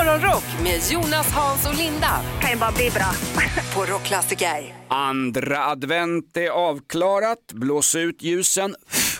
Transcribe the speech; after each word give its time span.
Morgonrock 0.00 0.44
med 0.62 0.80
Jonas, 0.90 1.32
Hans 1.32 1.68
och 1.68 1.74
Linda 1.74 2.20
kan 2.40 2.50
ju 2.50 2.56
bara 2.56 2.72
bli 2.72 2.90
bra. 2.90 3.12
på 3.74 3.92
Rockklassiker. 3.92 4.74
Andra 4.88 5.66
advent 5.66 6.36
är 6.36 6.48
avklarat, 6.48 7.52
blås 7.52 7.94
ut 7.94 8.22
ljusen 8.22 8.76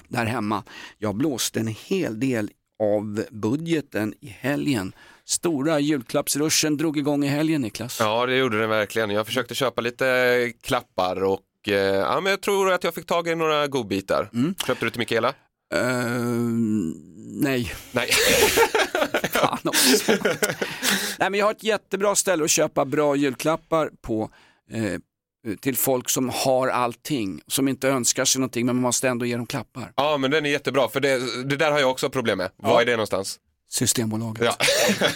där 0.08 0.24
hemma. 0.24 0.62
Jag 0.98 1.14
blåste 1.14 1.60
en 1.60 1.66
hel 1.66 2.20
del 2.20 2.50
av 2.82 3.24
budgeten 3.30 4.14
i 4.20 4.28
helgen. 4.28 4.92
Stora 5.24 5.80
julklappsruschen 5.80 6.76
drog 6.76 6.98
igång 6.98 7.24
i 7.24 7.28
helgen 7.28 7.60
Niklas. 7.60 8.00
Ja, 8.00 8.26
det 8.26 8.36
gjorde 8.36 8.60
den 8.60 8.70
verkligen. 8.70 9.10
Jag 9.10 9.26
försökte 9.26 9.54
köpa 9.54 9.80
lite 9.80 10.52
klappar 10.62 11.24
och 11.24 11.68
eh, 11.68 11.74
ja, 11.74 12.20
men 12.20 12.30
jag 12.30 12.40
tror 12.40 12.72
att 12.72 12.84
jag 12.84 12.94
fick 12.94 13.06
tag 13.06 13.28
i 13.28 13.34
några 13.34 13.66
godbitar. 13.66 14.30
Köpte 14.66 14.84
du 14.84 14.90
till 14.90 14.98
Mikaela? 14.98 15.28
Eh, 15.74 15.80
nej. 17.30 17.72
Nej. 17.92 18.10
Fan 19.32 19.58
också. 19.64 20.12
Nej 21.18 21.30
men 21.30 21.34
jag 21.34 21.46
har 21.46 21.52
ett 21.52 21.64
jättebra 21.64 22.14
ställe 22.14 22.44
att 22.44 22.50
köpa 22.50 22.84
bra 22.84 23.16
julklappar 23.16 23.90
på. 24.02 24.30
Eh, 24.72 25.00
till 25.60 25.76
folk 25.76 26.08
som 26.08 26.28
har 26.28 26.68
allting, 26.68 27.40
som 27.46 27.68
inte 27.68 27.88
önskar 27.88 28.24
sig 28.24 28.40
någonting 28.40 28.66
men 28.66 28.76
man 28.76 28.82
måste 28.82 29.08
ändå 29.08 29.26
ge 29.26 29.36
dem 29.36 29.46
klappar. 29.46 29.92
ja, 29.96 30.16
men 30.16 30.30
den 30.30 30.46
är 30.46 30.50
jättebra 30.50 30.88
för 30.88 31.00
det, 31.00 31.42
det 31.44 31.56
där 31.56 31.70
har 31.70 31.80
jag 31.80 31.90
också 31.90 32.10
problem 32.10 32.38
med. 32.38 32.50
Var 32.56 32.80
är 32.82 32.86
det 32.86 32.92
någonstans? 32.92 33.38
Systembolaget. 33.72 34.42
Ja. 34.44 34.56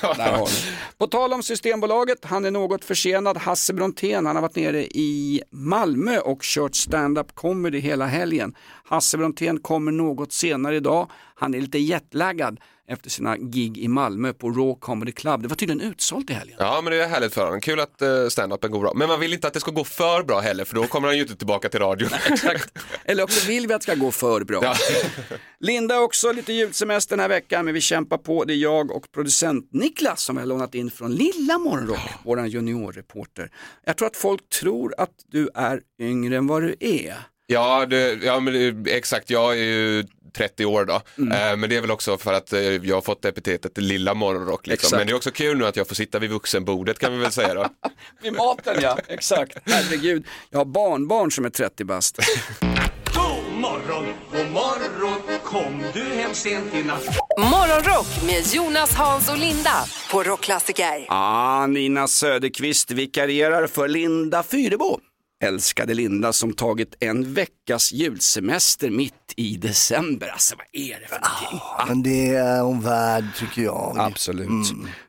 Där 0.16 0.32
har 0.32 0.46
du. 0.46 0.52
På 0.98 1.06
tal 1.06 1.32
om 1.32 1.42
Systembolaget, 1.42 2.24
han 2.24 2.44
är 2.44 2.50
något 2.50 2.84
försenad. 2.84 3.36
Hasse 3.36 3.72
Brontén, 3.72 4.26
han 4.26 4.36
har 4.36 4.42
varit 4.42 4.56
nere 4.56 4.84
i 4.84 5.42
Malmö 5.50 6.18
och 6.18 6.42
kört 6.42 6.74
stand-up 6.74 7.34
comedy 7.34 7.78
hela 7.78 8.06
helgen. 8.06 8.54
Hasse 8.84 9.18
Brontén 9.18 9.60
kommer 9.60 9.92
något 9.92 10.32
senare 10.32 10.76
idag. 10.76 11.10
Han 11.34 11.54
är 11.54 11.60
lite 11.60 11.78
jetlaggad 11.78 12.60
efter 12.88 13.10
sina 13.10 13.36
gig 13.36 13.78
i 13.78 13.88
Malmö 13.88 14.32
på 14.32 14.50
Raw 14.50 14.80
Comedy 14.80 15.12
Club. 15.12 15.42
Det 15.42 15.48
var 15.48 15.56
tydligen 15.56 15.90
utsålt 15.90 16.30
i 16.30 16.32
helgen. 16.32 16.56
ja, 16.60 16.80
men 16.84 16.92
det 16.92 17.04
är 17.04 17.08
härligt 17.08 17.34
för 17.34 17.44
honom. 17.44 17.60
Kul 17.60 17.80
att 17.80 18.02
uh, 18.02 18.28
stand-upen 18.28 18.70
går 18.70 18.80
bra. 18.80 18.92
Men 18.94 19.08
man 19.08 19.20
vill 19.20 19.32
inte 19.32 19.46
att 19.46 19.54
det 19.54 19.60
ska 19.60 19.70
gå 19.70 19.84
för 19.84 20.22
bra 20.22 20.40
heller 20.40 20.64
för 20.64 20.74
då 20.74 20.86
kommer 20.86 21.08
han 21.08 21.16
ju 21.16 21.22
inte 21.22 21.36
tillbaka 21.36 21.68
till 21.68 21.80
radion. 21.80 22.08
Exakt. 22.30 22.78
Eller 23.04 23.22
också 23.22 23.48
vill 23.48 23.66
vi 23.66 23.74
att 23.74 23.80
det 23.80 23.82
ska 23.82 23.94
gå 23.94 24.10
för 24.10 24.44
bra. 24.44 24.60
Ja. 24.62 24.74
Linda 25.60 26.00
också 26.00 26.32
lite 26.32 26.52
julsemester 26.52 27.16
den 27.16 27.20
här 27.20 27.28
veckan, 27.28 27.64
men 27.64 27.74
vi 27.74 27.80
kämpar 27.80 28.18
på. 28.18 28.44
Det 28.44 28.52
är 28.52 28.56
jag 28.56 28.90
och 28.90 29.12
producent 29.12 29.68
Niklas 29.72 30.22
som 30.22 30.36
vi 30.36 30.40
har 30.42 30.46
lånat 30.46 30.74
in 30.74 30.90
från 30.90 31.14
Lilla 31.14 31.58
Morgonrock, 31.58 32.10
våran 32.24 32.48
juniorreporter. 32.48 33.50
Jag 33.84 33.96
tror 33.96 34.06
att 34.06 34.16
folk 34.16 34.48
tror 34.48 34.94
att 34.98 35.10
du 35.30 35.48
är 35.54 35.80
yngre 36.00 36.36
än 36.36 36.46
vad 36.46 36.62
du 36.62 36.76
är. 36.80 37.16
Ja, 37.46 37.86
det, 37.86 38.24
ja 38.24 38.40
men 38.40 38.52
det, 38.54 38.96
exakt. 38.96 39.30
Jag 39.30 39.52
är 39.52 39.64
ju 39.64 40.04
30 40.34 40.64
år 40.64 40.84
då. 40.84 40.94
Eh, 40.94 41.56
men 41.56 41.68
det 41.68 41.76
är 41.76 41.80
väl 41.80 41.90
också 41.90 42.18
för 42.18 42.32
att 42.32 42.52
eh, 42.52 42.60
jag 42.60 42.96
har 42.96 43.02
fått 43.02 43.24
epitetet 43.24 43.78
lilla 43.78 44.14
morgonrock. 44.14 44.66
Liksom. 44.66 44.98
Men 44.98 45.06
det 45.06 45.12
är 45.12 45.16
också 45.16 45.30
kul 45.30 45.58
nu 45.58 45.66
att 45.66 45.76
jag 45.76 45.88
får 45.88 45.94
sitta 45.94 46.18
vid 46.18 46.30
vuxenbordet 46.30 46.98
kan 46.98 47.12
vi 47.12 47.18
väl 47.18 47.32
säga 47.32 47.54
då. 47.54 47.66
Vid 48.22 48.32
maten 48.32 48.76
ja, 48.80 48.98
exakt. 49.08 49.58
Herregud, 49.64 50.26
jag 50.50 50.58
har 50.58 50.64
barnbarn 50.64 51.30
som 51.30 51.44
är 51.44 51.50
30 51.50 51.84
bast. 51.84 52.18
God 53.14 53.60
morgon, 53.60 54.06
god 54.32 54.50
morgon, 54.52 55.20
kom 55.44 55.82
du 55.94 56.00
hem 56.00 56.34
sent 56.34 56.74
i 56.74 56.82
natt? 56.82 57.04
Morgonrock 57.38 58.06
med 58.26 58.54
Jonas, 58.54 58.94
Hans 58.94 59.30
och 59.30 59.38
Linda 59.38 59.84
på 60.10 60.22
Rockklassiker. 60.22 61.06
Ah, 61.08 61.66
Nina 61.66 62.08
Söderqvist 62.08 62.90
vikarierar 62.90 63.66
för 63.66 63.88
Linda 63.88 64.42
Fyrebo. 64.42 65.00
Älskade 65.42 65.94
Linda 65.94 66.32
som 66.32 66.52
tagit 66.52 66.94
en 67.00 67.34
veckas 67.34 67.92
julsemester 67.92 68.90
mitt 68.90 69.14
i 69.36 69.56
december. 69.56 70.28
Alltså 70.28 70.56
vad 70.56 70.66
är 70.72 71.00
det 71.00 71.06
för 71.08 71.20
någonting? 71.20 71.60
Ah, 71.78 71.84
Men 71.88 72.02
det 72.02 72.28
är 72.34 72.60
hon 72.62 72.80
värd 72.80 73.24
tycker 73.38 73.62
jag. 73.62 73.96
Absolut. 73.98 74.48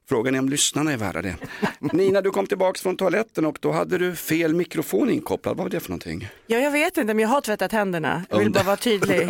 Frågan 0.09 0.35
är 0.35 0.39
om 0.39 0.49
lyssnarna 0.49 0.91
är 0.93 0.97
värda 0.97 1.21
det. 1.21 1.35
Nina, 1.93 2.21
du 2.21 2.31
kom 2.31 2.47
tillbaka 2.47 2.79
från 2.79 2.97
toaletten 2.97 3.45
och 3.45 3.57
då 3.61 3.71
hade 3.71 3.97
du 3.97 4.15
fel 4.15 4.55
mikrofon 4.55 5.09
inkopplad. 5.09 5.57
Vad 5.57 5.65
var 5.65 5.69
det 5.71 5.79
för 5.79 5.89
någonting? 5.89 6.27
Ja, 6.47 6.57
jag 6.57 6.71
vet 6.71 6.97
inte, 6.97 7.13
men 7.13 7.19
jag 7.19 7.29
har 7.29 7.41
tvättat 7.41 7.71
händerna. 7.71 8.25
Jag 8.29 8.39
vill 8.39 8.51
bara 8.51 8.63
vara 8.63 8.77
tydlig. 8.77 9.29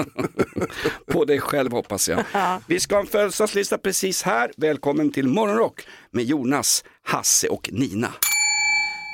På 1.12 1.26
dig 1.26 1.40
själv 1.40 1.72
hoppas 1.72 2.10
jag. 2.10 2.24
Vi 2.68 2.80
ska 2.80 2.96
ha 2.96 3.02
en 3.02 3.08
födelsedagslista 3.08 3.78
precis 3.78 4.24
här. 4.24 4.52
Välkommen 4.58 5.12
till 5.12 5.28
Morgonrock 5.28 5.88
med 6.12 6.24
Jonas, 6.24 6.84
Hasse 7.04 7.48
och 7.48 7.70
Nina. 7.74 8.14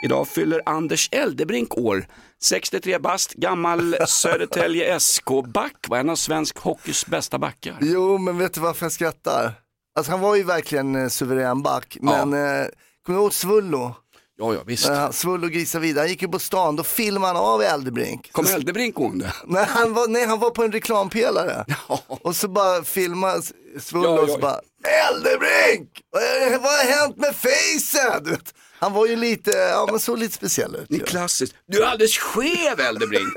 Idag 0.03 0.28
fyller 0.28 0.62
Anders 0.66 1.09
Eldebrink 1.12 1.78
år. 1.78 2.06
63 2.44 3.00
bast, 3.00 3.34
gammal 3.34 3.95
Södertälje 4.07 5.00
SK-back, 5.00 5.75
var 5.88 5.97
en 5.97 6.09
av 6.09 6.16
svensk 6.16 6.57
hockeys 6.57 7.06
bästa 7.06 7.38
backar. 7.39 7.78
Jo, 7.81 8.17
men 8.17 8.38
vet 8.38 8.53
du 8.53 8.61
varför 8.61 8.85
jag 8.85 8.91
skrattar? 8.91 9.53
Alltså 9.95 10.11
han 10.11 10.22
var 10.22 10.35
ju 10.35 10.44
verkligen 10.44 10.95
eh, 10.95 11.07
suverän 11.07 11.61
back, 11.61 11.97
men 12.01 12.34
eh, 12.34 12.66
kommer 13.06 13.19
du 13.19 13.23
ihåg 13.23 13.34
Svullo? 13.34 13.95
Ja, 14.38 14.53
ja 14.53 14.59
visst. 14.66 14.90
Uh, 14.90 15.11
Svullo 15.11 15.47
grisar 15.47 15.79
vidare, 15.79 16.01
han 16.03 16.09
gick 16.09 16.22
ju 16.22 16.28
på 16.28 16.40
stan, 16.40 16.75
då 16.75 16.84
filmade 16.84 17.34
han 17.34 17.45
av 17.45 17.61
Eldebrink. 17.61 18.31
Kom 18.31 18.45
Eldebrink 18.45 18.95
gående? 18.95 19.34
Nej 19.45 19.66
han, 19.69 19.94
var, 19.94 20.07
nej, 20.07 20.25
han 20.25 20.40
var 20.40 20.50
på 20.50 20.63
en 20.63 20.72
reklampelare. 20.72 21.66
Och 22.07 22.35
så 22.35 22.47
bara 22.47 22.84
filmade 22.84 23.41
Svullo 23.79 24.06
Ja, 24.16 24.22
och 24.22 24.29
ja. 24.29 24.34
så 24.34 24.40
bara, 24.40 24.59
Eldebrink! 25.09 25.90
Vad 26.11 26.23
är- 26.23 26.59
Vad 26.59 26.72
har 26.72 27.00
hänt 27.00 27.17
med 27.17 27.35
facet? 27.35 28.25
Du 28.25 28.31
vet, 28.31 28.53
Han 28.81 28.93
var 28.93 29.05
ju 29.07 29.15
lite, 29.15 29.51
ja 29.51 29.87
men 29.91 29.99
så 29.99 30.15
lite 30.15 30.33
speciell 30.33 30.75
ut. 30.75 30.89
Ni 30.89 30.97
ju. 30.97 31.03
klassiskt. 31.03 31.55
Du 31.67 31.83
är 31.83 31.87
alldeles 31.87 32.17
skev 32.17 32.79
Eldebrink. 32.79 33.33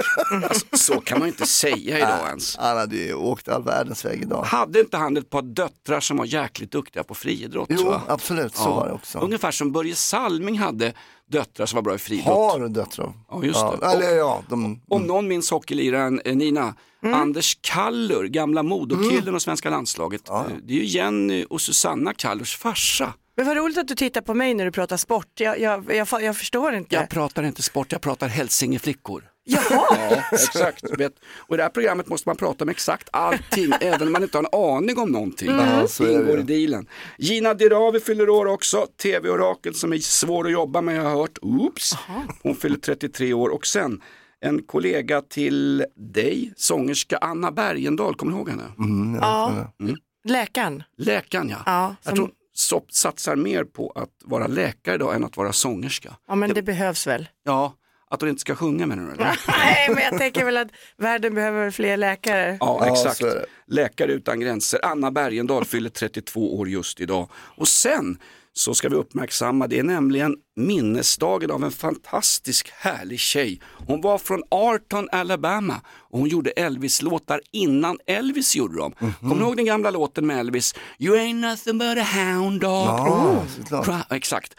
Alltså, 0.49 0.67
så 0.73 1.01
kan 1.01 1.19
man 1.19 1.29
ju 1.29 1.33
inte 1.33 1.47
säga 1.47 1.99
idag 1.99 2.27
ens. 2.29 2.57
Han 2.57 2.77
hade 2.77 2.97
ju 2.97 3.15
åkt 3.15 3.49
all 3.49 3.63
världens 3.63 4.05
väg 4.05 4.23
idag. 4.23 4.43
Hade 4.45 4.81
inte 4.81 4.97
han 4.97 5.17
ett 5.17 5.31
par 5.31 5.43
döttrar 5.43 6.01
som 6.01 6.17
var 6.17 6.25
jäkligt 6.25 6.71
duktiga 6.71 7.05
på 7.05 7.15
friidrott? 7.15 7.69
Jo, 7.71 7.85
va? 7.85 8.03
absolut, 8.09 8.57
så 8.57 8.71
var 8.71 8.87
det 8.89 8.93
också. 8.93 9.19
Ungefär 9.19 9.51
som 9.51 9.73
Börje 9.73 9.95
Salming 9.95 10.59
hade 10.59 10.93
döttrar 11.31 11.67
som 11.67 11.77
var 11.77 11.83
bra 11.83 11.95
i 11.95 11.99
friidrott. 11.99 12.53
Har 12.53 12.69
döttrar. 12.69 13.13
Ja, 13.31 13.45
just 13.45 13.61
det. 13.61 13.79
Ja, 13.83 13.93
eller 13.93 14.17
ja, 14.17 14.43
de, 14.49 14.81
Om 14.89 15.03
någon 15.03 15.29
minns 15.29 15.51
hockeyliraren 15.51 16.21
eh, 16.25 16.37
Nina, 16.37 16.75
Mm. 17.05 17.21
Anders 17.21 17.59
Kallur, 17.61 18.25
gamla 18.25 18.63
modokillen 18.63 19.35
och 19.35 19.43
svenska 19.43 19.71
landslaget. 19.71 20.29
Eh, 20.29 20.43
Det 20.63 20.75
är 20.75 20.79
ju 20.79 20.85
Jenny 20.85 21.45
och 21.51 21.61
Susanna 21.61 22.13
Kallurs 22.13 22.57
farsa. 22.57 23.13
Men 23.37 23.47
vad 23.47 23.57
roligt 23.57 23.79
att 23.79 23.89
du 23.89 23.95
tittar 23.95 24.21
på 24.21 24.35
mig 24.35 24.55
när 24.55 24.65
du 24.65 24.71
pratar 24.71 24.97
sport. 24.97 25.27
Jag, 25.41 25.61
jag, 25.61 25.85
jag, 25.95 26.23
jag 26.23 26.37
förstår 26.37 26.75
inte. 26.75 26.95
Jag 26.95 27.09
pratar 27.09 27.43
inte 27.43 27.63
sport, 27.63 27.93
jag 27.93 28.01
pratar 28.01 28.29
hälsingeflickor. 28.29 29.25
Jaha, 29.45 29.63
Ja, 30.11 30.23
exakt. 30.33 30.85
Och 30.85 31.55
i 31.55 31.57
det 31.57 31.63
här 31.63 31.69
programmet 31.71 32.09
måste 32.09 32.29
man 32.29 32.37
prata 32.37 32.65
om 32.65 32.69
exakt 32.71 33.09
allting, 33.13 33.73
även 33.81 34.07
om 34.07 34.13
man 34.13 34.23
inte 34.23 34.39
har 34.39 34.45
en 34.45 34.61
aning 34.77 34.99
om 34.99 35.09
någonting. 35.11 35.51
Ja, 35.51 35.89
så 35.89 36.07
ingår 36.11 36.39
i 36.39 36.43
dealen. 36.43 36.87
Gina 37.19 37.55
Dirawi 37.55 38.01
fyller 38.01 38.29
år 38.29 38.47
också, 38.47 38.87
tv-orakel 39.03 39.75
som 39.75 39.93
är 39.93 39.99
svår 39.99 40.47
att 40.47 40.53
jobba 40.53 40.81
med 40.81 40.97
har 41.03 41.11
jag 41.11 41.17
hört. 41.17 41.39
Oops. 41.43 41.93
Hon 42.43 42.57
fyller 42.57 42.77
33 42.79 43.33
år 43.33 43.49
och 43.49 43.67
sen 43.67 44.03
en 44.41 44.63
kollega 44.63 45.21
till 45.23 45.85
dig, 45.97 46.53
sångerska 46.57 47.17
Anna 47.17 47.53
Bergendahl, 47.53 48.15
kommer 48.15 48.33
du 48.33 48.39
ihåg 48.39 48.49
henne? 48.49 48.65
ja. 49.21 49.73
läkaren. 50.25 50.83
Läkaren 50.99 51.49
ja. 51.49 51.63
Ja, 51.67 51.97
Jag 52.03 52.17
som- 52.17 52.17
tror 52.17 52.31
SOP 52.55 52.93
satsar 52.93 53.37
mer 53.37 53.65
på 53.65 53.91
att 53.97 54.11
vara 54.25 54.47
läkare 54.47 54.95
idag 54.95 55.15
än 55.15 55.25
att 55.25 55.37
vara 55.37 55.53
sångerska. 55.53 56.17
Ja, 56.29 56.35
men 56.35 56.55
det 56.55 56.63
behövs 56.63 57.07
väl. 57.07 57.29
Ja, 57.45 57.75
att 58.11 58.21
hon 58.21 58.31
inte 58.31 58.41
ska 58.41 58.55
sjunga 58.55 58.87
med 58.87 58.99
nu 58.99 59.13
eller? 59.13 59.25
Nej, 59.49 59.89
men 59.89 60.03
jag 60.05 60.19
tänker 60.19 60.45
väl 60.45 60.57
att 60.57 60.69
världen 60.97 61.35
behöver 61.35 61.71
fler 61.71 61.97
läkare. 61.97 62.57
Ja, 62.61 62.87
Ja, 62.87 62.93
exakt. 62.93 63.17
så 63.17 63.25
det. 63.27 63.47
Läkare 63.67 64.13
utan 64.13 64.41
gränser. 64.41 64.81
Anna 64.85 65.11
Bergendahl 65.11 65.65
fyller 65.65 65.91
32 65.91 66.59
år 66.59 66.69
just 66.69 67.01
idag. 67.01 67.29
Och 67.35 67.69
sen 67.69 68.19
så 68.57 68.75
ska 68.75 68.89
vi 68.89 68.97
uppmärksamma, 68.97 69.67
det 69.67 69.79
är 69.79 69.83
nämligen 69.83 70.37
minnesdagen 70.57 71.51
av 71.51 71.65
en 71.65 71.71
fantastisk 71.71 72.71
härlig 72.77 73.19
tjej. 73.21 73.61
Hon 73.87 74.01
var 74.01 74.19
från 74.19 74.43
Arton, 74.51 75.09
Alabama 75.13 75.81
och 76.11 76.19
hon 76.19 76.29
gjorde 76.29 76.51
Elvis-låtar 76.51 77.41
innan 77.53 77.99
Elvis 78.07 78.57
gjorde 78.57 78.77
dem. 78.79 78.93
Kommer 79.21 79.35
du 79.37 79.41
ihåg 79.43 79.57
den 79.57 79.65
gamla 79.67 79.91
låten 79.91 80.27
med 80.27 80.39
Elvis? 80.41 80.75
You 80.99 81.17
ain't 81.17 81.51
nothing 81.51 81.79
but 81.79 81.99
a 81.99 82.07
hound 82.15 82.61
dog. 82.61 82.87
Ja. 82.87 83.45
Cry- 83.83 84.05
Exakt. 84.17 84.55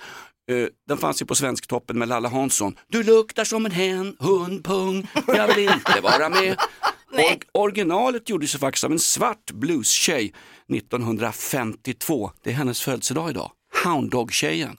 Eh, 0.52 0.68
den 0.88 0.98
fanns 0.98 1.22
ju 1.22 1.26
på 1.26 1.36
Svensktoppen 1.36 2.00
med 2.00 2.08
Lalla 2.08 2.30
Hansson. 2.30 2.76
Du 2.88 3.04
luktar 3.04 3.44
som 3.44 3.66
en 3.66 3.72
hen, 3.72 4.16
hundpung, 4.20 5.08
jag 5.28 5.56
vill 5.56 5.70
inte 5.70 6.02
vara 6.04 6.30
med. 6.30 6.58
Or- 7.14 7.44
originalet 7.54 8.30
gjordes 8.30 8.56
ju 8.56 8.60
faktiskt 8.60 8.84
av 8.84 8.92
en 8.92 9.00
svart 9.00 9.52
bluestjej 9.52 10.34
1952. 10.74 12.32
Det 12.44 12.50
är 12.50 12.54
hennes 12.54 12.82
födelsedag 12.82 13.30
idag. 13.30 13.52
Hound 13.86 14.10
Dog-tjejen. 14.10 14.78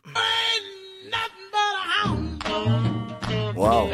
wow. 3.55 3.89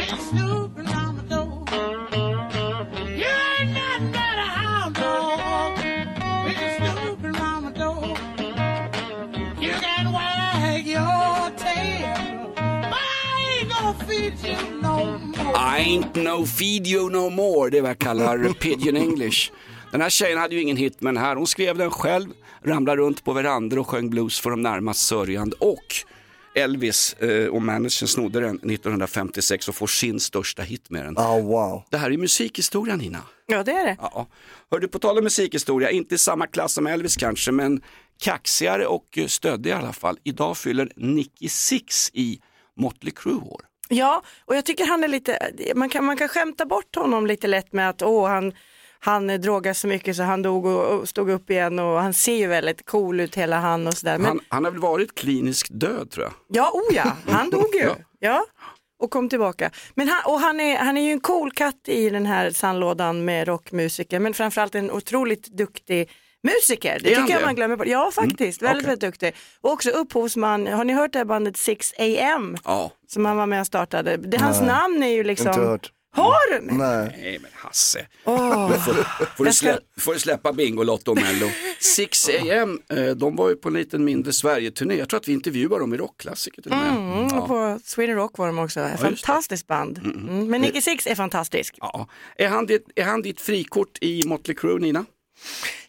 I 15.54 15.78
ain't 15.78 16.16
no 16.16 16.46
feed 16.46 16.86
you 16.86 17.10
no 17.10 17.30
more, 17.30 17.70
det 17.70 17.78
är 17.78 17.82
vad 17.82 17.90
jag 17.90 17.98
kallar 17.98 18.52
pigeon 18.52 18.96
english. 18.96 19.50
Den 19.92 20.00
här 20.00 20.10
tjejen 20.10 20.38
hade 20.38 20.54
ju 20.54 20.60
ingen 20.60 20.76
hit 20.76 21.00
med 21.00 21.14
den 21.14 21.22
här. 21.22 21.36
Hon 21.36 21.46
skrev 21.46 21.78
den 21.78 21.90
själv, 21.90 22.28
ramlade 22.62 23.02
runt 23.02 23.24
på 23.24 23.32
verandor 23.32 23.78
och 23.78 23.88
sjöng 23.88 24.10
blues 24.10 24.40
för 24.40 24.50
de 24.50 24.62
närmast 24.62 25.06
sörjande. 25.06 25.56
Och 25.60 25.94
Elvis 26.54 27.12
eh, 27.12 27.46
och 27.46 27.62
managern 27.62 28.08
snodde 28.08 28.40
den 28.40 28.56
1956 28.56 29.68
och 29.68 29.74
får 29.74 29.86
sin 29.86 30.20
största 30.20 30.62
hit 30.62 30.90
med 30.90 31.04
den. 31.04 31.18
Oh, 31.18 31.46
wow. 31.46 31.82
Det 31.90 31.96
här 31.96 32.10
är 32.10 32.16
musikhistoria 32.16 32.96
Nina. 32.96 33.18
Ja, 33.46 33.62
det 33.62 33.72
är 33.72 33.84
det. 33.84 33.96
Ja. 34.00 34.26
Hör 34.70 34.78
du, 34.78 34.88
på 34.88 34.98
tal 34.98 35.18
om 35.18 35.24
musikhistoria, 35.24 35.90
inte 35.90 36.14
i 36.14 36.18
samma 36.18 36.46
klass 36.46 36.72
som 36.72 36.86
Elvis 36.86 37.16
kanske, 37.16 37.52
men 37.52 37.82
kaxigare 38.20 38.86
och 38.86 39.18
stöddig 39.26 39.70
i 39.70 39.72
alla 39.72 39.92
fall. 39.92 40.18
Idag 40.24 40.56
fyller 40.56 40.92
Nicky 40.96 41.48
Six 41.48 42.10
i 42.12 42.40
Motley 42.76 43.12
Crue 43.16 43.34
år. 43.34 43.62
Ja, 43.88 44.22
och 44.44 44.56
jag 44.56 44.64
tycker 44.64 44.86
han 44.86 45.04
är 45.04 45.08
lite, 45.08 45.52
man 45.74 45.88
kan, 45.88 46.04
man 46.04 46.16
kan 46.16 46.28
skämta 46.28 46.66
bort 46.66 46.96
honom 46.96 47.26
lite 47.26 47.46
lätt 47.46 47.72
med 47.72 47.88
att 47.88 48.02
åh, 48.02 48.28
han, 48.28 48.52
han 49.04 49.26
drogar 49.26 49.72
så 49.72 49.86
mycket 49.86 50.16
så 50.16 50.22
han 50.22 50.42
dog 50.42 50.66
och, 50.66 51.08
stod 51.08 51.30
upp 51.30 51.50
igen 51.50 51.78
och 51.78 52.00
han 52.00 52.14
ser 52.14 52.36
ju 52.36 52.46
väldigt 52.46 52.86
cool 52.86 53.20
ut 53.20 53.34
hela 53.34 53.60
han 53.60 53.86
och 53.86 53.94
sådär. 53.94 54.18
Men 54.18 54.26
Han, 54.26 54.40
han 54.48 54.64
har 54.64 54.70
väl 54.70 54.80
varit 54.80 55.14
kliniskt 55.14 55.80
död 55.80 56.10
tror 56.10 56.24
jag. 56.24 56.32
ja, 56.48 56.70
oh 56.70 56.94
ja, 56.96 57.16
han 57.26 57.50
dog 57.50 57.74
ju. 57.74 57.80
Ja. 57.88 57.96
Ja. 58.18 58.44
Och 58.98 59.10
kom 59.10 59.28
tillbaka. 59.28 59.70
Men 59.94 60.08
han, 60.08 60.32
och 60.32 60.40
han, 60.40 60.60
är, 60.60 60.76
han 60.76 60.96
är 60.96 61.02
ju 61.02 61.12
en 61.12 61.20
cool 61.20 61.52
katt 61.52 61.88
i 61.88 62.10
den 62.10 62.26
här 62.26 62.50
sandlådan 62.50 63.24
med 63.24 63.48
rockmusiker 63.48 64.18
men 64.18 64.34
framförallt 64.34 64.74
en 64.74 64.90
otroligt 64.90 65.46
duktig 65.46 66.10
musiker. 66.42 66.98
Det 67.02 67.14
han 67.14 67.22
tycker 67.22 67.34
jag 67.34 67.42
det? 67.42 67.46
man 67.46 67.54
glömmer 67.54 67.76
bort. 67.76 67.86
Ja 67.86 68.10
faktiskt, 68.14 68.62
väldigt, 68.62 68.84
okej. 68.84 68.86
väldigt 68.86 69.00
duktig. 69.00 69.34
Och 69.60 69.72
också 69.72 69.90
upphovsman, 69.90 70.66
har 70.66 70.84
ni 70.84 70.92
hört 70.92 71.12
det 71.12 71.18
här 71.18 71.24
bandet 71.24 71.56
6 71.56 71.94
AM? 71.98 72.56
Ja. 72.64 72.90
Som 73.08 73.24
han 73.24 73.36
var 73.36 73.46
med 73.46 73.60
och 73.60 73.66
startade. 73.66 74.16
Det, 74.16 74.36
hans 74.38 74.60
namn 74.60 75.02
är 75.02 75.08
ju 75.08 75.24
liksom... 75.24 75.48
Inte 75.48 75.60
hört. 75.60 75.92
Har 76.14 76.52
du? 76.52 76.60
Nej. 76.60 77.16
Nej 77.22 77.38
men 77.42 77.50
Hasse, 77.54 78.06
Åh. 78.24 78.70
får, 78.78 78.94
får, 79.36 79.44
du 79.44 79.52
släppa, 79.52 79.80
får 79.98 80.12
du 80.12 80.18
släppa 80.18 80.52
Bingolotto 80.52 81.10
och 81.10 81.16
Mello. 81.16 81.50
6 81.96 82.28
AM, 82.28 82.80
eh, 82.88 83.04
de 83.06 83.36
var 83.36 83.48
ju 83.48 83.56
på 83.56 83.68
en 83.68 83.74
liten 83.74 84.04
mindre 84.04 84.32
Sverige-turné. 84.32 84.94
Jag 84.94 85.08
tror 85.08 85.20
att 85.20 85.28
vi 85.28 85.32
intervjuade 85.32 85.82
dem 85.82 85.94
i 85.94 85.96
rockklassiker 85.96 86.62
till 86.62 86.72
och 86.72 86.78
med. 86.78 86.90
Mm, 86.90 87.24
och 87.26 87.32
Ja. 87.32 87.46
på 87.46 87.80
Sweden 87.84 88.16
Rock 88.16 88.38
var 88.38 88.46
de 88.46 88.58
också. 88.58 88.80
det. 88.80 88.96
Fantastiskt 89.00 89.66
band. 89.66 89.98
Mm. 89.98 90.46
Men 90.46 90.60
Nicky 90.60 90.80
Six 90.80 91.06
är 91.06 91.14
fantastisk. 91.14 91.74
Ja. 91.80 92.08
Är, 92.36 92.48
han 92.48 92.66
ditt, 92.66 92.86
är 92.96 93.04
han 93.04 93.22
ditt 93.22 93.40
frikort 93.40 93.98
i 94.00 94.22
Motley 94.26 94.54
Crue 94.56 94.78
Nina? 94.78 95.04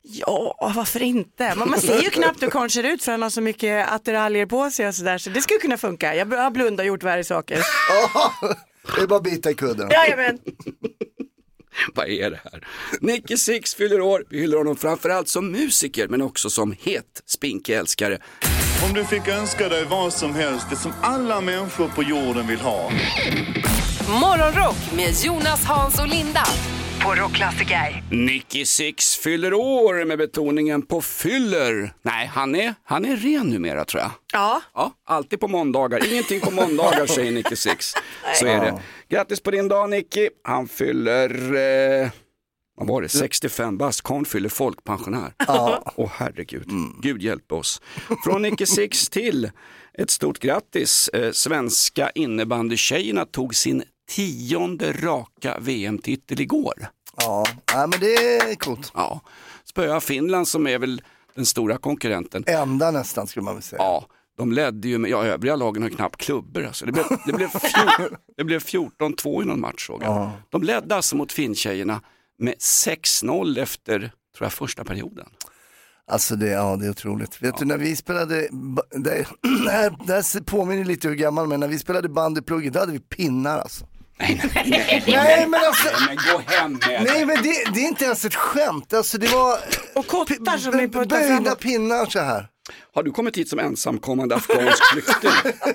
Ja, 0.01 0.71
varför 0.75 1.01
inte? 1.01 1.55
Man, 1.55 1.69
man 1.69 1.79
ser 1.79 2.01
ju 2.01 2.09
knappt 2.09 2.43
hur 2.43 2.49
karln 2.49 2.69
ser 2.69 2.83
ut 2.83 3.03
för 3.03 3.11
han 3.11 3.21
har 3.21 3.29
så 3.29 3.41
mycket 3.41 3.91
attiraljer 3.91 4.45
på 4.45 4.71
sig 4.71 4.87
och 4.87 4.95
sådär. 4.95 5.17
Så 5.17 5.29
det 5.29 5.41
skulle 5.41 5.59
kunna 5.59 5.77
funka. 5.77 6.15
Jag 6.15 6.25
har 6.25 6.51
blundat 6.51 6.79
och 6.79 6.85
gjort 6.87 7.03
värre 7.03 7.23
saker. 7.23 7.59
Det 8.95 9.01
är 9.01 9.07
bara 9.07 9.17
att 9.17 9.23
bita 9.23 9.51
i 9.51 9.53
kudden. 9.53 9.89
Jajamän. 9.91 10.39
Vad 11.95 12.09
är 12.09 12.31
det 12.31 12.39
här? 12.43 12.67
Nicky 13.01 13.37
Six 13.37 13.75
fyller 13.75 14.01
år, 14.01 14.25
vi 14.29 14.39
hyllar 14.39 14.57
honom 14.57 14.75
framförallt 14.75 15.27
som 15.27 15.51
musiker 15.51 16.07
men 16.07 16.21
också 16.21 16.49
som 16.49 16.75
het 16.79 17.21
spinkälskare. 17.25 18.17
Om 18.87 18.93
du 18.93 19.05
fick 19.05 19.27
önska 19.27 19.69
dig 19.69 19.85
vad 19.85 20.13
som 20.13 20.35
helst, 20.35 20.69
det 20.69 20.75
som 20.75 20.91
alla 21.01 21.41
människor 21.41 21.87
på 21.87 22.03
jorden 22.03 22.47
vill 22.47 22.59
ha. 22.59 22.91
Morgonrock 24.21 24.95
med 24.95 25.13
Jonas, 25.23 25.65
Hans 25.65 25.99
och 25.99 26.07
Linda 26.07 26.43
på 27.03 27.15
Rockklassiker. 27.15 28.03
Nicky 28.11 28.65
Six 28.65 29.15
fyller 29.17 29.53
år 29.53 30.05
med 30.05 30.17
betoningen 30.17 30.81
på 30.81 31.01
fyller. 31.01 31.93
Nej, 32.01 32.27
han 32.27 32.55
är, 32.55 32.75
han 32.83 33.05
är 33.05 33.15
ren 33.15 33.49
numera 33.49 33.85
tror 33.85 34.01
jag. 34.01 34.11
Ja, 34.33 34.61
Ja, 34.73 34.93
alltid 35.05 35.39
på 35.39 35.47
måndagar. 35.47 36.11
Ingenting 36.13 36.39
på 36.39 36.51
måndagar 36.51 37.05
säger 37.05 37.31
Nicky 37.31 37.55
Six. 37.55 37.93
Så 38.35 38.45
är 38.47 38.59
det. 38.61 38.81
Grattis 39.09 39.39
på 39.43 39.51
din 39.51 39.67
dag 39.67 39.89
Nicky. 39.89 40.29
Han 40.43 40.67
fyller, 40.67 41.29
eh, 42.03 42.09
vad 42.77 42.87
var 42.87 43.01
det, 43.01 43.09
65 43.09 43.77
bast. 43.77 44.01
Karln 44.01 44.25
fyller 44.25 44.49
folkpensionär. 44.49 45.33
Åh 45.95 46.11
herregud, 46.13 46.67
Gud 47.01 47.21
hjälp 47.21 47.51
oss. 47.51 47.81
Från 48.25 48.41
Nicky 48.41 48.65
Six 48.65 49.09
till 49.09 49.51
ett 49.97 50.09
stort 50.09 50.39
grattis. 50.39 51.07
Eh, 51.13 51.31
svenska 51.31 52.09
innebandykejorna 52.09 53.25
tog 53.25 53.55
sin 53.55 53.83
tionde 54.15 54.91
raka 54.91 55.57
VM-titel 55.59 56.41
igår. 56.41 56.87
Ja, 57.17 57.45
Nej, 57.75 57.87
men 57.87 57.99
det 57.99 58.15
är 58.15 58.55
coolt. 58.55 58.91
Ja, 58.93 59.21
spöa 59.65 60.01
Finland 60.01 60.47
som 60.47 60.67
är 60.67 60.79
väl 60.79 61.01
den 61.35 61.45
stora 61.45 61.77
konkurrenten. 61.77 62.43
Enda 62.47 62.91
nästan 62.91 63.27
skulle 63.27 63.43
man 63.43 63.53
väl 63.53 63.63
säga. 63.63 63.81
Ja, 63.81 64.05
de 64.37 64.51
ledde 64.51 64.87
ju 64.87 64.97
med, 64.97 65.11
ja 65.11 65.25
övriga 65.25 65.55
lagen 65.55 65.83
har 65.83 65.89
knappt 65.89 66.17
klubbor 66.17 66.65
alltså. 66.65 66.85
Det 66.85 66.91
blev, 66.91 67.05
det 67.25 67.33
blev, 67.33 67.49
det 68.37 68.43
blev 68.43 68.61
14-2 68.61 69.43
i 69.43 69.45
någon 69.45 69.61
match 69.61 69.87
såg 69.87 70.03
jag. 70.03 70.31
De 70.49 70.63
ledde 70.63 70.95
alltså 70.95 71.15
mot 71.15 71.31
Finntjejerna 71.31 72.01
med 72.39 72.53
6-0 72.53 73.59
efter, 73.59 73.99
tror 73.99 74.11
jag, 74.45 74.53
första 74.53 74.83
perioden. 74.83 75.29
Alltså 76.07 76.35
det, 76.35 76.49
ja, 76.49 76.75
det 76.75 76.85
är 76.85 76.89
otroligt. 76.89 77.41
Vet 77.41 77.57
du 77.57 77.65
när 77.65 77.77
vi 77.77 77.95
spelade, 77.95 78.47
det, 78.91 79.25
det, 79.63 79.71
här, 79.71 79.95
det 80.05 80.13
här 80.13 80.43
påminner 80.43 80.85
lite 80.85 81.07
hur 81.07 81.15
gammal 81.15 81.47
men 81.47 81.59
när 81.59 81.67
vi 81.67 81.79
spelade 81.79 82.09
band 82.09 82.37
i 82.37 82.41
plugget 82.41 82.73
då 82.73 82.79
hade 82.79 82.91
vi 82.91 82.99
pinnar 82.99 83.59
alltså. 83.59 83.85
Nej, 84.19 84.41
nej, 84.53 84.63
nej, 84.67 85.03
Nej 85.07 85.47
men 85.47 85.59
alltså, 85.63 85.87
men 86.07 86.15
gå 86.15 86.41
hem 86.47 86.73
med 86.73 87.03
nej 87.03 87.25
men 87.25 87.43
det, 87.43 87.63
det 87.73 87.79
är 87.79 87.87
inte 87.87 88.05
ens 88.05 88.25
ett 88.25 88.35
skämt. 88.35 88.93
Alltså 88.93 89.17
det 89.17 89.27
var 89.27 89.57
och 89.95 90.07
kottar 90.07 90.57
som 90.57 90.73
är 90.79 90.87
puttar 90.87 91.05
böjda 91.05 91.27
framåt. 91.27 91.59
pinnar 91.59 92.05
så 92.05 92.19
här. 92.19 92.47
Har 92.93 93.03
du 93.03 93.11
kommit 93.11 93.37
hit 93.37 93.49
som 93.49 93.59
ensamkommande 93.59 94.35
afghansk 94.35 94.83
flykting? 94.91 95.31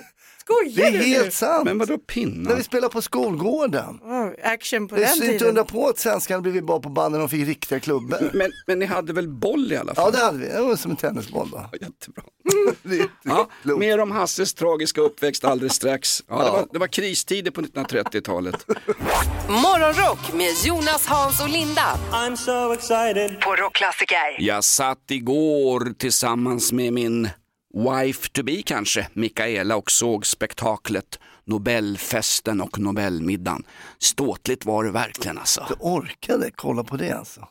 Det 0.65 0.71
Skojar 0.73 0.89
är 0.89 0.93
du 0.93 0.99
nu? 0.99 1.05
helt 1.05 1.33
sant. 1.35 1.65
Men 1.65 1.79
vadå 1.79 1.93
När 1.93 1.99
pinnar? 1.99 2.57
vi 2.57 2.63
spelade 2.63 2.93
på 2.93 3.03
skolgården. 3.03 4.01
Oh, 4.03 4.29
action 4.45 4.89
på 4.89 4.95
Det 4.95 5.01
den 5.01 5.11
är 5.11 5.15
inte 5.15 5.27
tiden. 5.27 5.49
undra 5.49 5.65
på 5.65 5.89
att 5.89 5.99
svenskarna 5.99 6.41
blivit 6.41 6.65
bra 6.67 6.81
på 6.81 6.89
banden 6.89 7.23
och 7.23 7.31
fick 7.31 7.47
riktiga 7.49 7.81
klubbor. 7.81 8.31
Men, 8.35 8.51
men 8.67 8.79
ni 8.79 8.87
hade 8.87 9.13
väl 9.13 9.29
boll 9.29 9.73
i 9.73 9.77
alla 9.77 9.95
fall? 9.95 10.05
Ja 10.15 10.19
det 10.19 10.25
hade 10.25 10.39
vi, 10.39 10.47
det 10.47 10.61
var 10.63 10.77
som 10.77 10.91
en 10.91 10.97
tennisboll 10.97 11.51
då. 11.51 11.71
Jättebra. 11.73 12.23
Det 12.83 12.97
är 13.01 13.07
Ja, 13.23 13.49
mer 13.77 14.01
om 14.01 14.11
Hasses 14.11 14.55
tragiska 14.55 15.01
uppväxt 15.01 15.45
alldeles 15.45 15.75
strax. 15.75 16.23
Ja, 16.29 16.45
det, 16.45 16.51
var, 16.51 16.67
det 16.73 16.79
var 16.79 16.87
kristider 16.87 17.51
på 17.51 17.61
1930-talet. 17.61 18.67
Morgonrock 19.49 20.33
med 20.35 20.51
Jonas, 20.65 21.07
Hans 21.07 21.41
och 21.43 21.49
Linda 21.49 21.99
I'm 22.13 22.37
so 22.37 22.73
excited. 22.73 23.41
på 23.41 23.55
Rockklassiker. 23.57 24.37
Jag 24.39 24.65
satt 24.65 24.99
igår 25.11 25.93
tillsammans 25.99 26.73
med 26.73 26.93
min 26.93 27.29
wife 27.75 28.29
to 28.33 28.43
be 28.43 28.63
kanske, 28.63 29.09
Mikaela 29.13 29.77
och 29.77 29.91
såg 29.91 30.27
spektaklet 30.27 31.19
Nobelfesten 31.45 32.61
och 32.61 32.79
Nobelmiddagen. 32.79 33.65
Ståtligt 33.99 34.65
var 34.65 34.85
det 34.85 34.91
verkligen 34.91 35.39
alltså. 35.39 35.67
Du 35.69 35.75
orkade 35.81 36.51
kolla 36.57 36.85
på 36.85 36.97
det 36.97 37.13
alltså. 37.13 37.49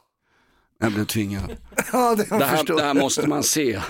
Jag 0.80 0.92
blev 0.94 1.06
tvingad. 1.06 1.52
Ja 1.94 2.16
det 2.16 2.24
Det 2.24 2.36
jag 2.36 2.46
här, 2.46 2.76
det 2.76 2.84
här 2.84 2.94
måste 2.94 3.28
man 3.28 3.44
se. 3.44 3.82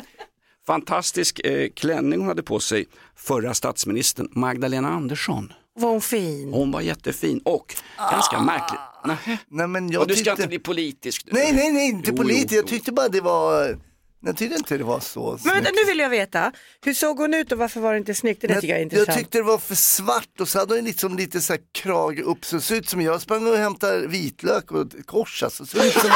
Fantastisk 0.66 1.40
eh, 1.44 1.68
klänning 1.70 2.18
hon 2.18 2.28
hade 2.28 2.42
på 2.42 2.60
sig, 2.60 2.86
förra 3.16 3.54
statsministern 3.54 4.28
Magdalena 4.32 4.88
Andersson. 4.88 5.52
Var 5.74 5.90
hon 5.90 6.00
fin? 6.00 6.52
Hon 6.52 6.70
var 6.70 6.80
jättefin 6.80 7.40
och 7.44 7.74
ganska 8.10 8.40
märklig. 8.40 8.78
Nähä. 9.04 9.38
Nej 9.48 9.66
men 9.68 9.90
jag 9.90 10.02
Och 10.02 10.08
du 10.08 10.14
ska 10.14 10.24
tyckte... 10.24 10.30
inte 10.42 10.48
bli 10.48 10.58
politisk. 10.58 11.26
Du. 11.26 11.32
Nej 11.32 11.52
nej 11.52 11.72
nej 11.72 11.88
inte 11.88 12.12
jo, 12.16 12.32
jag 12.50 12.66
tyckte 12.66 12.92
bara 12.92 13.08
det 13.08 13.20
var, 13.20 13.78
jag 14.24 14.36
tyckte 14.36 14.56
inte 14.56 14.78
det 14.78 14.84
var 14.84 15.00
så 15.00 15.30
Men 15.30 15.38
snyggt. 15.38 15.56
vänta, 15.56 15.70
nu 15.70 15.84
vill 15.84 15.98
jag 15.98 16.10
veta. 16.10 16.52
Hur 16.84 16.94
såg 16.94 17.18
hon 17.18 17.34
ut 17.34 17.52
och 17.52 17.58
varför 17.58 17.80
var 17.80 17.92
det 17.92 17.98
inte 17.98 18.14
snyggt? 18.14 18.40
Det 18.40 18.46
där 18.46 18.54
tycker 18.54 18.68
jag 18.68 18.78
är 18.78 18.82
intressant. 18.82 19.08
jag 19.08 19.16
tyckte 19.16 19.38
det 19.38 19.42
var 19.44 19.58
för 19.58 19.74
svart 19.74 20.40
och 20.40 20.48
så 20.48 20.58
hade 20.58 20.74
hon 20.74 20.84
liksom 20.84 21.16
lite 21.16 21.40
så 21.40 21.52
här 21.52 21.60
krage 21.72 22.20
upp 22.20 22.44
så 22.44 22.56
det 22.56 22.62
såg 22.62 22.76
ut 22.76 22.88
som 22.88 23.00
jag 23.00 23.20
sprang 23.20 23.46
och 23.46 23.56
hämtade 23.56 24.06
vitlök 24.06 24.72
och 24.72 24.80
ett 24.80 25.06
kors 25.06 25.42
alltså. 25.42 25.66
Så 25.66 25.78
det 25.78 25.90
såg 25.90 26.04
ut 26.04 26.12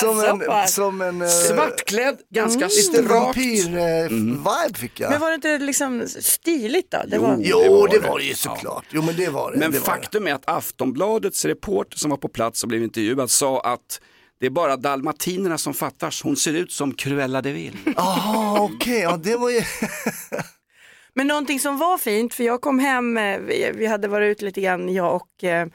som 0.00 0.20
en, 0.20 0.40
som 0.40 0.40
en, 0.60 0.68
som 0.68 1.00
en 1.00 1.22
eh, 1.22 1.28
Svartklädd, 1.28 2.18
ganska 2.30 2.64
lite 2.64 2.80
strakt. 2.82 3.08
vampyr-vibe 3.10 4.74
fick 4.78 5.00
jag. 5.00 5.10
Men 5.10 5.20
var 5.20 5.28
det 5.28 5.34
inte 5.34 5.58
liksom 5.58 6.08
stiligt 6.20 6.90
då? 6.90 6.98
Det 7.06 7.18
var... 7.18 7.36
Jo, 7.40 7.58
det 7.60 7.68
var 7.68 7.88
det 7.88 7.98
det. 8.00 8.08
var 8.08 8.18
det 8.18 8.24
ju 8.24 8.34
såklart. 8.34 8.84
Jo 8.90 9.02
men 9.02 9.16
det 9.16 9.28
var 9.28 9.52
det. 9.52 9.58
Men 9.58 9.70
det 9.72 9.78
var 9.78 9.86
faktum 9.86 10.26
är 10.26 10.32
att 10.34 10.48
Aftonbladets 10.48 11.44
reporter 11.44 11.98
som 11.98 12.10
var 12.10 12.16
på 12.16 12.28
plats 12.28 12.62
och 12.62 12.68
blev 12.68 12.82
intervjuad 12.82 13.30
sa 13.30 13.60
att 13.60 14.00
det 14.40 14.46
är 14.46 14.50
bara 14.50 14.76
dalmatinerna 14.76 15.58
som 15.58 15.74
fattas. 15.74 16.22
Hon 16.22 16.36
ser 16.36 16.52
ut 16.52 16.72
som 16.72 16.94
Cruella 16.94 17.42
de 17.42 17.52
Vil. 17.52 17.78
Jaha 17.96 18.60
okej, 18.60 19.00
ja 19.00 19.16
det 19.16 19.36
var 19.36 19.50
ju, 19.50 19.60
Men 21.14 21.26
någonting 21.26 21.60
som 21.60 21.78
var 21.78 21.98
fint, 21.98 22.34
för 22.34 22.44
jag 22.44 22.60
kom 22.60 22.78
hem, 22.78 23.16
eh, 23.16 23.38
vi, 23.38 23.70
vi 23.74 23.86
hade 23.86 24.08
varit 24.08 24.30
ute 24.36 24.44
lite 24.44 24.60
grann, 24.60 24.94
jag 24.94 25.16
och 25.16 25.44
eh, 25.44 25.66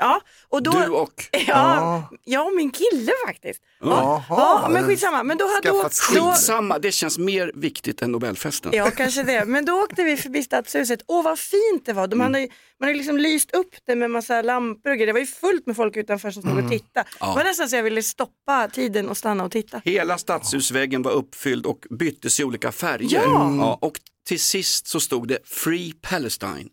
Ja, 0.00 0.20
och 0.48 0.62
då, 0.62 0.70
Du 0.70 0.88
och... 0.88 1.24
ja, 1.46 2.08
jag 2.24 2.46
och 2.46 2.52
min 2.56 2.70
kille 2.70 3.12
faktiskt. 3.26 3.62
Ja, 3.80 4.24
ja 4.28 4.68
men 4.70 4.86
skitsamma. 4.86 5.22
Men 5.22 5.38
då, 5.38 5.44
hade- 5.44 5.68
då, 5.68 5.88
Skitsamma, 5.88 6.78
det 6.78 6.92
känns 6.92 7.18
mer 7.18 7.52
viktigt 7.54 8.02
än 8.02 8.12
Nobelfesten. 8.12 8.72
Ja, 8.74 8.90
kanske 8.90 9.22
det. 9.22 9.44
Men 9.44 9.64
då 9.64 9.72
åkte 9.82 10.02
vi 10.04 10.16
förbi 10.16 10.42
Stadshuset. 10.42 11.00
Åh, 11.06 11.24
vad 11.24 11.38
fint 11.38 11.86
det 11.86 11.92
var. 11.92 12.06
De 12.06 12.20
hade, 12.20 12.38
man 12.80 12.86
hade 12.88 12.94
liksom 12.98 13.18
lyst 13.18 13.54
upp 13.54 13.74
det 13.86 13.96
med 13.96 14.10
massa 14.10 14.42
lampor 14.42 14.90
och 14.90 14.96
grejer. 14.96 15.06
Det 15.06 15.12
var 15.12 15.20
ju 15.20 15.26
fullt 15.26 15.66
med 15.66 15.76
folk 15.76 15.96
utanför 15.96 16.30
som 16.30 16.42
stod 16.42 16.64
och 16.64 16.70
tittade. 16.70 17.06
Det 17.20 17.26
var 17.26 17.44
nästan 17.44 17.68
så 17.68 17.76
jag 17.76 17.82
ville 17.82 18.02
stoppa 18.02 18.68
tiden 18.68 19.08
och 19.08 19.16
stanna 19.16 19.44
och 19.44 19.52
titta. 19.52 19.82
Hela 19.84 20.18
stadshusväggen 20.18 21.02
var 21.02 21.12
uppfylld 21.12 21.66
och 21.66 21.86
byttes 21.90 22.40
i 22.40 22.44
olika 22.44 22.72
färger. 22.72 23.08
Ja. 23.24 23.56
Ja, 23.58 23.78
och 23.80 24.00
till 24.26 24.40
sist 24.40 24.86
så 24.86 25.00
stod 25.00 25.28
det 25.28 25.38
Free 25.44 25.92
Palestine. 26.02 26.68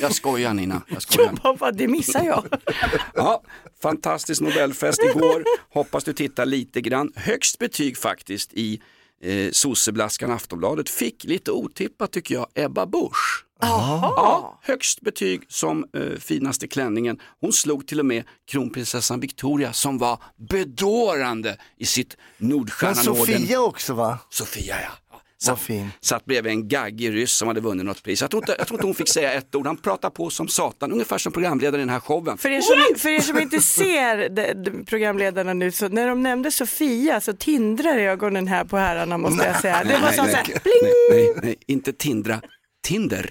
Jag 0.00 0.14
skojar 0.14 0.54
Nina, 0.54 0.82
jag 0.88 1.02
skojar. 1.02 1.56
Bara, 1.58 1.72
det 1.72 1.88
missar 1.88 2.24
jag. 2.24 2.44
Ja, 3.14 3.42
fantastisk 3.82 4.40
Nobelfest 4.40 5.02
igår, 5.02 5.44
hoppas 5.70 6.04
du 6.04 6.12
tittar 6.12 6.46
lite 6.46 6.80
grann. 6.80 7.12
Högst 7.16 7.58
betyg 7.58 7.98
faktiskt 7.98 8.52
i 8.54 8.80
eh, 9.22 9.50
sosseblaskan 9.52 10.30
Aftonbladet 10.30 10.90
fick 10.90 11.24
lite 11.24 11.50
otippat 11.50 12.12
tycker 12.12 12.34
jag 12.34 12.46
Ebba 12.54 12.86
Busch. 12.86 13.44
Ja, 13.60 14.58
högst 14.62 15.00
betyg 15.00 15.42
som 15.48 15.86
eh, 15.94 16.18
finaste 16.18 16.68
klänningen. 16.68 17.18
Hon 17.40 17.52
slog 17.52 17.86
till 17.86 18.00
och 18.00 18.06
med 18.06 18.24
kronprinsessan 18.50 19.20
Victoria 19.20 19.72
som 19.72 19.98
var 19.98 20.22
bedårande 20.36 21.56
i 21.76 21.86
sitt 21.86 22.16
Men 22.38 22.48
Nordstjärnan-orden. 22.48 23.26
Sofia 23.26 23.60
också 23.60 23.94
va? 23.94 24.18
Sofia 24.30 24.76
ja. 24.82 25.07
Satt, 25.40 25.60
fin. 25.60 25.90
satt 26.00 26.24
bredvid 26.24 26.52
en 26.52 26.68
gaggig 26.68 27.14
ryss 27.14 27.32
som 27.32 27.48
hade 27.48 27.60
vunnit 27.60 27.86
något 27.86 28.02
pris. 28.02 28.20
Jag 28.20 28.30
tror, 28.30 28.42
inte, 28.42 28.54
jag 28.58 28.66
tror 28.66 28.78
inte 28.78 28.86
hon 28.86 28.94
fick 28.94 29.08
säga 29.08 29.32
ett 29.32 29.54
ord, 29.54 29.66
han 29.66 29.76
pratade 29.76 30.14
på 30.14 30.30
som 30.30 30.48
satan, 30.48 30.92
ungefär 30.92 31.18
som 31.18 31.32
programledare 31.32 31.76
i 31.76 31.84
den 31.84 31.88
här 31.88 32.00
showen. 32.00 32.38
För 32.38 32.48
er, 32.48 32.60
som, 32.60 32.98
för 32.98 33.08
er 33.08 33.20
som 33.20 33.38
inte 33.38 33.60
ser 33.60 34.28
de, 34.28 34.54
de, 34.54 34.84
programledarna 34.84 35.54
nu, 35.54 35.72
så 35.72 35.88
när 35.88 36.08
de 36.08 36.22
nämnde 36.22 36.50
Sofia 36.50 37.20
så 37.20 37.32
tindrar 37.32 37.98
ögonen 37.98 38.46
här 38.46 38.64
på 38.64 38.76
herrarna 38.76 39.18
måste 39.18 39.46
jag 39.46 39.60
säga. 39.60 39.84
Det 39.84 39.98
var 39.98 40.12
så 40.12 40.22
här, 40.22 40.46
nej, 40.64 40.92
nej, 41.10 41.34
nej, 41.42 41.56
inte 41.66 41.92
Tindra, 41.92 42.40
Tinder. 42.82 43.30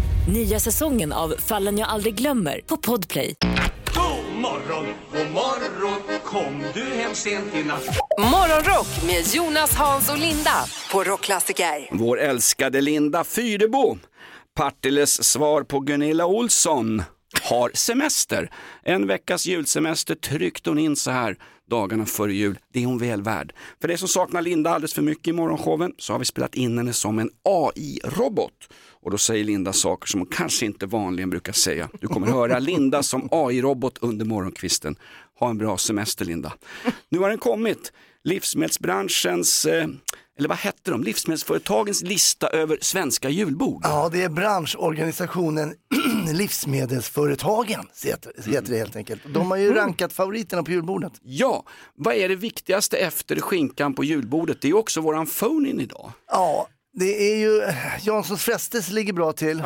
Nya 0.27 0.59
säsongen 0.59 1.13
av 1.13 1.35
Fallen 1.39 1.77
jag 1.77 1.89
aldrig 1.89 2.15
glömmer 2.15 2.61
på 2.65 2.77
Podplay. 2.77 3.35
God 3.93 4.41
morgon, 4.41 4.85
god 5.13 5.31
morgon 5.31 6.19
Kom 6.25 6.63
du 6.73 6.83
hem 6.83 7.15
sent 7.15 7.55
i 7.55 7.63
natt? 7.63 7.85
Morgonrock 8.19 8.87
med 9.05 9.35
Jonas, 9.35 9.75
Hans 9.75 10.09
och 10.11 10.17
Linda 10.17 10.65
på 10.91 11.03
Rockklassiker. 11.03 11.87
Vår 11.91 12.19
älskade 12.19 12.81
Linda 12.81 13.23
Fyrebo, 13.23 13.97
Partilles 14.55 15.23
svar 15.23 15.63
på 15.63 15.79
Gunilla 15.79 16.25
Olsson, 16.25 17.03
har 17.41 17.71
semester. 17.73 18.51
En 18.83 19.07
veckas 19.07 19.45
julsemester 19.45 20.15
tryckte 20.15 20.69
hon 20.69 20.79
in 20.79 20.95
så 20.95 21.11
här 21.11 21.37
dagarna 21.71 22.05
före 22.05 22.33
jul. 22.33 22.59
Det 22.73 22.83
är 22.83 22.85
hon 22.85 22.97
väl 22.97 23.21
värd. 23.21 23.53
För 23.81 23.87
det 23.87 23.97
som 23.97 24.07
saknar 24.07 24.41
Linda 24.41 24.69
alldeles 24.69 24.93
för 24.93 25.01
mycket 25.01 25.27
i 25.27 25.31
morgonshowen 25.33 25.93
så 25.97 26.13
har 26.13 26.19
vi 26.19 26.25
spelat 26.25 26.55
in 26.55 26.77
henne 26.77 26.93
som 26.93 27.19
en 27.19 27.29
AI-robot. 27.43 28.53
Och 29.01 29.11
då 29.11 29.17
säger 29.17 29.43
Linda 29.43 29.73
saker 29.73 30.07
som 30.07 30.19
hon 30.19 30.27
kanske 30.27 30.65
inte 30.65 30.85
vanligen 30.85 31.29
brukar 31.29 31.53
säga. 31.53 31.89
Du 32.01 32.07
kommer 32.07 32.27
höra 32.27 32.59
Linda 32.59 33.03
som 33.03 33.29
AI-robot 33.31 33.97
under 34.01 34.25
morgonkvisten. 34.25 34.95
Ha 35.39 35.49
en 35.49 35.57
bra 35.57 35.77
semester 35.77 36.25
Linda. 36.25 36.53
Nu 37.09 37.19
har 37.19 37.29
den 37.29 37.37
kommit. 37.37 37.91
Livsmedelsbranschens, 38.23 39.65
eh, 39.65 39.87
eller 40.41 40.49
vad 40.49 40.57
hette 40.57 40.91
de, 40.91 41.03
livsmedelsföretagens 41.03 42.01
lista 42.01 42.47
över 42.47 42.77
svenska 42.81 43.29
julbord. 43.29 43.81
Ja, 43.83 44.09
det 44.11 44.23
är 44.23 44.29
branschorganisationen 44.29 45.73
Livsmedelsföretagen, 46.33 47.87
heter, 48.05 48.33
heter 48.45 48.71
det 48.71 48.77
helt 48.77 48.95
enkelt. 48.95 49.21
De 49.33 49.51
har 49.51 49.57
ju 49.57 49.73
rankat 49.73 50.13
favoriterna 50.13 50.63
på 50.63 50.71
julbordet. 50.71 51.13
Ja, 51.21 51.63
vad 51.95 52.13
är 52.13 52.29
det 52.29 52.35
viktigaste 52.35 52.97
efter 52.97 53.39
skinkan 53.39 53.93
på 53.93 54.03
julbordet? 54.03 54.61
Det 54.61 54.69
är 54.69 54.75
också 54.75 55.01
våran 55.01 55.25
phone-in 55.25 55.79
idag. 55.79 56.11
Ja, 56.31 56.67
det 56.93 57.31
är 57.31 57.37
ju, 57.37 57.63
Janssons 58.01 58.43
frestelse 58.43 58.93
ligger 58.93 59.13
bra 59.13 59.33
till. 59.33 59.63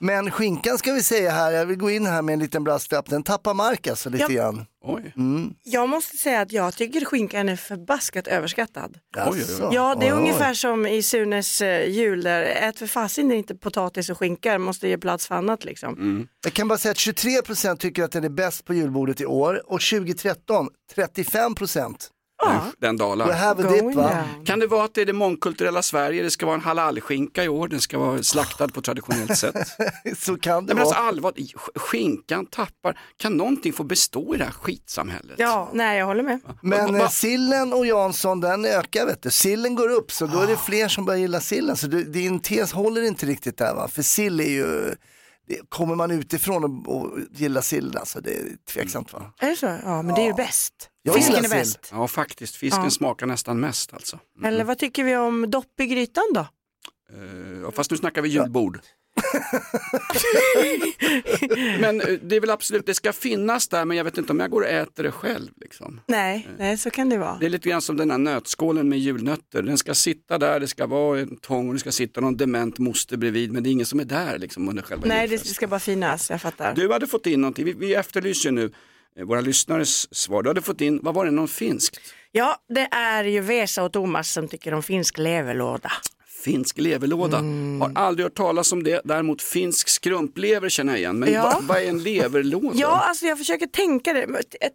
Men 0.00 0.30
skinkan 0.30 0.78
ska 0.78 0.92
vi 0.92 1.02
säga 1.02 1.30
här, 1.30 1.50
jag 1.52 1.66
vill 1.66 1.76
gå 1.78 1.90
in 1.90 2.06
här 2.06 2.22
med 2.22 2.32
en 2.32 2.38
liten 2.38 2.64
brasklapp, 2.64 3.10
den 3.10 3.22
tappar 3.22 3.54
mark 3.54 3.86
alltså 3.86 4.10
lite 4.10 4.22
Ja. 4.22 4.28
grann. 4.42 4.66
Oj. 4.84 5.14
Jag 5.62 5.88
måste 5.88 6.16
säga 6.16 6.40
att 6.40 6.52
jag 6.52 6.74
tycker 6.76 7.04
skinkan 7.04 7.48
är 7.48 7.56
förbaskat 7.56 8.26
överskattad. 8.26 8.98
Jaså? 9.16 9.70
Ja, 9.72 9.94
det 10.00 10.06
är 10.06 10.12
Oj, 10.12 10.16
oj. 10.16 10.20
ungefär 10.20 10.54
som 10.54 10.86
i 10.86 11.02
Sunes 11.02 11.60
eh, 11.60 11.88
jul 11.90 12.22
där 12.22 12.42
ät 12.42 12.78
för 12.78 12.86
fasen 12.86 13.32
inte 13.32 13.54
potatis 13.54 14.10
och 14.10 14.18
skinka, 14.18 14.58
måste 14.58 14.88
ge 14.88 14.98
plats 14.98 15.26
för 15.26 15.34
annat 15.34 15.64
liksom. 15.64 16.28
Jag 16.44 16.52
kan 16.52 16.68
bara 16.68 16.78
säga 16.78 16.92
att 16.92 16.98
23% 16.98 17.76
tycker 17.76 18.04
att 18.04 18.12
den 18.12 18.24
är 18.24 18.28
bäst 18.28 18.64
på 18.64 18.74
julbordet 18.74 19.20
i 19.20 19.26
år 19.26 19.62
och 19.72 19.80
2013 19.80 20.68
35%. 20.96 21.94
Ja, 22.40 22.64
Den 22.78 22.96
We 22.96 22.98
dalar. 23.04 23.32
have 23.32 23.64
a 23.68 23.70
dip 23.72 23.94
va? 23.94 24.24
Kan 24.46 24.58
det 24.58 24.66
vara 24.66 24.84
att 24.84 24.94
det 24.94 25.00
är 25.00 25.06
det 25.06 25.12
mångkulturella 25.12 25.82
Sverige, 25.82 26.22
det 26.22 26.30
ska 26.30 26.46
vara 26.46 26.54
en 26.56 26.60
halalskinka 26.60 27.44
i 27.44 27.48
år, 27.48 27.68
den 27.68 27.80
ska 27.80 27.98
vara 27.98 28.22
slaktad 28.22 28.68
på 28.68 28.80
traditionellt 28.82 29.38
sätt. 29.38 29.54
Så 30.18 30.36
kan 30.38 30.66
det 30.66 30.74
Nej, 30.74 30.74
men 30.74 30.78
alltså 30.78 30.94
vara. 31.00 31.08
allvar, 31.08 31.32
sk- 31.32 31.78
skinkan 31.78 32.46
tappar, 32.46 32.98
kan 33.16 33.32
någonting 33.36 33.72
få 33.72 33.84
bestå 33.84 34.34
i 34.34 34.38
det 34.38 34.44
här 34.44 34.50
skitsamhället? 34.52 35.34
Ja, 35.38 35.70
nej 35.72 35.98
jag 35.98 36.06
håller 36.06 36.22
med. 36.22 36.40
Men 36.62 36.92
Va- 36.92 36.98
eh, 36.98 37.02
va- 37.02 37.08
sillen 37.10 37.72
och 37.72 37.86
Jansson 37.86 38.40
den 38.40 38.64
ökar 38.64 39.06
vet 39.06 39.22
du. 39.22 39.30
Sillen 39.30 39.74
går 39.74 39.88
upp 39.88 40.12
så 40.12 40.26
då 40.26 40.40
är 40.40 40.46
det 40.46 40.56
fler 40.56 40.88
som 40.88 41.04
börjar 41.04 41.20
gilla 41.20 41.40
sillen. 41.40 41.76
Så 41.76 41.86
du, 41.86 42.04
din 42.04 42.40
tes 42.40 42.72
håller 42.72 43.02
inte 43.02 43.26
riktigt 43.26 43.58
där 43.58 43.74
va. 43.74 43.88
För 43.88 44.02
sill 44.02 44.40
är 44.40 44.44
ju, 44.44 44.94
det, 45.48 45.60
kommer 45.68 45.94
man 45.94 46.10
utifrån 46.10 46.64
och, 46.64 46.96
och 46.96 47.18
gillar 47.30 47.60
sill 47.60 47.96
alltså 47.96 48.20
det 48.20 48.34
är 48.34 48.56
tveksamt 48.72 49.12
va. 49.12 49.32
Är 49.38 49.50
det 49.50 49.56
så? 49.56 49.66
Ja, 49.66 50.02
men 50.02 50.14
det 50.14 50.20
är 50.20 50.26
ju 50.26 50.34
bäst. 50.34 50.90
Jag 51.02 51.14
Fisken 51.14 51.44
är 51.44 51.48
bäst. 51.48 51.88
Ja 51.92 52.08
faktiskt, 52.08 52.56
fisken 52.56 52.84
Ja. 52.84 52.90
smakar 52.90 53.26
nästan 53.26 53.60
mest 53.60 53.92
alltså. 53.92 54.18
Eller 54.44 54.64
vad 54.64 54.78
tycker 54.78 55.04
vi 55.04 55.16
om 55.16 55.50
dopp 55.50 55.80
i 55.80 55.86
grytan 55.86 56.24
då? 56.34 56.46
Ja, 57.62 57.70
fast 57.70 57.90
nu 57.90 57.96
snackar 57.96 58.22
vi 58.22 58.28
julbord. 58.28 58.80
men 61.80 62.00
eh, 62.00 62.06
det 62.22 62.36
är 62.36 62.40
väl 62.40 62.50
absolut, 62.50 62.86
det 62.86 62.94
ska 62.94 63.12
finnas 63.12 63.68
där 63.68 63.84
men 63.84 63.96
jag 63.96 64.04
vet 64.04 64.18
inte 64.18 64.32
om 64.32 64.40
jag 64.40 64.50
går 64.50 64.60
och 64.60 64.68
äter 64.68 65.02
det 65.02 65.10
själv. 65.10 65.48
Liksom. 65.60 66.00
Nej, 66.06 66.48
nej 66.58 66.78
så 66.78 66.90
kan 66.90 67.08
det 67.08 67.18
vara. 67.18 67.36
Det 67.40 67.46
är 67.46 67.50
lite 67.50 67.68
grann 67.68 67.82
som 67.82 67.96
den 67.96 68.10
här 68.10 68.18
nötskålen 68.18 68.88
med 68.88 68.98
julnötter. 68.98 69.62
Den 69.62 69.78
ska 69.78 69.94
sitta 69.94 70.38
där, 70.38 70.60
det 70.60 70.68
ska 70.68 70.86
vara 70.86 71.20
en 71.20 71.36
tång 71.36 71.68
och 71.68 71.74
det 71.74 71.80
ska 71.80 71.92
sitta 71.92 72.20
någon 72.20 72.36
dement 72.36 72.78
moster 72.78 73.16
bredvid 73.16 73.52
men 73.52 73.62
det 73.62 73.68
är 73.68 73.72
ingen 73.72 73.86
som 73.86 74.00
är 74.00 74.04
där 74.04 74.38
liksom 74.38 74.68
under 74.68 74.82
själva 74.82 75.06
Nej, 75.06 75.28
det 75.28 75.38
ska 75.38 75.66
bara 75.66 75.80
finnas, 75.80 76.30
jag 76.30 76.40
fattar. 76.40 76.74
Du 76.74 76.92
hade 76.92 77.06
fått 77.06 77.26
in 77.26 77.40
någonting, 77.40 77.64
vi, 77.64 77.72
vi 77.72 77.94
efterlyser 77.94 78.50
nu 78.50 78.72
eh, 79.18 79.24
våra 79.24 79.40
lyssnares 79.40 80.14
svar. 80.14 80.42
Du 80.42 80.50
hade 80.50 80.62
fått 80.62 80.80
in, 80.80 81.00
vad 81.02 81.14
var 81.14 81.24
det, 81.24 81.30
någon 81.30 81.48
finskt? 81.48 82.00
Ja, 82.32 82.56
det 82.68 82.88
är 82.90 83.24
ju 83.24 83.40
Vesa 83.40 83.82
och 83.82 83.92
Thomas 83.92 84.32
som 84.32 84.48
tycker 84.48 84.74
om 84.74 84.82
finsk 84.82 85.18
leverlåda. 85.18 85.90
Finsk 86.48 86.78
leverlåda. 86.78 87.38
Mm. 87.38 87.80
Har 87.80 87.92
aldrig 87.94 88.24
hört 88.24 88.34
talas 88.34 88.72
om 88.72 88.82
det. 88.82 89.00
Däremot 89.04 89.42
finsk 89.42 89.88
skrumplever 89.88 90.68
känner 90.68 90.92
jag 90.92 91.00
igen. 91.00 91.18
Men 91.18 91.32
Ja. 91.32 91.42
vad, 91.54 91.64
vad 91.64 91.76
är 91.82 91.88
en 91.88 92.02
leverlåda? 92.02 92.70
Ja, 92.78 92.88
alltså 93.08 93.26
jag 93.26 93.38
försöker 93.38 93.66
tänka 93.66 94.12
det. 94.12 94.26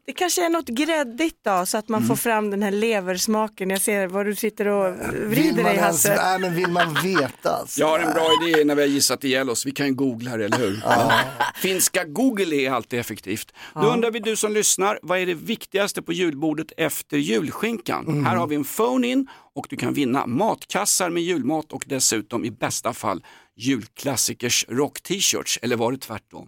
Det 0.06 0.14
kanske 0.14 0.46
är 0.46 0.50
något 0.50 0.68
gräddigt 0.68 1.38
då, 1.46 1.66
så 1.66 1.78
att 1.78 1.90
man 1.90 2.04
får 2.08 2.16
fram 2.16 2.50
den 2.52 2.64
här 2.64 2.72
leversmaken. 2.72 3.70
Jag 3.70 3.82
ser 3.82 4.08
vad 4.08 4.26
du 4.26 4.36
sitter 4.36 4.68
och 4.68 4.96
vrider 5.14 5.64
dig 5.64 5.78
Hasse. 5.78 6.16
nej, 6.16 6.40
men 6.40 6.56
vill 6.56 6.68
man 6.68 6.94
veta 7.04 7.50
alltså. 7.50 7.80
Jag 7.80 7.88
har 7.88 8.00
en 8.00 8.14
bra 8.14 8.30
idé 8.48 8.64
när 8.64 8.76
vi 8.76 8.82
har 8.82 8.90
gissat 8.90 9.24
ihjäl 9.24 9.50
oss. 9.50 9.66
Vi 9.66 9.72
kan 9.72 9.88
ju 9.88 9.94
googla 9.94 10.38
det, 10.38 10.46
eller 10.46 10.58
hur? 10.58 10.82
Ja. 10.86 11.12
Finska 11.56 12.04
Google 12.04 12.56
är 12.56 12.72
alltid 12.72 13.00
effektivt. 13.00 13.54
Då 13.74 13.82
undrar 13.82 14.12
vi 14.12 14.20
du 14.20 14.36
som 14.36 14.54
lyssnar, 14.54 15.00
vad 15.02 15.20
är 15.20 15.26
det 15.26 15.34
viktigaste 15.34 16.02
på 16.02 16.14
julbordet 16.14 16.72
efter 16.78 17.18
julskinkan? 17.18 18.08
Mm. 18.08 18.26
Här 18.26 18.36
har 18.36 18.48
vi 18.48 18.56
en 18.56 18.64
phone-in 18.64 19.28
och 19.56 19.68
du 19.70 19.76
kan 19.76 19.94
vinna 19.94 20.26
matkassar 20.26 21.10
med 21.10 21.24
julmat 21.24 21.74
och 21.74 21.84
dessutom 21.88 22.46
i 22.46 22.52
bästa 22.52 22.94
fall 22.94 23.24
julklassikers 23.56 24.66
rock-t-shirts. 24.70 25.60
Eller 25.62 25.76
var 25.76 25.92
det 25.92 25.98
tvärtom? 25.98 26.48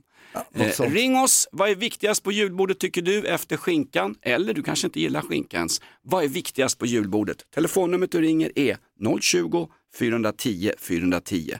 något 0.53 0.79
Eh, 0.79 0.91
ring 0.91 1.17
oss, 1.17 1.47
vad 1.51 1.69
är 1.69 1.75
viktigast 1.75 2.23
på 2.23 2.31
julbordet 2.31 2.79
tycker 2.79 3.01
du 3.01 3.27
efter 3.27 3.57
skinkan? 3.57 4.15
Eller 4.21 4.53
du 4.53 4.63
kanske 4.63 4.87
inte 4.87 4.99
gillar 4.99 5.21
skinkan 5.21 5.57
ens. 5.57 5.81
Vad 6.01 6.23
är 6.23 6.27
viktigast 6.27 6.79
på 6.79 6.85
julbordet? 6.85 7.37
Telefonnumret 7.55 8.11
du 8.11 8.21
ringer 8.21 8.51
är 8.55 8.77
020 9.21 9.67
410 9.99 10.71
410. 10.79 11.53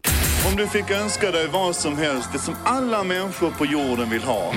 Om 0.50 0.56
du 0.56 0.68
fick 0.68 0.92
önska 0.92 1.32
dig 1.32 1.48
vad 1.48 1.76
som 1.76 1.98
helst, 1.98 2.30
det 2.34 2.40
som 2.40 2.56
alla 2.64 3.04
människor 3.04 3.52
på 3.52 3.66
jorden 3.66 4.10
vill 4.10 4.24
ha. 4.24 4.54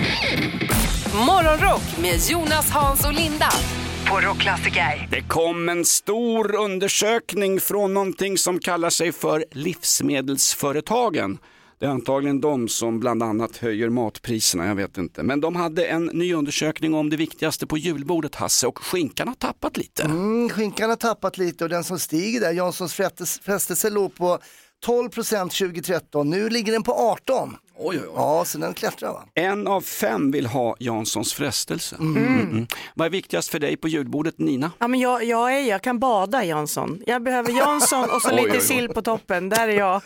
Morgonrock 1.27 1.99
med 2.03 2.21
Jonas, 2.31 2.71
Hans 2.71 3.07
och 3.07 3.13
Linda 3.13 3.51
på 4.11 4.21
Rockklassiker. 4.21 5.09
Det 5.11 5.23
kom 5.23 5.69
en 5.69 5.85
stor 5.85 6.57
undersökning 6.57 7.61
från 7.61 7.95
någonting 7.95 8.39
som 8.39 8.59
kallar 8.59 8.91
sig 8.91 9.13
för 9.13 9.45
Livsmedelsföretagen. 9.51 11.39
Det 11.79 11.87
är 11.87 11.91
antagligen 11.91 12.41
de 12.41 12.69
som 12.69 13.01
bland 13.01 13.23
annat 13.23 13.57
höjer 13.57 13.89
matpriserna, 13.89 14.67
jag 14.67 14.75
vet 14.75 14.99
inte. 14.99 15.23
Men 15.23 15.41
de 15.41 15.57
hade 15.57 15.87
en 15.87 16.07
ny 16.07 16.35
undersökning 16.35 16.95
om 16.95 17.11
det 17.11 17.17
viktigaste 17.17 17.67
på 17.67 17.79
julbordet, 17.79 18.35
Hasse, 18.35 18.67
och 18.67 18.79
skinkan 18.79 19.29
har 19.29 19.35
tappat 19.35 19.77
lite. 19.77 20.03
Mm, 20.03 20.49
skinkan 20.49 20.89
har 20.89 20.97
tappat 20.97 21.39
lite 21.39 21.65
och 21.65 21.71
den 21.71 21.85
som 21.85 21.99
stiger 21.99 22.41
där, 22.41 22.53
Janssons 22.53 22.95
frestelse 23.43 23.91
låg 23.91 24.15
på 24.15 24.39
12 24.85 25.09
procent 25.09 25.53
2013, 25.53 26.31
nu 26.31 26.49
ligger 26.49 26.73
den 26.73 26.83
på 26.83 26.93
18. 26.93 27.57
Oj, 27.81 27.97
oj, 27.99 28.03
oj. 28.09 28.13
Ja, 28.17 28.45
så 28.45 28.59
den 28.59 28.75
klättrar 28.75 29.13
va? 29.13 29.25
En 29.35 29.67
av 29.67 29.81
fem 29.81 30.31
vill 30.31 30.47
ha 30.47 30.77
Janssons 30.79 31.35
frestelse. 31.35 31.97
Mm. 32.01 32.17
Mm. 32.41 32.67
Vad 32.95 33.07
är 33.07 33.11
viktigast 33.11 33.49
för 33.51 33.59
dig 33.59 33.77
på 33.77 33.89
julbordet 33.89 34.39
Nina? 34.39 34.71
Ja, 34.79 34.89
men 34.89 35.01
jag, 35.01 35.25
jag, 35.25 35.55
är, 35.57 35.61
jag 35.61 35.83
kan 35.83 35.99
bada 35.99 36.45
Jansson. 36.45 37.03
Jag 37.07 37.23
behöver 37.23 37.53
Jansson 37.59 38.11
och 38.11 38.23
så 38.23 38.29
Oj, 38.29 38.35
lite 38.37 38.49
oj, 38.51 38.57
oj. 38.57 38.61
sill 38.61 38.89
på 38.89 39.03
toppen. 39.03 39.49
Där 39.49 39.69
är 39.69 39.73
jag. 39.79 40.03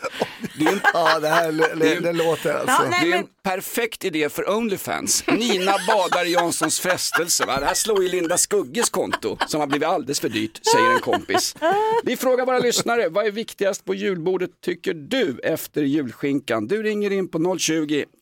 Det 0.59 0.65
är 0.65 0.71
en, 0.71 0.79
Ja, 0.93 1.19
det 1.19 1.27
här 1.27 1.51
det, 1.51 1.99
det 1.99 2.13
låter 2.13 2.53
alltså. 2.53 2.83
Ja, 2.83 2.89
nej, 2.89 2.99
det 3.01 3.11
är 3.11 3.15
en 3.17 3.19
men- 3.21 3.27
perfekt 3.43 4.05
idé 4.05 4.29
för 4.29 4.49
Onlyfans. 4.49 5.23
Nina 5.27 5.73
badar 5.87 6.25
Janssons 6.25 6.79
frestelse. 6.79 7.45
Va? 7.45 7.59
Det 7.59 7.65
här 7.65 7.73
slår 7.73 8.03
ju 8.03 8.09
Linda 8.09 8.37
Skugges 8.37 8.89
konto 8.89 9.37
som 9.47 9.59
har 9.59 9.67
blivit 9.67 9.87
alldeles 9.87 10.19
för 10.19 10.29
dyrt, 10.29 10.59
säger 10.73 10.93
en 10.93 10.99
kompis. 10.99 11.55
Vi 12.03 12.17
frågar 12.17 12.45
våra 12.45 12.59
lyssnare, 12.59 13.09
vad 13.09 13.25
är 13.27 13.31
viktigast 13.31 13.85
på 13.85 13.93
julbordet 13.95 14.49
tycker 14.61 14.93
du 14.93 15.39
efter 15.43 15.81
julskinkan? 15.81 16.67
Du 16.67 16.83
ringer 16.83 17.11
in 17.11 17.27
på 17.27 17.57
020 17.59 17.62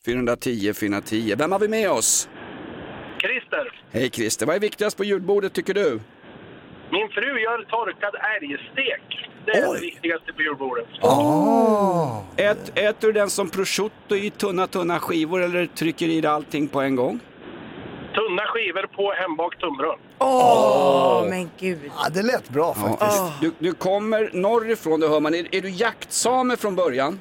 410 0.06 0.74
410. 0.74 1.36
Vem 1.38 1.52
har 1.52 1.60
vi 1.60 1.68
med 1.68 1.92
oss? 1.92 2.30
Christer, 3.22 3.82
Hej 3.92 4.10
Christer, 4.10 4.46
vad 4.46 4.56
är 4.56 4.60
viktigast 4.60 4.98
på 4.98 5.04
julbordet 5.04 5.54
tycker 5.54 5.74
du? 5.74 6.00
min 6.92 7.10
fru 7.10 7.40
gör 7.40 7.64
torkad 7.70 8.16
älgstek. 8.36 9.30
Det 9.46 9.52
är 9.52 9.74
det 9.74 9.80
viktigaste 9.82 10.34
på 10.34 10.42
julbordet. 10.42 10.88
Ät, 12.38 12.78
äter 12.80 13.08
du 13.08 13.12
den 13.12 13.30
som 13.30 13.50
prosciutto 13.50 14.16
i 14.16 14.30
tunna, 14.30 14.68
tunna 14.68 15.00
skivor 15.00 15.42
eller 15.44 15.66
trycker 15.66 16.08
i 16.08 16.22
dig 16.22 16.32
allting 16.32 16.68
på 16.68 16.82
en 16.82 16.96
gång? 16.96 17.20
Tunna 18.16 18.44
skivor 18.46 18.88
på 18.96 19.12
hembakt 19.12 19.60
tunnbröd. 19.60 19.98
Åh, 20.20 21.26
men 21.30 21.50
gud. 21.60 21.80
Ja, 21.86 22.10
det 22.10 22.22
lät 22.24 22.50
bra 22.50 22.74
faktiskt. 22.74 23.42
du, 23.42 23.52
du 23.60 23.74
kommer 23.74 24.30
norrifrån, 24.34 25.00
det 25.00 25.08
hör 25.08 25.20
man. 25.20 25.34
Är, 25.34 25.56
är 25.56 25.62
du 25.62 25.70
jaktsame 25.70 26.58
från 26.58 26.76
början? 26.76 27.20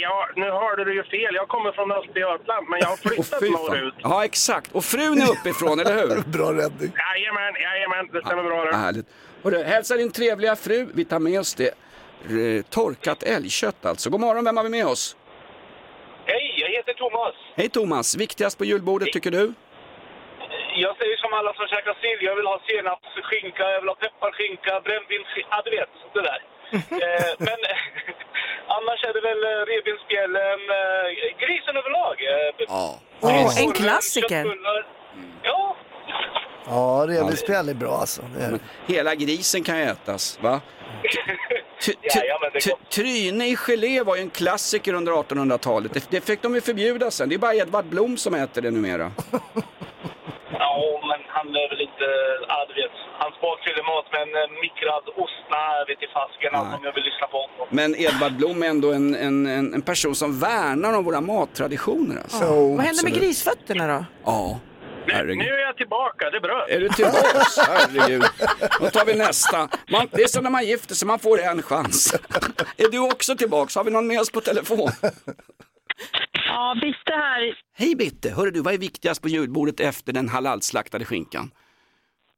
Jag, 0.00 0.28
nu 0.36 0.50
hörde 0.50 0.84
du 0.84 0.94
ju 0.94 1.02
fel. 1.04 1.34
Jag 1.34 1.48
kommer 1.48 1.72
från 1.72 1.92
Östergötland, 1.92 2.68
men 2.68 2.78
jag 2.80 2.88
har 2.88 2.96
flyttat 3.08 3.40
norrut. 3.42 3.94
Ja, 3.98 4.24
exakt. 4.24 4.72
Och 4.74 4.84
frun 4.84 5.18
är 5.22 5.30
uppifrån, 5.30 5.80
eller 5.80 5.94
hur? 6.00 6.22
Bra 6.38 6.48
räddning. 6.52 6.92
Jajamän, 7.06 7.54
jajamän. 7.62 8.08
Det 8.12 8.20
stämmer 8.26 8.42
bra 8.42 8.64
Ja, 8.64 8.70
det. 8.70 8.76
härligt. 8.76 9.06
Hörru, 9.44 9.62
hälsa 9.62 9.96
din 9.96 10.12
trevliga 10.12 10.56
fru. 10.56 10.86
Vi 10.94 11.04
tar 11.04 11.18
med 11.18 11.40
oss 11.40 11.54
det. 11.54 11.74
Torkat 12.70 13.22
älgkött 13.22 13.86
alltså. 13.86 14.10
God 14.10 14.20
morgon, 14.20 14.44
vem 14.44 14.56
har 14.56 14.64
vi 14.64 14.70
med 14.70 14.86
oss? 14.86 15.16
Hej, 16.26 16.54
jag 16.62 16.68
heter 16.76 16.92
Thomas. 16.92 17.34
Hej 17.56 17.68
Thomas, 17.68 18.16
viktigast 18.16 18.58
på 18.58 18.64
julbordet 18.64 19.12
tycker 19.12 19.30
du? 19.30 19.52
Jag 20.84 20.96
säger 20.96 21.16
som 21.16 21.32
alla 21.32 21.52
som 21.54 21.66
käkar 21.66 21.94
sill. 22.02 22.18
Jag 22.26 22.36
vill 22.36 22.46
ha 22.46 22.60
senapsskinka, 22.70 23.62
jag 23.74 23.80
vill 23.80 23.88
ha 23.88 23.94
pepparskinka, 23.94 24.80
brännvinsskinka. 24.80 25.48
Ja, 25.50 25.62
du 25.64 25.70
vet, 25.70 25.90
det 26.14 26.22
där. 26.30 26.40
eh, 27.04 27.32
men 27.38 27.58
annars 28.76 29.00
är 29.08 29.12
det 29.16 29.20
väl 29.28 29.42
eh, 29.52 29.60
revbensspjällen, 29.72 30.60
eh, 30.80 31.06
grisen 31.42 31.74
överlag. 31.80 32.16
Eh, 32.32 32.66
Ja. 32.68 32.98
Åh, 33.20 33.62
en 33.62 33.72
klassiker. 33.72 34.28
köttbullar. 34.28 34.86
Ja, 35.42 35.76
Ja, 36.70 37.04
revbensspjäll 37.08 37.68
är 37.68 37.74
bra 37.74 37.96
alltså. 37.96 38.22
Det 38.36 38.44
är... 38.44 38.50
Men 38.50 38.60
hela 38.86 39.14
grisen 39.14 39.62
kan 39.64 39.76
ätas, 39.78 40.38
va? 40.42 40.60
Tryne 42.90 43.46
i 43.48 43.56
gelé 43.56 44.02
var 44.02 44.16
ju 44.16 44.22
en 44.22 44.30
klassiker 44.30 44.92
under 44.94 45.12
1800-talet. 45.12 45.94
Det, 45.94 46.10
det 46.10 46.20
fick 46.20 46.42
de 46.42 46.54
ju 46.54 46.60
förbjuda 46.60 47.10
sen. 47.10 47.28
Det 47.28 47.34
är 47.34 47.38
bara 47.38 47.54
Edvard 47.54 47.84
Blom 47.84 48.16
som 48.16 48.34
äter 48.34 48.62
det 48.62 48.70
numera. 48.70 49.10
ja, 51.38 51.44
han 51.44 51.56
är 51.62 51.68
väl 51.72 51.80
inte... 51.88 52.06
Ja, 52.48 52.58
du 52.68 52.74
vet. 52.82 52.96
Hans 53.22 53.36
bakfyller 53.40 53.84
mat 53.92 54.06
med 54.12 54.20
en 54.26 54.34
eh, 54.42 54.60
mikrad 54.64 55.04
ost. 55.22 55.42
Nej, 55.56 55.74
vet 55.88 56.02
i 56.02 56.08
fasken 56.18 56.50
Nej. 56.52 56.60
allt 56.60 56.74
om 56.78 56.84
jag 56.88 56.92
vill 56.96 57.04
lyssna 57.10 57.26
på 57.26 57.38
honom. 57.42 57.66
Men 57.70 57.90
Edvard 58.04 58.34
Blom 58.40 58.62
är 58.62 58.66
ändå 58.66 58.92
en, 58.92 59.14
en, 59.14 59.46
en, 59.46 59.74
en 59.74 59.82
person 59.82 60.14
som 60.14 60.40
värnar 60.40 60.92
om 60.98 61.04
våra 61.04 61.20
mattraditioner. 61.20 62.16
Alltså. 62.22 62.44
Jo, 62.44 62.76
Vad 62.76 62.84
händer 62.86 63.04
med 63.04 63.14
grisfötterna 63.14 63.84
då? 63.94 64.04
Ja, 64.24 64.60
herregud. 65.08 65.38
Nu 65.38 65.44
är 65.44 65.66
jag 65.70 65.76
tillbaka, 65.76 66.30
det 66.30 66.40
bröt. 66.40 66.68
Är 66.68 66.80
du 66.80 66.88
tillbaks? 66.88 67.58
Herregud. 67.68 68.24
Då 68.80 68.86
tar 68.90 69.04
vi 69.04 69.14
nästa. 69.14 69.68
Man, 69.94 70.08
det 70.12 70.22
är 70.22 70.28
som 70.28 70.42
när 70.44 70.50
man 70.50 70.64
gifter 70.66 70.94
sig, 70.94 71.06
man 71.08 71.18
får 71.18 71.40
en 71.40 71.62
chans. 71.62 72.14
Är 72.76 72.88
du 72.88 72.98
också 72.98 73.36
tillbaks? 73.36 73.76
Har 73.76 73.84
vi 73.84 73.90
någon 73.90 74.06
med 74.06 74.20
oss 74.20 74.30
på 74.30 74.40
telefon? 74.40 74.90
Ja, 76.48 76.74
Bitte 76.82 77.12
här. 77.12 77.54
Hej 77.78 77.96
Bitte, 77.96 78.30
hörru 78.30 78.50
du, 78.50 78.60
vad 78.62 78.74
är 78.74 78.78
viktigast 78.78 79.22
på 79.22 79.28
julbordet 79.28 79.80
efter 79.80 80.12
den 80.12 80.28
halalslaktade 80.28 81.04
skinkan? 81.04 81.50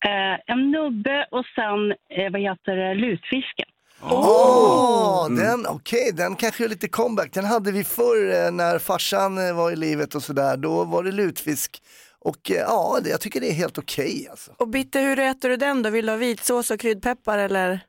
Eh, 0.05 0.55
en 0.55 0.71
nubbe 0.71 1.27
och 1.31 1.45
sen, 1.55 1.91
eh, 1.91 2.33
vad 2.33 2.41
heter 2.41 2.77
det, 2.77 2.95
lutfisken. 2.95 3.69
Åh, 4.03 5.27
Mm. 5.27 5.39
den, 5.45 5.67
okej, 5.69 6.13
den 6.15 6.37
kanske 6.37 6.65
är 6.65 6.69
lite 6.69 6.89
comeback. 6.89 7.33
Den 7.35 7.45
hade 7.45 7.73
vi 7.73 7.85
förr 7.85 8.47
eh, 8.47 8.53
när 8.53 8.79
farsan 8.79 9.49
eh, 9.49 9.57
var 9.57 9.71
i 9.73 9.77
livet 9.77 10.15
och 10.15 10.23
sådär. 10.23 10.57
Då 10.57 10.85
var 10.85 11.03
det 11.05 11.13
lutfisk. 11.13 11.83
Och 12.19 12.51
eh, 12.51 12.57
ja, 12.57 12.99
det, 13.05 13.11
jag 13.11 13.21
tycker 13.21 13.41
det 13.41 13.49
är 13.51 13.55
helt 13.55 13.79
okej 13.79 14.27
alltså. 14.31 14.51
Och 14.59 14.69
Bitte, 14.69 15.01
hur 15.01 15.19
äter 15.19 15.49
du 15.49 15.57
den 15.57 15.83
då? 15.83 15.91
Vill 15.91 16.07
du 16.07 16.13
ha 16.13 16.17
vitsås 16.17 16.71
och 16.71 16.81
kryddpeppar 16.81 17.39
eller? 17.39 17.81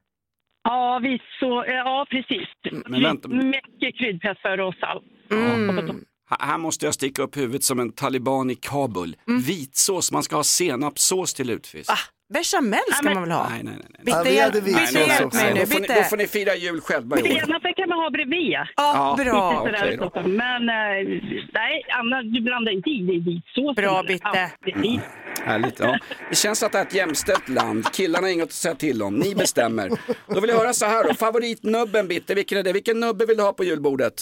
Ja, 0.63 0.99
vi 1.03 1.19
så, 1.39 1.63
eh, 1.63 1.73
ja 1.73 2.05
precis. 2.09 2.47
Men 2.85 3.03
vänta. 3.03 3.27
Mycket 3.27 3.97
kryddpeppar 3.97 4.57
och 4.59 4.75
salt. 4.75 5.03
Mm. 5.31 5.69
Här- 5.69 6.10
Här 6.39 6.57
måste 6.57 6.85
jag 6.85 6.93
sticka 6.93 7.21
upp 7.23 7.37
huvudet 7.37 7.63
som 7.63 7.79
en 7.79 7.91
taliban 7.91 8.49
i 8.49 8.55
Kabul. 8.55 9.15
Vitsås, 9.47 10.11
man 10.11 10.23
ska 10.23 10.35
ha 10.35 10.43
senapssås 10.43 11.33
till 11.33 11.47
lutfisk. 11.47 11.89
Va? 11.89 11.95
Bechamel 12.33 12.79
ska 12.93 13.09
man 13.13 13.21
väl 13.23 13.31
ha? 13.31 13.49
Nej, 13.49 13.61
nej, 13.63 13.73
nej. 13.79 14.01
Bitte, 14.05 14.17
Ja, 14.17 14.23
vi 14.23 14.39
hade 14.39 14.61
Bitte, 14.61 14.99
hjälp 14.99 15.33
mig 15.33 15.53
nu. 15.53 15.59
Då 15.59 15.65
får, 15.65 15.79
ni, 15.79 15.87
då 15.87 16.03
får 16.03 16.17
ni 16.17 16.27
fira 16.27 16.55
jul 16.55 16.81
själva 16.81 17.19
i 17.19 17.21
år. 17.21 17.27
Senapet 17.39 17.75
kan 17.75 17.89
man 17.89 17.97
ha 17.99 18.09
bredvid. 18.09 18.51
Ja, 18.53 18.67
Ja. 18.75 19.15
bra. 19.23 19.67
då. 20.13 20.21
Men 20.27 20.69
eh, 20.69 21.21
nej, 21.53 21.83
Anna, 21.99 22.21
du 22.23 22.41
blandar 22.41 22.71
inte 22.71 22.89
i 22.89 23.01
det 23.07 23.13
i 23.13 23.19
vitsås. 23.19 23.75
Bra, 23.75 24.03
Bitte. 24.03 24.49
Ja. 24.65 24.99
Härligt, 25.45 25.79
ja. 25.79 25.97
Det 26.29 26.35
känns 26.35 26.63
att 26.63 26.71
det 26.71 26.77
är 26.77 26.81
ett 26.85 26.93
jämställt 26.93 27.49
land. 27.49 27.93
Killarna 27.93 28.27
har 28.27 28.31
inget 28.33 28.45
att 28.45 28.51
säga 28.51 28.75
till 28.75 29.03
om. 29.03 29.15
Ni 29.15 29.35
bestämmer. 29.35 29.89
Då 30.27 30.39
vill 30.39 30.49
jag 30.49 30.57
höra 30.57 30.73
så 30.73 30.85
här 30.85 31.03
då. 31.07 31.13
Favoritnubben 31.13 32.07
Bitte, 32.07 32.35
vilken 32.35 32.57
är 32.57 32.63
det? 32.63 32.73
Vilken 32.73 32.99
nubbe 32.99 33.25
vill 33.25 33.37
du 33.37 33.43
ha 33.43 33.53
på 33.53 33.63
julbordet? 33.63 34.13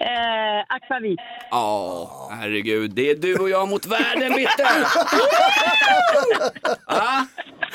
Eh, 0.00 0.64
akvavit. 0.68 1.20
Ja, 1.50 2.28
herregud. 2.40 2.90
Det 2.90 3.10
är 3.10 3.14
du 3.14 3.36
och 3.36 3.50
jag 3.50 3.68
mot 3.68 3.86
världen, 3.86 4.32
Bitte! 4.34 4.66
Ja, 6.86 7.26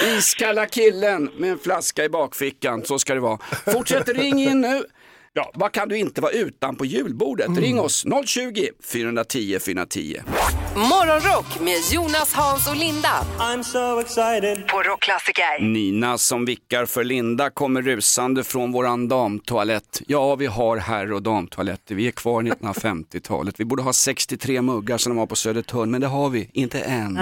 iskalla 0.17 0.65
killen 0.65 1.31
med 1.37 1.51
en 1.51 1.59
flaska 1.59 2.03
i 2.03 2.09
bakfickan. 2.09 2.85
Så 2.85 2.99
ska 2.99 3.13
det 3.13 3.19
vara. 3.19 3.39
Fortsätt 3.73 4.09
ring 4.09 4.39
in 4.39 4.61
nu. 4.61 4.83
Ja, 5.33 5.51
vad 5.53 5.71
kan 5.71 5.89
du 5.89 5.97
inte 5.97 6.21
vara 6.21 6.31
utan 6.31 6.75
på 6.75 6.85
julbordet? 6.85 7.57
Ring 7.57 7.79
oss 7.79 8.05
020 8.25 8.69
410 8.83 9.59
410. 9.65 10.21
Morgonrock 10.75 11.59
med 11.59 11.77
Jonas, 11.91 12.33
Hans 12.33 12.67
och 12.69 12.75
Linda 12.75 13.25
I'm 13.39 13.63
so 13.63 13.99
excited. 13.99 14.67
på 14.67 14.81
Rockklassiker. 14.83 15.59
Nina 15.63 16.17
som 16.17 16.45
vickar 16.45 16.85
för 16.85 17.03
Linda 17.03 17.49
kommer 17.49 17.81
rusande 17.81 18.43
från 18.43 18.71
våran 18.71 19.07
damtoalett. 19.07 20.01
Ja, 20.07 20.35
vi 20.35 20.45
har 20.45 20.77
herr 20.77 21.11
och 21.13 21.21
damtoaletter. 21.23 21.95
Vi 21.95 22.07
är 22.07 22.11
kvar 22.11 22.43
i 22.47 22.49
1950-talet. 22.51 23.59
Vi 23.59 23.65
borde 23.65 23.83
ha 23.83 23.93
63 23.93 24.61
muggar 24.61 24.97
som 24.97 25.11
de 25.11 25.19
har 25.19 25.25
på 25.25 25.35
Södertörn, 25.35 25.91
men 25.91 26.01
det 26.01 26.07
har 26.07 26.29
vi 26.29 26.49
inte 26.53 26.79
än. 26.81 27.19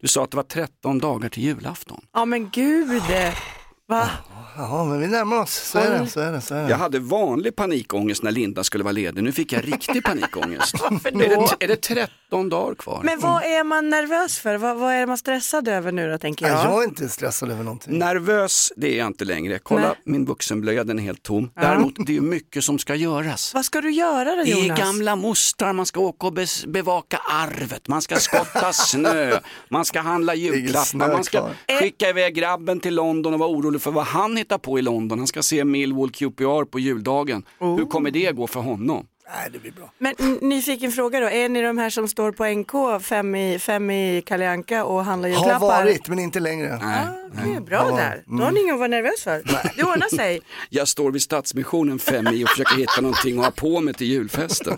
Du 0.00 0.08
sa 0.08 0.24
att 0.24 0.30
det 0.30 0.36
var 0.36 0.44
13 0.44 0.98
dagar 0.98 1.28
till 1.28 1.42
julafton. 1.42 2.00
Ja 2.12 2.24
men 2.24 2.50
gud. 2.50 3.02
Va? 3.88 4.08
Ja, 4.56 4.84
men 4.84 5.00
vi 5.00 5.06
närmar 5.06 5.40
oss. 5.40 5.52
Så 5.54 5.78
är 5.78 5.90
det. 5.98 6.06
Så 6.06 6.20
är 6.20 6.32
det, 6.32 6.40
så 6.40 6.54
är 6.54 6.62
det. 6.62 6.70
Jag 6.70 6.76
hade 6.76 6.98
vanlig 6.98 7.56
panikångest 7.56 8.22
när 8.22 8.30
Linda 8.30 8.64
skulle 8.64 8.84
vara 8.84 8.92
ledig. 8.92 9.24
Nu 9.24 9.32
fick 9.32 9.52
jag 9.52 9.68
riktig 9.68 10.04
panikångest. 10.04 10.74
är, 11.04 11.18
det, 11.18 11.64
är 11.64 11.68
det 11.68 11.76
13 11.76 12.48
dagar 12.48 12.74
kvar? 12.74 13.00
Men 13.04 13.20
vad 13.20 13.42
är 13.42 13.64
man 13.64 13.90
nervös 13.90 14.38
för? 14.38 14.56
Vad, 14.56 14.76
vad 14.76 14.92
är 14.94 15.06
man 15.06 15.18
stressad 15.18 15.68
över 15.68 15.92
nu 15.92 16.10
då 16.10 16.18
tänker 16.18 16.48
jag? 16.48 16.64
jag 16.64 16.82
är 16.82 16.88
inte 16.88 17.08
stressad 17.08 17.50
över 17.50 17.64
någonting. 17.64 17.98
Nervös, 17.98 18.72
det 18.76 18.94
är 18.94 18.98
jag 18.98 19.06
inte 19.06 19.24
längre. 19.24 19.58
Kolla, 19.58 19.80
Nej. 19.88 19.96
min 20.04 20.24
vuxenblöja 20.24 20.84
den 20.84 20.98
är 20.98 21.02
helt 21.02 21.22
tom. 21.22 21.50
Däremot, 21.54 21.94
det 22.06 22.16
är 22.16 22.20
mycket 22.20 22.64
som 22.64 22.78
ska 22.78 22.94
göras. 22.94 23.54
Vad 23.54 23.64
ska 23.64 23.80
du 23.80 23.90
göra 23.90 24.36
då 24.36 24.42
Det 24.44 24.52
är 24.52 24.62
Jonas? 24.64 24.78
gamla 24.78 25.16
mostrar, 25.16 25.72
man 25.72 25.86
ska 25.86 26.00
åka 26.00 26.26
och 26.26 26.34
bevaka 26.66 27.16
arvet, 27.16 27.88
man 27.88 28.02
ska 28.02 28.16
skotta 28.16 28.72
snö, 28.72 29.38
man 29.68 29.84
ska 29.84 30.00
handla 30.00 30.34
julklappar, 30.34 31.12
man 31.12 31.24
ska 31.24 31.38
kvar. 31.38 31.78
skicka 31.80 32.08
iväg 32.08 32.34
grabben 32.34 32.80
till 32.80 32.94
London 32.94 33.34
och 33.34 33.40
vara 33.40 33.50
orolig 33.50 33.82
för 33.82 33.90
vad 33.90 34.04
han 34.04 34.38
hittar 34.44 34.58
på 34.58 34.78
i 34.78 34.82
London. 34.82 35.18
Han 35.18 35.26
ska 35.26 35.42
se 35.42 35.64
Millwall 35.64 36.10
QPR 36.10 36.64
på 36.64 36.78
juldagen. 36.78 37.42
Hur 37.58 37.84
kommer 37.86 38.10
det 38.10 38.32
gå 38.32 38.46
för 38.46 38.60
honom? 38.60 39.06
Nej, 39.28 39.50
det 39.52 39.58
blir 39.58 39.72
bra. 39.72 39.92
Men 39.98 40.14
nyfiken 40.40 40.92
fråga 40.92 41.20
då, 41.20 41.26
är 41.30 41.48
ni 41.48 41.62
de 41.62 41.78
här 41.78 41.90
som 41.90 42.08
står 42.08 42.32
på 42.32 42.44
NK 42.46 43.02
fem 43.04 43.34
i, 43.34 43.58
fem 43.58 43.90
i 43.90 44.22
Kalle 44.26 44.50
Anka 44.50 44.84
och 44.84 45.04
handlar 45.04 45.28
Har 45.28 45.36
julklappar? 45.36 45.66
varit, 45.84 46.08
men 46.08 46.18
inte 46.18 46.40
längre. 46.40 46.78
Nej. 46.82 47.06
Det 47.44 47.54
är 47.56 47.60
bra 47.60 47.96
där, 47.96 48.22
då 48.26 48.44
har 48.44 48.52
ni 48.52 48.60
inget 48.60 48.72
att 48.72 48.78
vara 48.78 48.88
nervös 48.88 49.22
för. 49.22 49.42
Det 49.76 49.82
ordnar 49.82 50.16
sig. 50.16 50.40
Jag 50.70 50.88
står 50.88 51.10
vid 51.10 51.22
Stadsmissionen 51.22 51.98
fem 51.98 52.26
i 52.28 52.44
och 52.44 52.48
försöker 52.48 52.76
hitta 52.76 53.00
någonting 53.00 53.38
att 53.38 53.44
ha 53.44 53.50
på 53.50 53.80
mig 53.80 53.94
till 53.94 54.06
julfesten. 54.06 54.76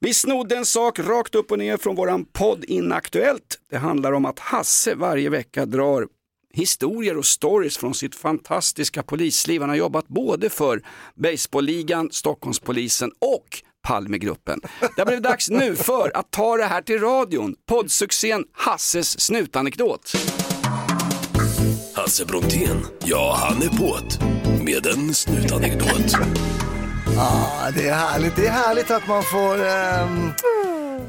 Vi 0.00 0.14
snodde 0.14 0.56
en 0.56 0.66
sak 0.66 0.98
rakt 0.98 1.34
upp 1.34 1.50
och 1.52 1.58
ner 1.58 1.76
från 1.76 1.94
våran 1.96 2.24
podd 2.24 2.64
Inaktuellt. 2.64 3.58
Det 3.70 3.78
handlar 3.78 4.12
om 4.12 4.24
att 4.24 4.38
Hasse 4.38 4.94
varje 4.94 5.30
vecka 5.30 5.66
drar 5.66 6.06
historier 6.52 7.16
och 7.16 7.26
stories 7.26 7.76
från 7.76 7.94
sitt 7.94 8.14
fantastiska 8.14 9.02
polisliv. 9.02 9.60
Han 9.60 9.70
har 9.70 9.76
jobbat 9.76 10.08
både 10.08 10.50
för 10.50 10.82
Baseballligan, 11.14 12.08
Stockholmspolisen 12.12 13.10
och 13.18 13.62
Palmegruppen. 13.82 14.60
Det 14.80 15.00
har 15.00 15.06
blivit 15.06 15.24
dags 15.24 15.50
nu 15.50 15.76
för 15.76 16.16
att 16.16 16.30
ta 16.30 16.56
det 16.56 16.64
här 16.64 16.82
till 16.82 16.98
radion. 16.98 17.54
Poddsuccén 17.68 18.44
Hasses 18.52 19.20
snutanekdot. 19.20 20.12
Hasse 21.94 22.24
Brontén, 22.24 22.86
ja 23.04 23.36
han 23.38 23.62
är 23.62 23.68
på't 23.68 24.22
med 24.64 24.86
en 24.86 25.14
snutanekdot. 25.14 26.12
Ja, 27.16 27.70
det 27.76 27.88
är 27.88 27.94
härligt. 27.94 28.36
Det 28.36 28.46
är 28.46 28.50
härligt 28.50 28.90
att 28.90 29.06
man 29.08 29.22
får 29.22 29.64
ehm, 29.66 30.32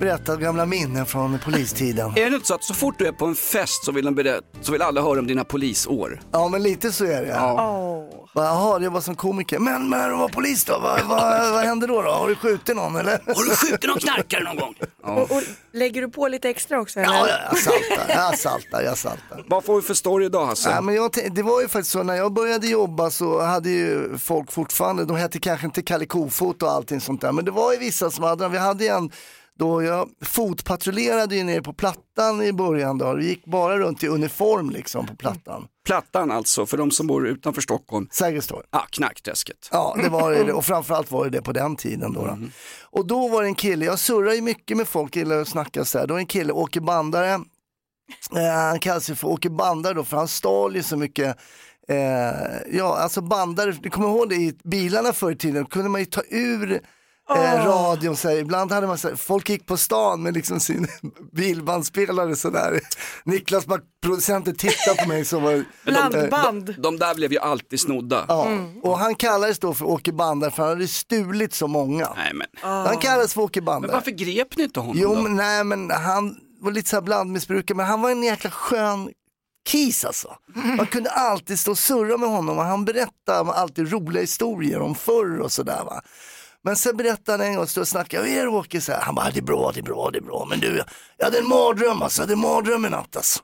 berätta 0.03 0.35
gamla 0.35 0.65
minnen 0.65 1.05
från 1.05 1.39
polistiden. 1.39 2.11
Är 2.15 2.29
det 2.29 2.35
inte 2.35 2.47
så 2.47 2.55
att 2.55 2.63
så 2.63 2.73
fort 2.73 2.95
du 2.97 3.07
är 3.07 3.11
på 3.11 3.25
en 3.25 3.35
fest 3.35 3.85
så 3.85 3.91
vill, 3.91 4.05
de 4.05 4.15
berätta, 4.15 4.47
så 4.61 4.71
vill 4.71 4.81
alla 4.81 5.01
höra 5.01 5.19
om 5.19 5.27
dina 5.27 5.43
polisår? 5.43 6.19
Ja, 6.31 6.47
men 6.47 6.63
lite 6.63 6.91
så 6.91 7.05
är 7.05 7.21
det. 7.21 7.27
Ja. 7.27 8.09
Bara, 8.33 8.45
Jaha, 8.45 8.79
det 8.79 8.89
var 8.89 9.01
som 9.01 9.15
komiker. 9.15 9.59
Men 9.59 9.89
när 9.89 10.09
du 10.09 10.15
var 10.15 10.27
polis 10.27 10.65
då? 10.65 10.79
Vad, 10.81 11.01
vad, 11.01 11.51
vad 11.53 11.63
hände 11.63 11.87
då, 11.87 12.01
då? 12.01 12.11
Har 12.11 12.27
du 12.27 12.35
skjutit 12.35 12.75
någon 12.75 12.95
eller? 12.95 13.11
Har 13.11 13.49
du 13.49 13.55
skjutit 13.55 13.89
någon 13.89 13.99
knarkare 13.99 14.43
någon 14.43 14.55
gång? 14.57 14.75
Och, 15.03 15.31
och 15.31 15.41
lägger 15.73 16.01
du 16.01 16.09
på 16.09 16.27
lite 16.27 16.49
extra 16.49 16.81
också? 16.81 16.99
Eller? 16.99 17.13
Ja, 17.13 17.27
jag 17.49 17.57
saltar, 17.57 18.05
jag 18.07 18.39
saltar, 18.39 18.81
jag 18.81 18.97
saltar. 18.97 19.43
Vad 19.47 19.63
får 19.63 19.75
vi 19.75 19.81
för 19.81 19.93
story 19.93 20.25
idag 20.25 20.45
Hasse? 20.45 20.69
Ja, 20.69 20.81
men 20.81 20.95
jag, 20.95 21.11
det 21.31 21.43
var 21.43 21.61
ju 21.61 21.67
faktiskt 21.67 21.91
så 21.91 22.03
när 22.03 22.15
jag 22.15 22.33
började 22.33 22.67
jobba 22.67 23.09
så 23.09 23.41
hade 23.41 23.69
ju 23.69 24.17
folk 24.17 24.51
fortfarande, 24.51 25.05
de 25.05 25.17
hette 25.17 25.39
kanske 25.39 25.65
inte 25.65 25.81
Kalle 25.81 26.05
Kofot 26.05 26.63
och 26.63 26.71
allting 26.71 27.01
sånt 27.01 27.21
där, 27.21 27.31
men 27.31 27.45
det 27.45 27.51
var 27.51 27.73
ju 27.73 27.79
vissa 27.79 28.11
som 28.11 28.23
hade, 28.23 28.49
vi 28.49 28.57
hade 28.57 28.87
en 28.87 29.11
då 29.59 29.83
jag 29.83 30.09
fotpatrullerade 30.21 31.35
ju 31.35 31.43
nere 31.43 31.61
på 31.61 31.73
Plattan 31.73 32.43
i 32.43 32.53
början 32.53 32.97
då, 32.97 33.13
det 33.13 33.25
gick 33.25 33.45
bara 33.45 33.79
runt 33.79 34.03
i 34.03 34.07
uniform 34.07 34.69
liksom 34.69 35.07
på 35.07 35.15
Plattan. 35.15 35.67
Plattan 35.85 36.31
alltså, 36.31 36.65
för 36.65 36.77
de 36.77 36.91
som 36.91 37.07
bor 37.07 37.27
utanför 37.27 37.61
Stockholm. 37.61 38.07
Sergels 38.11 38.47
torg. 38.47 38.65
Ah, 38.69 38.85
knarkträsket. 38.89 39.69
Ja, 39.71 39.97
det 40.03 40.09
var 40.09 40.31
det 40.31 40.53
och 40.53 40.65
framförallt 40.65 41.11
var 41.11 41.23
det 41.23 41.29
det 41.29 41.41
på 41.41 41.51
den 41.51 41.75
tiden 41.75 42.13
då. 42.13 42.25
då. 42.25 42.37
Och 42.81 43.07
då 43.07 43.27
var 43.27 43.41
det 43.41 43.47
en 43.47 43.55
kille, 43.55 43.85
jag 43.85 43.99
surrar 43.99 44.33
ju 44.33 44.41
mycket 44.41 44.77
med 44.77 44.87
folk, 44.87 45.15
gillar 45.15 45.41
att 45.41 45.47
snacka 45.47 45.85
så 45.85 45.99
här, 45.99 46.07
då 46.07 46.13
är 46.15 46.19
en 46.19 46.25
kille, 46.25 46.53
Åke 46.53 46.81
Bandare, 46.81 47.33
eh, 48.35 48.53
han 48.53 48.79
kallas 48.79 49.09
ju 49.09 49.15
för 49.15 49.27
Åke 49.27 49.49
Bandare 49.49 49.93
då 49.93 50.03
för 50.03 50.17
han 50.17 50.27
stal 50.27 50.75
ju 50.75 50.83
så 50.83 50.97
mycket 50.97 51.37
Eh, 51.87 52.77
ja, 52.77 52.97
alltså 52.97 53.21
bandare, 53.21 53.71
du 53.71 53.89
kommer 53.89 54.07
ihåg 54.07 54.29
det 54.29 54.35
i 54.35 54.53
bilarna 54.63 55.13
förr 55.13 55.31
i 55.31 55.35
tiden, 55.35 55.65
kunde 55.65 55.89
man 55.89 56.01
ju 56.01 56.05
ta 56.05 56.21
ur 56.29 56.81
eh, 57.29 57.65
radion. 57.65 58.15
Så 58.17 58.29
här. 58.29 58.35
Ibland 58.35 58.71
hade 58.71 58.87
man 58.87 58.97
så 58.97 59.07
här, 59.09 59.15
folk 59.15 59.49
gick 59.49 59.65
på 59.65 59.77
stan 59.77 60.23
med 60.23 60.33
liksom 60.33 60.59
sin 60.59 60.87
bilbandspelare 61.31 62.35
sådär. 62.35 62.79
Niklas, 63.25 63.65
bara, 63.65 63.79
producenten, 64.01 64.55
tittade 64.55 65.01
på 65.03 65.07
mig 65.07 65.25
så 65.25 65.39
var 65.39 65.51
eh, 65.51 65.61
De, 65.85 66.73
de 66.77 66.97
där 66.99 67.15
blev 67.15 67.31
ju 67.31 67.39
alltid 67.39 67.79
snodda. 67.79 68.25
Ja, 68.27 68.47
och 68.83 68.99
han 68.99 69.15
kallades 69.15 69.59
då 69.59 69.73
för 69.73 69.85
Åke 69.85 70.11
Bandare 70.13 70.51
för 70.51 70.63
han 70.63 70.69
hade 70.71 70.87
stulit 70.87 71.53
så 71.53 71.67
många. 71.67 72.13
Nej, 72.15 72.33
men. 72.33 72.47
Han 72.61 72.97
kallades 72.97 73.33
för 73.33 73.41
Åke 73.41 73.61
Bandare. 73.61 73.91
Men 73.91 73.95
varför 73.97 74.11
grep 74.11 74.57
ni 74.57 74.63
inte 74.63 74.79
honom 74.79 74.95
Jo, 74.97 75.15
då? 75.15 75.21
men, 75.21 75.35
nej 75.35 75.63
men 75.63 75.91
han 75.91 76.35
var 76.59 76.71
lite 76.71 76.89
så 76.89 76.95
här 76.95 77.01
blandmissbrukare, 77.01 77.77
men 77.77 77.85
han 77.85 78.01
var 78.01 78.11
en 78.11 78.23
jäkla 78.23 78.51
skön 78.51 79.09
kis 79.69 80.05
alltså. 80.05 80.35
Man 80.77 80.85
kunde 80.87 81.09
alltid 81.09 81.59
stå 81.59 81.71
och 81.71 81.77
surra 81.77 82.17
med 82.17 82.29
honom 82.29 82.57
och 82.57 82.63
han 82.63 82.85
berättade 82.85 83.51
alltid 83.51 83.91
roliga 83.91 84.21
historier 84.21 84.81
om 84.81 84.95
förr 84.95 85.39
och 85.39 85.51
sådär 85.51 85.83
va. 85.85 86.01
Men 86.63 86.75
sen 86.75 86.97
berättade 86.97 87.43
han 87.43 87.47
en 87.51 87.55
gång, 87.57 87.67
stod 87.67 87.81
och 87.81 87.87
snackade, 87.87 88.27
hur 88.27 88.37
är 88.37 88.41
det 88.41 88.49
Åke? 88.49 88.81
Så 88.81 88.91
här, 88.91 89.01
Han 89.01 89.15
bara, 89.15 89.29
det 89.31 89.39
är 89.39 89.43
bra, 89.43 89.71
det 89.73 89.79
är 89.79 89.83
bra, 89.83 90.09
det 90.11 90.17
är 90.17 90.23
bra. 90.23 90.45
Men 90.49 90.59
du, 90.59 90.83
jag 91.17 91.25
hade 91.25 91.37
en 91.37 91.47
mardröm 91.47 92.01
alltså, 92.01 92.21
jag 92.21 92.23
hade 92.23 92.33
en 92.33 92.39
mardröm 92.39 92.85
i 92.85 92.89
natt 92.89 93.15
alltså. 93.15 93.39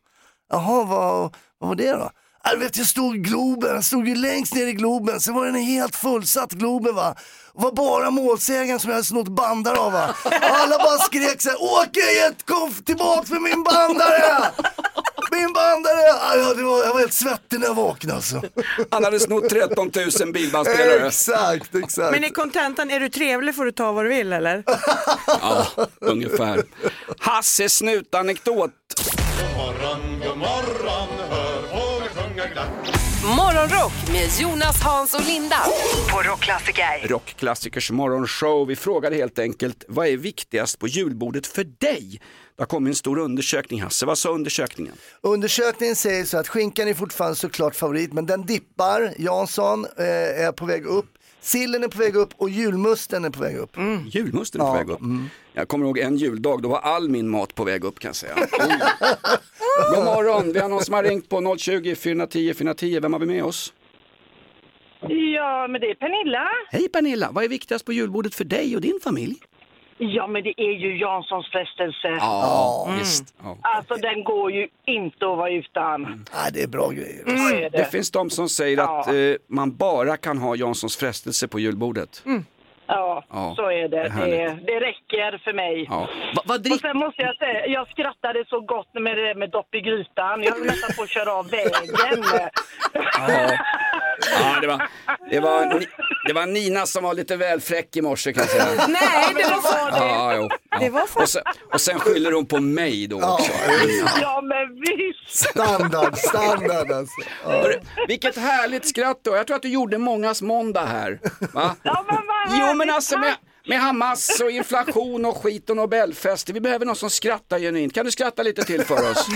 Jaha, 0.52 0.84
vad, 0.84 1.36
vad 1.60 1.70
var 1.70 1.76
det 1.76 1.92
då? 1.92 2.12
Jag 2.44 2.54
du 2.54 2.60
vet, 2.60 2.78
jag 2.78 2.88
stod 2.88 3.16
i 3.16 3.20
Globen, 3.20 3.76
jag 3.76 3.84
stod 3.84 4.08
ju 4.08 4.16
längst 4.16 4.54
ner 4.56 4.68
i 4.68 4.74
Globen, 4.74 5.20
sen 5.20 5.34
var 5.34 5.46
den 5.46 5.56
helt 5.56 5.96
fullsatt 5.96 6.52
Globen 6.52 6.96
va. 6.96 7.16
Det 7.54 7.62
var 7.64 7.72
bara 7.72 8.12
målsägaren 8.12 8.80
som 8.80 8.90
jag 8.90 8.96
hade 8.96 9.06
snott 9.06 9.28
bandar 9.28 9.76
av 9.76 9.92
va. 9.92 10.16
Alla 10.42 10.78
bara 10.78 10.98
skrek 10.98 11.42
såhär, 11.42 11.64
Åke 11.64 12.34
kom 12.46 12.74
tillbaks 12.74 13.30
med 13.30 13.42
min 13.42 13.64
bandare! 13.64 14.52
Min 15.32 15.54
bandare! 15.54 16.02
Ja, 16.08 16.36
ja, 16.36 16.54
det 16.54 16.64
var, 16.64 16.84
jag 16.84 16.94
var 16.94 17.00
helt 17.00 17.14
svettig 17.14 17.60
när 17.60 17.68
jag 17.68 17.76
vaknade 17.76 18.16
alltså. 18.16 18.42
Han 18.92 19.04
hade 19.04 19.20
snott 19.20 19.50
13 19.50 19.92
000 20.22 20.32
bilbandspelare. 20.34 21.08
Exakt, 21.08 21.76
exakt. 21.76 22.12
Men 22.12 22.24
i 22.24 22.30
kontentan, 22.30 22.92
är 22.92 23.00
du 23.00 23.10
trevlig 23.10 23.56
får 23.56 23.66
du 23.66 23.72
ta 23.72 23.92
vad 23.92 24.06
du 24.06 24.10
vill 24.10 24.34
eller? 24.34 24.64
Ja, 25.42 25.68
ungefär. 26.02 26.64
Hasse 27.20 27.70
snutanekdot. 27.70 28.72
God 29.40 29.58
morgon, 29.58 30.20
god 30.28 30.38
morgon, 30.38 31.08
hör. 31.30 31.49
Morgonrock 33.38 33.94
med 34.12 34.30
Jonas, 34.40 34.82
Hans 34.84 35.14
och 35.14 35.26
Linda 35.26 35.58
på 36.12 36.30
Rockklassiker. 36.30 37.08
Rockklassikers 37.08 37.92
morgonshow. 37.92 38.68
Vi 38.68 38.76
frågade 38.76 39.16
helt 39.16 39.40
enkelt, 39.40 39.84
vad 39.88 40.08
är 40.08 40.18
viktigast 40.18 40.80
på 40.80 40.88
julbordet 40.88 41.48
för 41.48 41.64
dig? 41.64 42.22
Det 42.56 42.62
har 42.62 42.68
kommit 42.68 42.92
en 42.92 42.96
stor 42.96 43.20
undersökning 43.20 43.82
Hasse, 43.82 44.06
vad 44.06 44.18
sa 44.18 44.30
undersökningen? 44.30 44.94
Undersökningen 45.22 45.96
säger 45.96 46.26
så 46.26 46.38
att 46.38 46.48
skinkan 46.48 46.88
är 46.88 46.94
fortfarande 46.94 47.36
såklart 47.36 47.76
favorit, 47.76 48.14
men 48.14 48.26
den 48.26 48.46
dippar. 48.46 49.14
Jansson 49.18 49.86
eh, 49.98 50.46
är 50.46 50.52
på 50.52 50.66
väg 50.66 50.86
upp. 50.86 51.19
Sillen 51.42 51.84
är 51.84 51.88
på 51.88 51.98
väg 52.00 52.16
upp 52.16 52.30
och 52.38 52.50
julmusten 52.50 53.26
är 53.26 53.30
på 53.30 53.40
väg 53.42 53.58
upp. 53.58 53.78
Julmusten 54.12 54.62
är 54.62 54.66
på 54.66 54.70
Ja, 54.72 54.74
väg 54.74 54.90
upp. 54.90 55.00
Jag 55.54 55.68
kommer 55.68 55.86
ihåg 55.86 55.98
en 55.98 56.18
juldag, 56.18 56.62
då 56.62 56.70
var 56.70 56.80
all 56.80 57.10
min 57.10 57.30
mat 57.30 57.56
på 57.56 57.64
väg 57.64 57.84
upp 57.84 58.00
kan 58.00 58.10
jag 58.10 58.16
säga. 58.16 58.34
Oj. 58.38 58.48
God 59.96 60.06
morgon, 60.06 60.54
vi 60.54 60.60
har 60.60 60.70
någon 60.70 60.82
som 60.84 60.94
har 60.94 61.04
ringt 61.04 61.30
på 61.30 61.56
020 61.58 61.96
410 61.96 62.54
410. 62.54 63.00
Vem 63.02 63.14
har 63.14 63.20
vi 63.20 63.26
med 63.26 63.44
oss? 63.44 63.74
Ja, 65.02 65.68
men 65.70 65.82
det 65.82 65.88
är 65.88 65.96
Pernilla. 65.96 66.48
Hej 66.72 66.90
Pernilla, 66.90 67.30
vad 67.32 67.44
är 67.44 67.48
viktigast 67.50 67.86
på 67.86 67.94
julbordet 67.94 68.36
för 68.36 68.44
dig 68.46 68.76
och 68.76 68.82
din 68.82 69.00
familj? 69.04 69.36
Ja, 70.02 70.28
men 70.28 70.44
det 70.44 70.54
är 70.62 70.72
ju 70.72 70.98
Janssons 71.00 71.48
frestelse. 71.52 72.08
Ja, 72.20 72.90
visst. 73.00 73.36
Ja. 73.44 73.58
Alltså, 73.62 73.94
den 73.96 74.24
går 74.24 74.52
ju 74.52 74.68
inte 74.86 75.26
att 75.32 75.38
vara 75.38 75.50
utan. 75.50 76.26
Ja, 76.34 76.38
det 76.54 76.64
är 76.64 76.68
bra 76.68 76.90
grejer. 76.90 77.24
Är 77.56 77.70
Det 77.70 77.78
det. 77.78 77.92
finns 77.92 78.12
de 78.12 78.30
som 78.30 78.50
säger 78.50 78.78
Ja. 78.78 79.00
att 79.00 79.08
eh, 79.08 79.14
man 79.50 79.76
bara 79.76 80.18
kan 80.18 80.38
ha 80.38 80.56
Janssons 80.56 80.98
frestelse 80.98 81.48
på 81.48 81.60
julbordet. 81.60 82.24
Ja, 82.88 83.24
Ja, 83.30 83.54
så 83.56 83.72
är 83.72 83.88
det. 83.88 84.04
det. 84.04 84.26
Det, 84.26 84.58
det 84.68 84.80
räcker 84.80 85.38
för 85.44 85.54
mig. 85.54 85.86
Ja. 85.90 86.08
Va, 86.36 86.42
vad 86.46 86.72
Och 86.72 86.80
sen 86.80 86.98
måste 86.98 87.22
jag 87.22 87.36
säga, 87.38 87.66
jag 87.68 87.88
skrattade 87.90 88.46
så 88.48 88.60
gott 88.62 88.94
med 88.94 89.18
det 89.18 89.36
med 89.36 89.50
dopp 89.50 89.76
i 89.76 89.82
grytan. 89.82 90.44
Jag 90.44 90.52
höll 90.54 90.66
nästan 90.66 90.90
på 90.98 91.04
att 91.04 91.10
köra 91.10 91.32
av 91.34 91.50
vägen. 91.50 92.24
Ja. 92.94 93.52
Ja, 94.40 94.60
det, 94.62 94.68
var, 94.68 94.90
det, 95.32 95.40
var, 95.40 95.86
det 96.28 96.34
var 96.34 96.46
Nina 96.46 96.86
som 96.86 97.04
var 97.04 97.14
lite 97.14 97.36
väl 97.36 97.62
fräck 97.62 97.96
i 97.96 98.02
morse 98.02 98.34
kan 98.34 98.44
jag 98.44 98.50
säga. 98.50 98.88
Nej, 98.88 99.34
det 99.36 99.44
var 99.44 99.62
för 99.62 99.98
Ja, 100.06 100.36
jo. 100.36 100.50
Det 100.80 100.90
var 100.90 101.08
för... 101.08 101.22
Och, 101.22 101.30
sen, 101.30 101.44
och 101.74 101.82
sen 101.82 102.00
skyller 102.00 102.32
hon 102.32 102.46
på 102.46 102.60
mig 102.60 103.08
då 103.08 103.18
också. 103.24 103.52
Ja, 104.22 104.42
men 104.42 104.82
visst. 104.82 105.50
Standard, 105.50 106.18
standard 106.18 106.92
alltså. 106.92 107.22
Ja. 107.44 107.66
Vilket 108.08 108.38
härligt 108.38 108.88
skratt 108.90 109.20
då. 109.24 109.36
Jag 109.36 109.48
tror 109.48 109.56
att 109.56 109.62
du 109.62 109.70
gjorde 109.70 109.98
mångas 109.98 110.42
måndag 110.42 110.86
här. 110.86 111.20
Va? 111.54 111.76
Ja, 111.84 112.06
men 112.08 112.16
vad 112.16 112.60
Jo 112.60 112.74
men 112.74 112.90
alltså 112.90 113.18
med, 113.18 113.36
med 113.68 113.80
Hamas 113.80 114.42
och 114.44 114.52
inflation 114.52 115.26
och 115.26 115.38
skit 115.44 115.70
och 115.70 115.76
Nobelfest. 115.76 116.50
Vi 116.50 116.62
behöver 116.62 116.86
någon 116.86 116.96
som 116.96 117.10
skrattar 117.10 117.60
genuint. 117.60 117.94
Kan 117.94 118.06
du 118.06 118.12
skratta 118.12 118.44
lite 118.44 118.64
till 118.64 118.84
för 118.86 119.12
oss? 119.12 119.28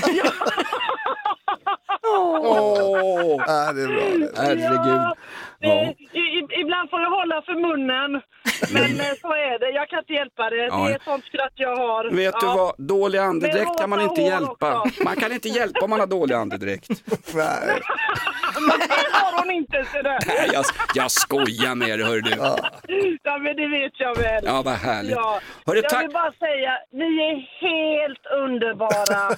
Åh, 2.41 3.43
Ja, 3.47 3.73
det 3.73 3.81
är 3.83 3.87
bra. 3.87 4.27
herregud. 4.43 4.69
Ja, 4.85 5.15
Ja. 5.67 5.93
i, 6.13 6.19
i- 6.19 6.62
ibland 6.62 6.89
får 6.89 7.02
jag 7.02 7.10
hålla 7.10 7.41
för 7.41 7.54
munnen. 7.67 8.21
Men 8.73 8.99
eh, 8.99 9.13
så 9.21 9.28
är 9.34 9.60
det. 9.60 9.69
Jag 9.69 9.89
kan 9.89 9.99
inte 9.99 10.13
hjälpa 10.13 10.49
det. 10.49 10.56
Ja. 10.56 10.78
Det 10.86 10.91
är 10.91 10.95
ett 10.95 11.04
sånt 11.04 11.26
skratt 11.26 11.52
jag 11.56 11.76
har. 11.76 12.04
Vet 12.12 12.39
du 12.39 12.45
Ja. 12.45 12.56
vad, 12.58 12.88
dålig 12.88 13.19
andedräkt 13.19 13.80
kan 13.80 13.89
man 13.89 14.02
inte 14.02 14.21
hjälpa. 14.21 14.80
också. 14.82 15.04
Man 15.04 15.15
kan 15.15 15.32
inte 15.32 15.49
hjälpa 15.49 15.80
om 15.84 15.89
man 15.89 15.99
har 15.99 16.08
dålig 16.08 16.36
andedräkt. 16.36 16.88
Nej. 17.36 17.80
Men 18.67 18.80
det 18.80 18.93
har 19.12 19.41
hon 19.41 19.52
inte, 19.52 19.84
ser 19.91 20.04
du. 20.04 20.10
Nej, 20.10 20.49
jag, 20.54 20.65
jag 20.95 21.12
skojar 21.12 21.76
med 21.76 21.99
dig 21.99 22.08
hör 22.08 22.21
du. 22.21 22.36
Ja, 23.23 23.38
men 23.38 23.56
det 23.56 23.67
vet 23.67 23.91
jag 23.99 24.15
väl. 24.17 24.43
Ja, 24.45 24.62
vad 24.65 24.73
härligt. 24.73 25.12
Ja. 25.12 25.39
Hörru, 25.65 25.78
jag 25.80 25.89
tack. 25.89 26.04
vill 26.04 26.12
bara 26.13 26.32
säga, 26.32 26.71
ni 26.91 27.06
är 27.30 27.36
helt 27.67 28.26
underbara. 28.43 29.21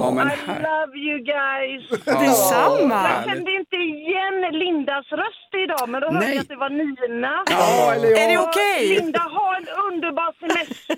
Ja, 0.00 0.10
men 0.10 0.26
I 0.28 0.36
love 0.46 0.94
you 1.06 1.18
guys. 1.34 2.04
Detsamma. 2.04 3.08
Jag 3.10 3.24
kände 3.34 3.52
inte 3.52 3.76
igen 3.76 4.36
Lindas 4.52 5.09
röst 5.12 5.50
idag, 5.64 5.88
men 5.88 6.00
då 6.00 6.06
hörde 6.06 6.18
Nej. 6.20 6.34
jag 6.34 6.42
att 6.42 6.48
det 6.48 6.56
var 6.56 6.70
Nina. 6.70 7.44
Ja, 7.50 7.94
eller 7.94 8.08
Är 8.08 8.28
det 8.28 8.38
okej? 8.38 8.88
Linda, 8.88 9.18
ha 9.18 9.56
en 9.56 9.68
underbar 9.92 10.34
semester. 10.40 10.96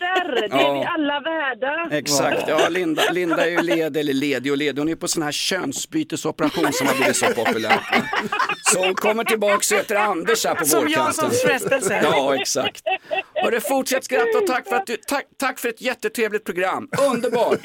Det 0.48 0.55
är 0.57 0.59
Ja. 0.66 0.72
vi 0.72 0.85
alla 0.85 1.20
värda. 1.20 1.96
Exakt, 1.96 2.44
ja 2.48 2.68
Linda, 2.68 3.03
Linda 3.12 3.46
är 3.46 3.51
ju 3.51 3.62
ledig, 3.62 4.01
eller 4.01 4.12
ledig 4.12 4.53
och 4.53 4.59
ledig. 4.59 4.81
Hon 4.81 4.88
är 4.88 4.94
på 4.96 5.09
sån 5.09 5.22
här 5.22 5.33
könsbytesoperation 5.33 6.72
som 6.72 6.87
har 6.87 6.94
blivit 6.94 7.16
så 7.16 7.27
populärt. 7.27 7.81
Så 8.62 8.79
hon 8.85 8.94
kommer 8.94 9.25
tillbaka 9.25 9.55
och 9.55 9.79
heter 9.79 9.96
Anders 9.96 10.44
här 10.44 10.55
på 10.55 10.64
Som 10.64 10.81
vårkanten. 10.81 11.05
Janssons 11.05 11.42
frestelse. 11.42 12.01
Ja, 12.03 12.35
exakt. 12.40 12.83
Hörru, 13.35 13.61
fortsätt 13.61 14.05
skratta 14.05 14.38
och 14.38 14.46
tack 14.46 14.68
för, 14.68 14.77
att 14.77 14.87
du, 14.87 14.96
tack, 14.96 15.25
tack 15.38 15.59
för 15.59 15.68
ett 15.68 15.81
jättetrevligt 15.81 16.44
program. 16.44 16.88
Underbart! 17.11 17.59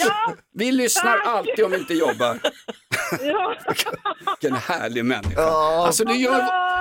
Vi 0.53 0.71
lyssnar 0.71 1.17
alltid 1.17 1.65
om 1.65 1.71
vi 1.71 1.77
inte 1.77 1.93
jobbar. 1.93 2.39
Ja. 3.21 3.55
Vilken 4.41 4.57
härlig 4.57 5.05
människa. 5.05 5.41
Alltså 5.41 6.05
du 6.05 6.15
gör, 6.15 6.37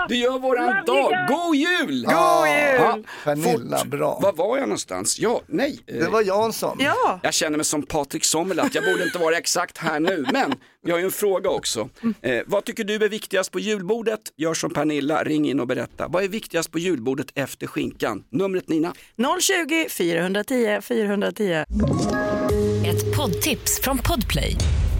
Du 0.08 0.16
gör 0.16 0.38
våran 0.38 0.66
Love 0.66 0.82
dag. 0.86 1.12
God 1.28 1.56
jul! 1.56 2.04
God 2.06 2.48
jul! 2.48 3.04
Pernilla, 3.24 3.84
bra. 3.84 4.18
Var 4.22 4.32
var 4.32 4.56
jag 4.58 4.68
någonstans? 4.68 5.18
Ja, 5.18 5.40
nej. 5.46 5.80
eh, 5.86 5.94
Det 5.94 6.08
var 6.08 6.22
Jansson. 6.22 6.76
Ja, 6.80 7.20
Jag 7.22 7.34
känner 7.34 7.56
mig 7.56 7.64
som 7.64 7.82
Patrik 7.82 8.24
Sommerlath, 8.24 8.70
jag 8.74 8.84
borde 8.84 9.04
inte 9.04 9.18
vara 9.18 9.36
exakt 9.36 9.78
här 9.78 10.00
nu, 10.00 10.26
men 10.32 10.54
vi 10.84 10.92
har 10.92 10.98
ju 10.98 11.04
en 11.04 11.10
fråga 11.10 11.50
också. 11.50 11.88
Eh, 12.22 12.40
vad 12.46 12.64
tycker 12.64 12.84
du 12.84 12.94
är 12.94 13.08
viktigast 13.08 13.52
på 13.52 13.60
julbordet? 13.60 14.20
Gör 14.36 14.54
som 14.54 14.70
Pernilla, 14.70 15.24
ring 15.24 15.48
in 15.48 15.60
och 15.60 15.66
berätta. 15.66 16.08
Vad 16.08 16.24
är 16.24 16.28
viktigast 16.28 16.70
på 16.72 16.78
julbordet 16.78 17.26
efter 17.34 17.66
skinkan? 17.66 18.24
Numret 18.30 18.68
Nina? 18.68 18.92
020 19.40 19.86
410 19.90 20.80
410. 20.82 21.64
Ett 22.86 23.16
poddtips 23.16 23.80
från 23.80 23.98
Podplay. 23.98 24.56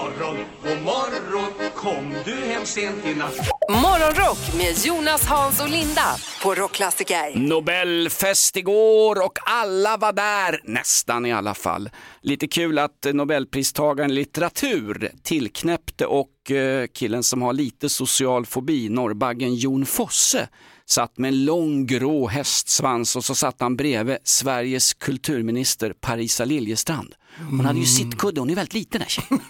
Morgon, 0.00 0.36
god 0.62 0.82
morgon 0.82 1.70
Kom 1.74 2.14
du 2.24 2.34
hem 2.34 2.66
sent 2.66 3.06
i 3.06 3.14
natt 3.14 3.50
Morgonrock 3.68 4.54
med 4.56 4.86
Jonas, 4.86 5.26
Hans 5.26 5.60
och 5.60 5.68
Linda 5.68 6.16
på 6.42 6.54
Rockklassiker. 6.54 7.38
Nobelfest 7.38 8.56
igår 8.56 9.24
och 9.24 9.38
alla 9.46 9.96
var 9.96 10.12
där, 10.12 10.60
nästan 10.64 11.26
i 11.26 11.32
alla 11.32 11.54
fall. 11.54 11.90
Lite 12.22 12.46
kul 12.46 12.78
att 12.78 13.06
Nobelpristagaren 13.12 14.10
i 14.10 14.14
litteratur 14.14 15.10
tillknäppte 15.22 16.06
och 16.06 16.50
eh, 16.50 16.86
killen 16.86 17.22
som 17.22 17.42
har 17.42 17.52
lite 17.52 17.88
social 17.88 18.46
fobi, 18.46 18.88
norrbaggen 18.88 19.54
Jon 19.54 19.86
Fosse, 19.86 20.48
satt 20.90 21.18
med 21.18 21.28
en 21.28 21.44
lång 21.44 21.86
grå 21.86 22.28
hästsvans 22.28 23.16
och 23.16 23.24
så 23.24 23.34
satt 23.34 23.60
han 23.60 23.76
bredvid 23.76 24.16
Sveriges 24.24 24.94
kulturminister 24.94 25.92
Parisa 26.00 26.44
Liljestrand. 26.44 27.14
Hon 27.50 27.60
hade 27.60 27.78
ju 27.78 27.86
sittkudde, 27.86 28.40
hon 28.40 28.50
är 28.50 28.54
väldigt 28.54 28.74
liten 28.74 28.90
den 28.98 29.00
här 29.00 29.08
tjejen. 29.08 29.40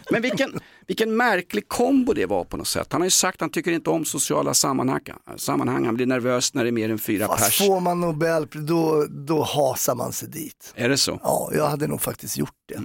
Men 0.10 0.22
vilken, 0.22 0.60
vilken 0.90 1.16
märklig 1.16 1.68
kombo 1.68 2.12
det 2.12 2.26
var 2.26 2.44
på 2.44 2.56
något 2.56 2.68
sätt. 2.68 2.92
Han 2.92 3.00
har 3.00 3.06
ju 3.06 3.10
sagt 3.10 3.36
att 3.36 3.40
han 3.40 3.50
tycker 3.50 3.72
inte 3.72 3.90
om 3.90 4.04
sociala 4.04 4.54
sammanhang. 4.54 5.00
sammanhang. 5.36 5.86
Han 5.86 5.94
blir 5.94 6.06
nervös 6.06 6.54
när 6.54 6.64
det 6.64 6.70
är 6.70 6.72
mer 6.72 6.90
än 6.90 6.98
fyra 6.98 7.26
Fast 7.26 7.44
pers. 7.44 7.58
får 7.58 7.80
man 7.80 8.00
Nobelpris 8.00 8.62
då, 8.62 9.06
då 9.10 9.42
hasar 9.42 9.94
man 9.94 10.12
sig 10.12 10.28
dit. 10.28 10.72
Är 10.76 10.88
det 10.88 10.96
så? 10.96 11.20
Ja, 11.22 11.50
jag 11.54 11.66
hade 11.68 11.86
nog 11.86 12.02
faktiskt 12.02 12.36
gjort 12.38 12.54
det. 12.68 12.80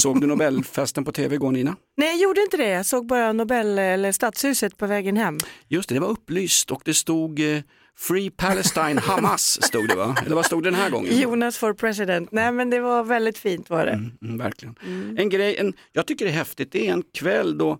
Såg 0.00 0.20
du 0.20 0.26
Nobelfesten 0.26 1.04
på 1.04 1.12
tv 1.12 1.34
igår 1.34 1.50
Nina? 1.52 1.76
Nej, 1.96 2.08
jag 2.08 2.18
gjorde 2.18 2.40
inte 2.40 2.56
det. 2.56 2.68
Jag 2.68 2.86
såg 2.86 3.06
bara 3.06 3.32
Nobel 3.32 3.78
eller 3.78 4.12
Stadshuset 4.12 4.76
på 4.76 4.86
vägen 4.86 5.16
hem. 5.16 5.38
Just 5.68 5.88
det, 5.88 5.94
det 5.94 6.00
var 6.00 6.08
upplyst 6.08 6.70
och 6.70 6.82
det 6.84 6.94
stod 6.94 7.40
eh, 7.40 7.60
Free 7.98 8.30
Palestine 8.30 9.00
Hamas 9.00 9.62
stod 9.62 9.88
det 9.88 9.94
va? 9.94 10.16
Eller 10.26 10.34
vad 10.36 10.46
stod 10.46 10.62
det 10.62 10.70
den 10.70 10.80
här 10.80 10.90
gången? 10.90 11.18
Jonas 11.20 11.58
for 11.58 11.72
president. 11.74 12.32
Nej, 12.32 12.52
men 12.52 12.70
det 12.70 12.80
var 12.80 13.04
väldigt 13.04 13.38
fint 13.38 13.70
var 13.70 13.86
det. 13.86 13.92
Mm, 14.22 14.38
verkligen. 14.38 14.74
En 15.18 15.28
grej, 15.28 15.56
en, 15.56 15.72
jag 15.92 16.06
tycker 16.06 16.24
det 16.24 16.30
är 16.30 16.34
häftigt, 16.34 16.72
det 16.72 16.88
är 16.88 16.92
en 16.92 17.02
kväll 17.14 17.58
då 17.58 17.78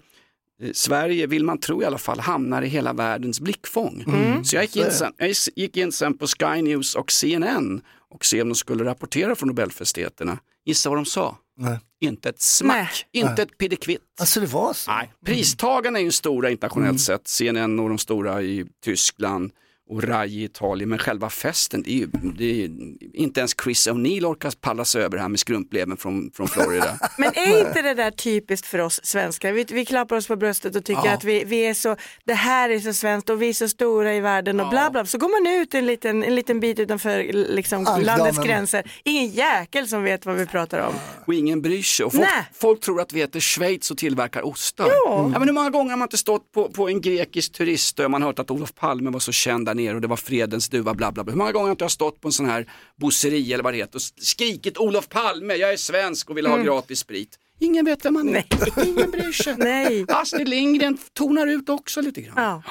eh, 0.63 0.71
Sverige, 0.73 1.27
vill 1.27 1.45
man 1.45 1.61
tro 1.61 1.83
i 1.83 1.85
alla 1.85 1.99
fall, 1.99 2.21
hamnar 2.21 2.63
i 2.63 2.69
hela 2.69 2.93
världens 2.93 3.41
blickfång. 3.41 4.05
Mm. 4.07 4.45
Så 4.45 4.57
jag 4.57 4.63
gick, 4.65 4.77
in 4.77 4.91
sen, 4.91 5.13
jag 5.17 5.35
gick 5.57 5.77
in 5.77 5.93
sen 5.93 6.19
på 6.19 6.27
Sky 6.27 6.63
News 6.63 6.95
och 6.95 7.13
CNN 7.13 7.81
och 8.11 8.25
se 8.25 8.43
om 8.43 8.49
de 8.49 8.55
skulle 8.55 8.85
rapportera 8.85 9.35
från 9.35 9.47
Nobelfestigheterna. 9.49 10.39
Gissa 10.65 10.89
vad 10.89 10.99
de 10.99 11.05
sa? 11.05 11.37
Nej. 11.57 11.79
Inte 12.01 12.29
ett 12.29 12.41
smack, 12.41 13.07
inte 13.13 13.43
ett 13.43 13.59
piddekvitt. 13.59 14.03
Alltså 14.21 14.41
det 14.41 14.47
var 14.47 14.73
så? 14.73 14.91
Nej. 14.91 15.13
Pristagarna 15.27 15.99
är 15.99 16.03
ju 16.03 16.11
stora 16.11 16.51
internationellt 16.51 16.89
Mm. 16.89 16.99
sett, 16.99 17.29
CNN 17.29 17.81
och 17.81 17.89
de 17.89 17.99
stora 17.99 18.43
i 18.43 18.67
Tyskland 18.85 19.53
och 19.89 20.03
RAI 20.05 20.29
i 20.41 20.45
Italien, 20.45 20.89
men 20.89 20.99
själva 20.99 21.31
festen, 21.31 21.83
det 21.83 21.91
är 21.91 21.95
ju, 21.95 22.07
det 22.39 22.65
är, 22.65 22.71
inte 23.15 23.41
ens 23.41 23.55
Chris 23.65 23.89
O'Neill 23.89 24.25
orkar 24.25 24.53
palla 24.61 24.85
sig 24.85 25.03
över 25.03 25.19
här 25.19 25.29
med 25.29 25.41
skrumpleven 25.41 25.97
från, 25.97 26.31
från 26.35 26.49
Florida. 26.49 26.99
Men 27.19 27.33
är 27.35 27.67
inte 27.67 27.83
det 27.83 27.95
där 27.95 28.11
typiskt 28.11 28.67
för 28.67 28.79
oss 28.79 29.01
svenskar? 29.05 29.53
Vi, 29.53 29.67
vi 29.71 29.85
klappar 29.85 30.17
oss 30.17 30.27
på 30.27 30.37
bröstet 30.37 30.77
och 30.77 30.85
tycker 30.85 31.03
Ja. 31.05 31.13
att 31.13 31.25
vi, 31.25 31.45
vi 31.45 31.61
är 31.67 31.75
så, 31.75 31.97
det 32.25 32.35
här 32.35 32.71
är 32.71 32.81
så 32.81 32.93
svenskt 32.93 33.31
och 33.31 33.43
vi 33.43 33.49
är 33.49 33.53
så 33.53 33.69
stora 33.69 34.15
i 34.15 34.21
världen 34.21 34.61
och 34.61 34.71
bla 34.71 34.91
bla. 34.91 35.05
Så 35.07 35.19
går 35.19 35.29
man 35.45 35.63
ut 35.63 35.75
en 35.75 35.87
liten, 35.87 36.25
en 36.25 36.35
liten 36.35 36.61
bit 36.61 36.79
utanför 36.79 37.25
liksom, 37.33 37.85
landets 38.03 38.39
gränser. 38.39 38.91
Ingen 39.05 39.31
jäkel 39.31 39.89
som 39.89 40.03
vet 40.03 40.27
vad 40.27 40.37
vi 40.37 40.47
pratar 40.47 40.87
om. 40.87 40.95
och 41.27 41.35
ingen 41.35 41.63
bryr 41.63 41.83
sig. 41.83 42.07
Och 42.07 42.13
folk, 42.13 42.29
folk 42.55 42.81
tror 42.81 43.01
att 43.01 43.13
vi 43.13 43.21
heter 43.21 43.41
Schweiz 43.41 43.91
och 43.91 43.99
tillverkar 43.99 44.47
ostar. 44.47 44.87
Ja. 44.87 45.31
Ja, 45.33 45.39
men 45.39 45.49
hur 45.49 45.53
många 45.53 45.71
gånger 45.71 45.91
har 45.91 45.97
man 45.97 46.07
inte 46.07 46.19
stått 46.19 46.53
på, 46.53 46.69
på 46.69 46.89
en 46.89 47.01
grekisk 47.01 47.53
turistö 47.53 48.05
och 48.05 48.11
man 48.11 48.23
har 48.23 48.29
hört 48.29 48.39
att 48.39 48.51
Olof 48.51 48.75
Palme 48.75 49.11
var 49.11 49.21
så 49.21 49.33
känd 49.33 49.67
där 49.67 49.75
nere 49.79 49.95
och 49.95 50.01
det 50.01 50.07
var 50.09 50.17
fredens 50.17 50.69
duva 50.69 50.95
bla 50.95 51.13
bla 51.13 51.25
bla. 51.25 51.33
Hur 51.33 51.39
många 51.39 51.53
gånger 51.53 51.65
har 51.67 51.71
inte 51.71 51.85
jag 51.85 51.91
stått 51.91 52.21
på 52.21 52.29
en 52.29 52.33
sån 52.33 52.47
här 52.47 52.71
bosseri 52.97 53.53
eller 53.53 53.65
vad 53.65 53.73
det 53.73 53.77
heter 53.79 53.97
och 53.97 54.03
skrikit 54.25 54.79
Olof 54.79 55.09
Palme, 55.09 55.55
jag 55.55 55.73
är 55.73 55.77
svensk 55.77 56.31
och 56.31 56.37
vill 56.37 56.47
ha 56.47 56.55
Mm. 56.55 56.67
gratis 56.67 56.99
sprit. 56.99 57.39
Ingen 57.61 57.85
vet 57.85 58.05
vem 58.05 58.15
man 58.15 58.29
är. 58.37 58.45
Ingen 58.87 59.11
bryr 59.11 59.33
sig. 59.33 59.55
Nej. 59.59 60.05
Astrid 60.09 60.49
Lindgren 60.49 60.99
tonar 61.13 61.47
ut 61.47 61.69
också 61.69 62.01
lite 62.01 62.21
grann. 62.21 62.35
Ja. 62.37 62.63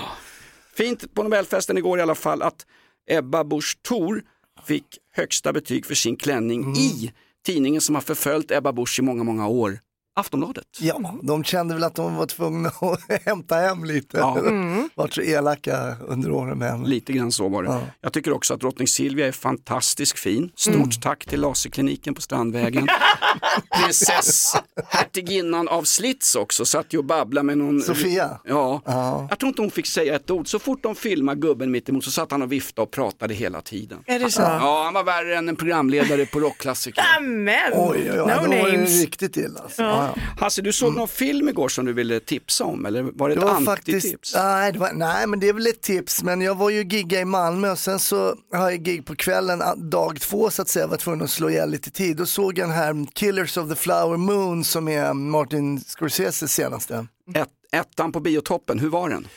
Fint 0.76 1.13
på 1.13 1.24
Nobelfesten 1.24 1.78
igår 1.78 2.00
i 2.00 2.02
alla 2.02 2.15
fall 2.15 2.41
att 2.41 2.65
Ebba 3.10 3.43
Busch 3.43 3.78
Thor 3.88 4.22
fick 4.65 4.86
högsta 5.13 5.54
betyg 5.54 5.86
för 5.86 5.96
sin 5.96 6.15
klänning 6.17 6.63
Mm. 6.63 6.74
i 6.74 7.12
tidningen 7.46 7.82
som 7.82 7.96
har 7.96 8.02
förföljt 8.02 8.52
Ebba 8.52 8.74
Busch 8.74 9.00
i 9.00 9.02
många, 9.02 9.24
många 9.24 9.48
år. 9.48 9.80
Aftonbladet. 10.18 10.64
Ja, 10.80 11.14
de 11.24 11.44
kände 11.44 11.74
väl 11.74 11.84
att 11.84 11.96
de 11.96 12.16
var 12.16 12.26
tvungna 12.26 12.70
att 12.82 13.22
hämta 13.26 13.56
hem 13.56 13.86
lite. 13.86 14.18
Ja. 14.18 14.38
Mm. 14.48 14.90
Vart 14.96 15.14
så 15.14 15.22
elaka 15.22 15.96
under 16.08 16.32
åren 16.32 16.58
med 16.58 16.72
henne. 16.72 16.88
Lite 16.88 17.14
grann 17.14 17.32
så 17.32 17.50
var 17.50 17.64
det. 17.64 17.70
Ja. 17.70 17.82
Jag 18.02 18.14
tycker 18.14 18.34
också 18.34 18.54
att 18.54 18.60
drottning 18.60 18.88
Silvia 18.88 19.28
är 19.28 19.32
fantastiskt 19.32 20.20
fin. 20.20 20.52
Stort 20.56 20.76
Mm. 20.76 20.90
tack 20.92 21.26
till 21.26 21.40
laserkliniken 21.42 22.14
på 22.16 22.22
Strandvägen. 22.22 22.88
Prinsesshertiginnan 23.82 25.68
av 25.68 25.84
Slits 25.84 26.36
också 26.36 26.66
satt 26.66 26.94
ju 26.94 26.98
och 26.98 27.06
babblade 27.06 27.46
med 27.46 27.58
någon... 27.58 27.82
Sofia? 27.82 28.40
Ja. 28.44 28.82
Ja. 28.86 29.28
Jag 29.30 29.40
tror 29.40 29.48
inte 29.48 29.62
hon 29.62 29.72
fick 29.72 29.88
säga 29.88 30.16
ett 30.16 30.32
ord. 30.32 30.48
Så 30.48 30.60
fort 30.60 30.84
de 30.84 30.96
filmade 30.96 31.42
gubben 31.42 31.72
mitt 31.72 31.90
emot 31.90 32.04
så 32.04 32.12
satt 32.12 32.32
han 32.32 32.42
och 32.42 32.52
viftade 32.52 32.84
och 32.84 32.92
pratade 32.92 33.34
hela 33.34 33.62
tiden. 33.62 34.00
Är 34.06 34.20
det 34.20 34.32
så? 34.32 34.42
Ja, 34.42 34.82
han 34.86 34.94
var 34.94 35.04
värre 35.04 35.38
än 35.38 35.50
en 35.50 35.56
programledare 35.56 36.26
på 36.26 36.40
rockklassiker. 36.40 37.04
Amen! 37.18 37.72
Oj, 37.74 37.98
oj, 38.02 38.10
oj, 38.12 38.18
no 38.18 38.24
då 38.28 38.28
var 38.42 38.48
det 38.48 38.72
names. 38.78 39.02
riktigt 39.02 39.38
illa. 39.38 39.60
Alltså. 39.60 39.82
Ja. 39.84 40.07
Ja. 40.15 40.22
Hasse, 40.39 40.62
du 40.62 40.74
såg 40.74 40.96
någon 40.96 41.08
film 41.08 41.50
igår 41.50 41.70
som 41.70 41.86
du 41.86 41.93
ville 41.93 42.20
tipsa 42.20 42.63
om 42.63 42.86
eller 42.86 43.04
var 43.04 43.30
det 43.30 43.34
ett 43.36 43.39
Det 43.39 43.46
var 43.46 43.54
antitips? 43.54 44.36
nej, 44.36 44.72
det 44.72 44.80
var, 44.80 44.93
nej 44.93 45.28
men 45.28 45.39
det 45.39 45.50
är 45.50 45.54
väl 45.54 45.67
ett 45.67 45.82
tips, 45.82 46.24
men 46.24 46.41
jag 46.41 46.56
var 46.56 46.70
ju 46.70 46.84
gigga 46.84 47.20
i 47.22 47.26
Malmö 47.26 47.72
och 47.72 47.80
sen 47.80 48.00
så 48.00 48.36
har 48.54 48.70
jag 48.70 48.84
gig 48.84 49.06
på 49.06 49.15
kvällen, 49.15 49.89
dag 49.89 50.20
två 50.20 50.50
så 50.50 50.62
att 50.62 50.70
säga, 50.70 50.88
var 50.88 50.98
tvungen 50.98 51.22
att 51.24 51.30
slå 51.30 51.50
ihjäl 51.50 51.70
lite 51.70 51.91
tid. 51.91 52.17
Då 52.17 52.26
såg 52.26 52.58
jag 52.58 52.70
den 52.70 52.76
här 52.76 53.06
Killers 53.13 53.58
of 53.58 53.70
the 53.70 53.76
Flower 53.76 54.17
Moon 54.17 54.63
som 54.63 54.88
är 54.88 55.13
Martin 55.13 55.80
Scorseses 55.80 56.52
senaste. 56.54 57.08
Ett, 57.36 57.50
ettan 57.72 58.12
på 58.12 58.20
biotoppen, 58.20 58.80
hur 58.80 58.89
var 58.89 59.10
den? 59.10 59.28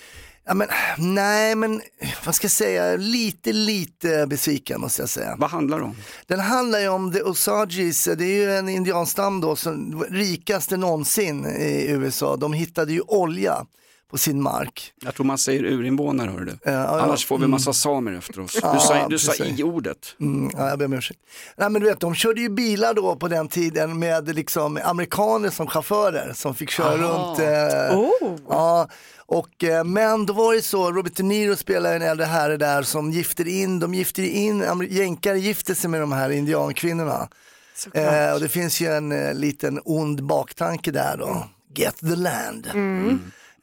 Ja, 0.46 0.54
men, 0.54 0.68
nej 0.98 1.54
men 1.54 1.80
vad 2.24 2.34
ska 2.34 2.44
jag 2.44 2.52
säga, 2.52 2.96
lite 2.96 3.52
lite 3.52 4.26
besviken 4.26 4.80
måste 4.80 5.02
jag 5.02 5.08
säga. 5.08 5.36
Vad 5.38 5.50
handlar 5.50 5.78
det 5.78 5.84
om? 5.84 5.96
Den 6.26 6.40
handlar 6.40 6.78
ju 6.80 6.88
om 6.88 7.12
the 7.12 7.22
Osagis, 7.22 8.04
det 8.04 8.24
är 8.24 8.36
ju 8.36 8.52
en 8.56 8.68
indianstam 8.68 9.40
då 9.40 9.56
som 9.56 10.04
rikaste 10.10 10.76
någonsin 10.76 11.46
i 11.46 11.86
USA. 11.88 12.36
De 12.36 12.52
hittade 12.52 12.92
ju 12.92 13.00
olja 13.00 13.66
på 14.10 14.18
sin 14.18 14.42
mark. 14.42 14.92
Jag 15.04 15.14
tror 15.14 15.26
man 15.26 15.38
säger 15.38 15.64
urinvånare 15.64 16.30
hör 16.30 16.40
du. 16.40 16.58
ja, 16.64 16.70
ja. 16.72 17.00
Annars 17.00 17.26
får 17.26 17.36
vi 17.38 17.40
Mm. 17.44 17.50
massa 17.50 17.72
samer 17.72 18.12
efter 18.12 18.40
oss. 18.40 18.52
Du 18.52 18.60
Ja, 18.62 18.78
sa, 18.78 19.08
du 19.08 19.18
sa 19.18 19.44
i-ordet. 19.44 20.14
Mm, 20.20 20.50
ja, 20.56 20.68
jag 20.68 20.78
ber 20.78 20.84
om 20.84 20.92
ursäkt. 20.92 21.20
Nej, 21.56 21.70
men 21.70 21.82
du 21.82 21.88
vet, 21.88 22.00
de 22.00 22.14
körde 22.14 22.40
ju 22.40 22.48
bilar 22.48 22.94
då 22.94 23.16
på 23.16 23.28
den 23.28 23.48
tiden 23.48 23.98
med 23.98 24.34
liksom 24.34 24.78
amerikaner 24.84 25.50
som 25.50 25.66
chaufförer 25.66 26.32
som 26.34 26.54
fick 26.54 26.70
köra 26.70 26.96
runt. 26.96 27.38
Eh, 27.38 27.98
Oh. 27.98 28.36
ja, 28.48 28.88
och, 29.26 29.64
eh, 29.64 29.84
men 29.84 30.26
då 30.26 30.32
var 30.32 30.54
det 30.54 30.62
så, 30.62 30.92
Robert 30.92 31.16
De 31.16 31.22
Niro 31.22 31.56
spelade 31.56 31.94
en 31.96 32.02
äldre 32.02 32.26
herre 32.26 32.56
där 32.56 32.82
som 32.82 33.10
gifter 33.10 33.48
in, 33.48 33.80
de 33.80 33.94
gifter 33.94 34.22
in, 34.22 34.64
jänkare 34.90 35.38
gifter 35.40 35.74
sig 35.74 35.90
med 35.90 36.00
de 36.00 36.12
här 36.12 36.30
indiankvinnorna. 36.30 37.28
Eh, 37.94 38.32
och 38.34 38.40
det 38.40 38.48
finns 38.48 38.80
ju 38.80 38.86
en 38.86 39.12
eh, 39.12 39.34
liten 39.34 39.80
ond 39.84 40.22
baktanke 40.24 40.90
där 40.90 41.16
då, 41.18 41.48
get 41.74 41.96
the 42.00 42.16
land. 42.16 42.66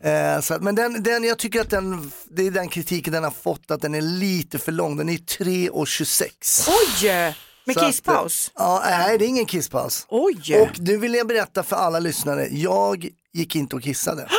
Eh, 0.04 0.42
så 0.42 0.54
att, 0.54 0.62
men 0.64 0.76
den, 0.76 1.04
den, 1.04 1.24
jag 1.24 1.38
tycker 1.38 1.62
att 1.62 1.70
den, 1.70 2.12
det 2.30 2.48
är 2.48 2.52
den 2.52 2.68
kritiken 2.70 3.14
den 3.14 3.24
har 3.24 3.32
fått, 3.32 3.72
att 3.72 3.82
den 3.82 3.96
är 3.96 4.02
lite 4.02 4.60
för 4.60 4.72
lång. 4.72 4.98
Den 4.98 5.10
är 5.10 5.18
3.26. 5.18 6.70
Oj! 6.70 7.34
Med 7.66 7.76
Så 7.76 7.86
kisspaus? 7.86 8.48
eh, 8.48 8.52
Ja, 8.64 8.82
nej 8.86 9.18
det 9.18 9.26
är 9.26 9.28
ingen 9.28 9.46
kisspaus. 9.46 10.06
Oj! 10.10 10.58
Och 10.62 10.80
nu 10.80 10.98
vill 10.98 11.14
jag 11.14 11.28
berätta 11.28 11.64
för 11.64 11.76
alla 11.76 12.00
lyssnare, 12.00 12.48
jag 12.52 13.08
gick 13.34 13.56
inte 13.56 13.76
och 13.76 13.84
kissade. 13.84 14.28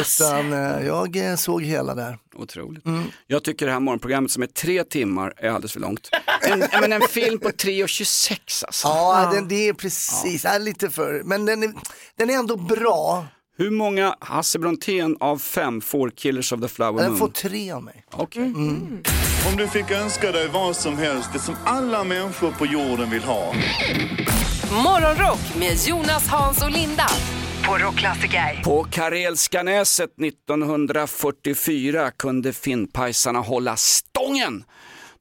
Utan 0.00 0.52
eh, 0.52 0.86
jag 0.86 1.16
eh, 1.16 1.36
såg 1.36 1.62
hela 1.62 1.94
där. 1.94 2.18
Otroligt. 2.34 2.84
Jag 3.26 3.44
tycker 3.44 3.66
det 3.66 3.72
här 3.72 3.80
morgonprogrammet 3.80 4.30
som 4.30 4.42
är 4.42 4.46
tre 4.46 4.84
timmar 4.84 5.32
är 5.36 5.48
alldeles 5.48 5.72
för 5.72 5.80
långt. 5.80 6.08
En, 6.42 6.58
men 6.80 6.92
en 6.92 7.02
film 7.02 7.38
på 7.38 7.48
3.26 7.48 8.64
alltså. 8.66 8.88
Ja, 8.88 9.30
Den, 9.34 9.48
det 9.48 9.68
är 9.68 9.72
precis, 9.72 10.44
ja. 10.44 10.58
lite 10.58 10.90
för, 10.90 11.22
men 11.24 11.44
den 11.44 11.62
är, 11.62 11.72
den 12.16 12.30
är 12.30 12.34
ändå 12.34 12.56
bra. 12.56 13.26
Hur 13.60 13.70
många 13.70 14.14
Hasse 14.20 14.58
Brontén 14.58 15.16
av 15.20 15.38
fem 15.38 15.80
får 15.80 16.10
Killers 16.10 16.52
of 16.52 16.60
the 16.60 16.68
Flower 16.68 17.02
Den 17.02 17.10
Moon? 17.10 17.18
får 17.18 17.28
tre 17.28 17.70
av 17.72 17.82
mig. 17.82 18.04
Okej. 18.12 18.42
Om 19.50 19.56
du 19.56 19.68
fick 19.68 19.90
önska 19.90 20.32
dig 20.32 20.48
vad 20.48 20.76
som 20.76 20.98
helst, 20.98 21.30
det 21.32 21.38
som 21.38 21.54
alla 21.64 22.04
människor 22.04 22.50
på 22.50 22.66
jorden 22.66 23.10
vill 23.10 23.22
ha. 23.22 23.54
Morgonrock 24.84 25.56
med 25.58 25.76
Jonas, 25.86 26.26
Hans 26.28 26.62
och 26.62 26.70
Linda 26.70 27.06
på 27.66 27.78
Rockklassiker. 27.78 28.62
På 28.64 28.84
Karelska 28.84 29.62
näset 29.62 30.10
1944 30.22 32.10
kunde 32.10 32.52
finnpajsarna 32.52 33.38
hålla 33.40 33.76
stången. 33.76 34.64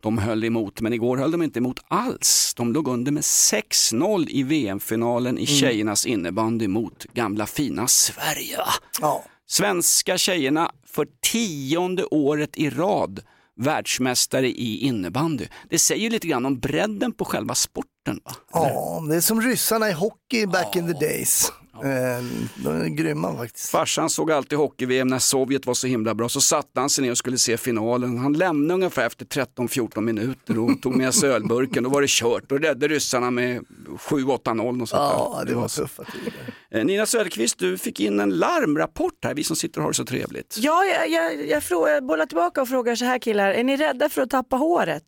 De 0.01 0.17
höll 0.17 0.43
emot, 0.43 0.81
men 0.81 0.93
igår 0.93 1.17
höll 1.17 1.31
de 1.31 1.43
inte 1.43 1.59
emot 1.59 1.79
alls. 1.87 2.53
De 2.57 2.73
låg 2.73 2.87
under 2.87 3.11
med 3.11 3.23
6-0 3.23 4.25
i 4.29 4.43
VM-finalen 4.43 5.37
i 5.37 5.45
tjejernas 5.45 6.05
innebandy 6.05 6.67
mot 6.67 7.03
gamla 7.13 7.45
fina 7.45 7.87
Sverige. 7.87 8.59
Ja. 9.01 9.23
Svenska 9.47 10.17
tjejerna 10.17 10.71
för 10.85 11.07
tionde 11.21 12.05
året 12.05 12.57
i 12.57 12.69
rad 12.69 13.21
världsmästare 13.57 14.47
i 14.47 14.77
innebandy. 14.77 15.47
Det 15.69 15.79
säger 15.79 16.09
lite 16.09 16.27
grann 16.27 16.45
om 16.45 16.59
bredden 16.59 17.11
på 17.11 17.25
själva 17.25 17.55
sporten. 17.55 18.19
Va? 18.25 18.31
Ja, 18.53 19.03
det 19.09 19.15
är 19.15 19.21
som 19.21 19.41
ryssarna 19.41 19.89
i 19.89 19.93
hockey 19.93 20.45
back 20.45 20.75
in 20.75 20.93
the 20.93 21.05
days. 21.05 21.51
Eh, 21.83 22.23
De 22.55 22.81
är 22.81 22.87
grymma 22.87 23.37
faktiskt. 23.37 23.69
Farsan 23.69 24.09
såg 24.09 24.31
alltid 24.31 24.57
hockey-VM 24.57 25.07
när 25.07 25.19
Sovjet 25.19 25.65
var 25.65 25.73
så 25.73 25.87
himla 25.87 26.15
bra. 26.15 26.29
Så 26.29 26.41
satte 26.41 26.79
han 26.79 26.89
sig 26.89 27.03
ner 27.03 27.11
och 27.11 27.17
skulle 27.17 27.37
se 27.37 27.57
finalen. 27.57 28.17
Han 28.17 28.33
lämnade 28.33 28.73
ungefär 28.73 29.05
efter 29.07 29.25
13-14 29.25 30.01
minuter 30.01 30.59
och 30.59 30.81
tog 30.81 30.95
med 30.95 31.13
sig 31.13 31.29
ölburken. 31.29 31.83
Då 31.83 31.89
var 31.89 32.01
det 32.01 32.09
kört. 32.09 32.49
Då 32.49 32.57
räddade 32.57 32.87
ryssarna 32.87 33.31
med 33.31 33.65
7-8-0 34.09 34.81
och 34.81 34.89
sånt 34.89 34.99
Ja, 35.01 35.35
där. 35.39 35.45
det 35.45 35.55
var 35.55 35.67
tuffa 35.67 36.03
tider. 36.03 36.33
Eh, 36.71 36.85
Nina 36.85 37.05
Söderqvist, 37.05 37.59
du 37.59 37.77
fick 37.77 37.99
in 37.99 38.19
en 38.19 38.29
larmrapport 38.29 39.13
här, 39.25 39.33
vi 39.33 39.43
som 39.43 39.55
sitter 39.55 39.79
och 39.79 39.83
har 39.83 39.91
det 39.91 39.95
så 39.95 40.05
trevligt. 40.05 40.57
Ja, 40.59 40.83
jag, 40.85 41.09
jag, 41.09 41.47
jag, 41.49 41.63
frågar, 41.63 41.93
jag 41.93 42.05
bollar 42.05 42.25
tillbaka 42.25 42.61
och 42.61 42.67
frågar 42.67 42.95
så 42.95 43.05
här 43.05 43.19
killar, 43.19 43.49
är 43.51 43.63
ni 43.63 43.77
rädda 43.77 44.09
för 44.09 44.21
att 44.21 44.29
tappa 44.29 44.55
håret? 44.55 45.03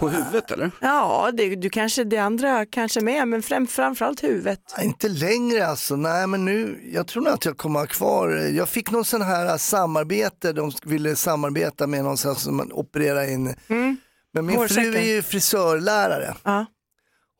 På 0.00 0.08
huvudet 0.08 0.50
eller? 0.50 0.70
Ja, 0.80 1.30
det, 1.34 1.56
du 1.56 1.70
kanske, 1.70 2.04
det 2.04 2.18
andra 2.18 2.66
kanske 2.66 3.00
med, 3.00 3.28
men 3.28 3.42
fram, 3.42 3.66
framförallt 3.66 4.22
huvudet. 4.22 4.60
Ja, 4.76 4.82
Inte 4.82 5.08
längre 5.08 5.66
alltså, 5.66 5.96
nej 5.96 6.26
men 6.26 6.44
nu, 6.44 6.80
jag 6.92 7.06
tror 7.06 7.22
nog 7.22 7.32
att 7.32 7.44
jag 7.44 7.56
kommer 7.56 7.80
ha 7.80 7.86
kvar, 7.86 8.28
jag 8.30 8.68
fick 8.68 8.90
någon 8.90 9.04
sån 9.04 9.22
här 9.22 9.58
samarbete, 9.58 10.52
de 10.52 10.72
ville 10.84 11.16
samarbeta 11.16 11.86
med 11.86 12.04
någon 12.04 12.16
sån 12.16 12.36
som 12.36 12.56
man 12.56 12.72
opererar 12.72 13.30
in. 13.30 13.54
Men 14.34 14.46
min 14.46 14.48
fru 14.50 14.56
Hårsäckar. 14.56 14.98
är 14.98 15.14
ju 15.14 15.22
frisörlärare. 15.22 16.34
Ja. 16.42 16.66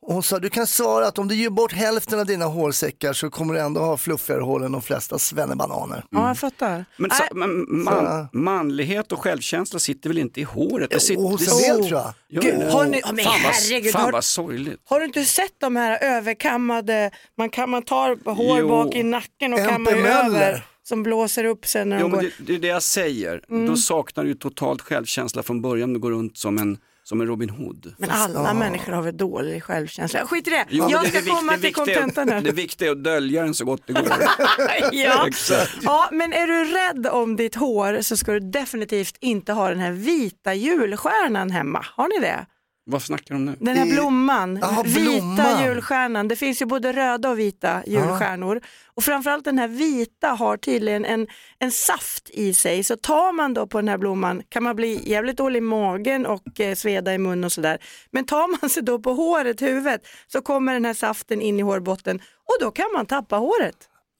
Och 0.05 0.13
hon 0.13 0.23
sa, 0.23 0.39
du 0.39 0.49
kan 0.49 0.67
svara 0.67 1.07
att 1.07 1.19
om 1.19 1.27
du 1.27 1.35
ger 1.35 1.49
bort 1.49 1.71
hälften 1.73 2.19
av 2.19 2.25
dina 2.25 2.45
hårsäckar 2.45 3.13
så 3.13 3.29
kommer 3.29 3.53
du 3.53 3.59
ändå 3.59 3.81
ha 3.81 3.97
fluffigare 3.97 4.41
hår 4.41 4.65
än 4.65 4.71
de 4.71 4.81
flesta 4.81 5.19
svennebananer. 5.19 6.03
Ja, 6.09 6.27
jag 6.27 6.37
fattar. 6.37 6.85
Men, 6.97 7.11
så, 7.11 7.23
men 7.35 7.65
man, 7.83 8.27
manlighet 8.33 9.11
och 9.11 9.19
självkänsla 9.19 9.79
sitter 9.79 10.09
väl 10.09 10.17
inte 10.17 10.39
i 10.41 10.43
håret? 10.43 10.89
Det 10.89 10.99
sitter, 10.99 11.21
hos 11.21 11.45
det- 11.45 11.51
en 11.69 11.77
del 11.77 11.87
tror 11.89 12.01
jag. 12.29 12.43
Gud, 12.43 12.63
har 12.71 12.85
ni- 12.85 13.01
men 13.13 13.25
fan 13.25 13.33
herregud, 13.39 13.91
fan 13.91 14.01
har- 14.01 14.11
vad 14.11 14.23
sorgligt. 14.23 14.79
Har 14.85 14.99
du 14.99 15.05
inte 15.05 15.23
sett 15.25 15.53
de 15.59 15.75
här 15.75 15.97
överkammade, 16.03 17.11
man, 17.37 17.49
kan, 17.49 17.69
man 17.69 17.81
tar 17.83 18.29
hår 18.35 18.59
Jo. 18.59 18.67
bak 18.69 18.95
i 18.95 19.03
nacken 19.03 19.53
och 19.53 19.59
MP 19.59 19.71
kammar 19.71 19.91
över 19.91 20.65
som 20.83 21.03
blåser 21.03 21.43
upp 21.43 21.65
sen 21.65 21.89
när 21.89 21.99
Jo, 21.99 22.07
de 22.07 22.11
går. 22.11 22.21
det, 22.21 22.31
det 22.39 22.55
är 22.55 22.59
det 22.59 22.67
jag 22.67 22.83
säger. 22.83 23.41
Mm. 23.49 23.65
Då 23.67 23.75
saknar 23.75 24.23
du 24.23 24.29
ju 24.29 24.35
totalt 24.35 24.81
självkänsla 24.81 25.43
från 25.43 25.61
början. 25.61 25.93
Du 25.93 25.99
går 25.99 26.11
runt 26.11 26.37
som 26.37 26.57
en, 26.57 26.77
som 27.03 27.21
en 27.21 27.27
Robin 27.27 27.49
Hood. 27.49 27.93
Men 27.97 28.09
alla 28.09 28.53
människor 28.53 28.93
har 28.93 29.01
väl 29.01 29.17
dålig 29.17 29.63
självkänsla. 29.63 30.25
Skit 30.27 30.47
i 30.47 30.49
det, 30.49 30.65
Jo, 30.69 30.87
jag 30.89 31.03
det- 31.03 31.09
ska 31.09 31.21
det 31.21 31.29
komma 31.29 31.51
det 31.51 31.61
till 31.61 31.73
kontentan 31.73 32.29
här. 32.29 32.41
Det 32.41 32.51
viktiga 32.51 32.87
är 32.87 32.91
att 32.91 33.03
dölja 33.03 33.43
den 33.43 33.53
så 33.53 33.65
gott 33.65 33.81
det 33.85 33.93
går. 33.93 34.07
ja. 34.91 35.27
Ja, 35.81 36.09
men 36.11 36.33
är 36.33 36.47
du 36.47 36.63
rädd 36.65 37.07
om 37.07 37.35
ditt 37.35 37.55
hår 37.55 38.01
så 38.01 38.17
ska 38.17 38.31
du 38.31 38.39
definitivt 38.39 39.17
inte 39.19 39.53
ha 39.53 39.69
den 39.69 39.79
här 39.79 39.91
vita 39.91 40.53
julstjärnan 40.53 41.51
hemma. 41.51 41.85
Har 41.95 42.07
ni 42.07 42.19
det? 42.27 42.45
Vad 42.85 43.01
snackar 43.01 43.35
om 43.35 43.45
nu? 43.45 43.55
Den 43.59 43.77
här 43.77 43.85
I- 43.85 43.91
blomman, 43.91 44.59
Jaha, 44.61 44.83
vita 44.83 44.99
blomman. 45.01 45.63
julstjärnan. 45.63 46.27
Det 46.27 46.35
finns 46.35 46.61
ju 46.61 46.65
både 46.65 46.93
röda 46.93 47.29
och 47.29 47.39
vita 47.39 47.83
julstjärnor. 47.85 48.61
Och 48.93 49.03
framförallt 49.03 49.45
den 49.45 49.57
här 49.59 49.67
vita 49.67 50.27
har 50.27 50.57
tydligen 50.57 51.05
en, 51.05 51.27
en 51.59 51.71
saft 51.71 52.29
i 52.29 52.53
sig. 52.53 52.83
Så 52.83 52.95
tar 52.95 53.31
man 53.31 53.53
då 53.53 53.67
på 53.67 53.77
den 53.77 53.87
här 53.87 53.97
blomman 53.97 54.41
kan 54.49 54.63
man 54.63 54.75
bli 54.75 55.09
jävligt 55.09 55.37
dålig 55.37 55.57
i 55.57 55.61
magen 55.61 56.25
och 56.25 56.59
eh, 56.59 56.75
sveda 56.75 57.13
i 57.13 57.17
mun 57.17 57.43
och 57.43 57.51
sådär. 57.51 57.77
Men 58.11 58.25
tar 58.25 58.61
man 58.61 58.69
sig 58.69 58.83
då 58.83 58.99
på 58.99 59.13
håret, 59.13 59.61
huvudet, 59.61 60.01
så 60.27 60.41
kommer 60.41 60.73
den 60.73 60.85
här 60.85 60.93
saften 60.93 61.41
in 61.41 61.59
i 61.59 61.63
hårbotten 61.63 62.19
och 62.19 62.55
då 62.59 62.71
kan 62.71 62.87
man 62.93 63.05
tappa 63.05 63.35
håret. 63.37 63.75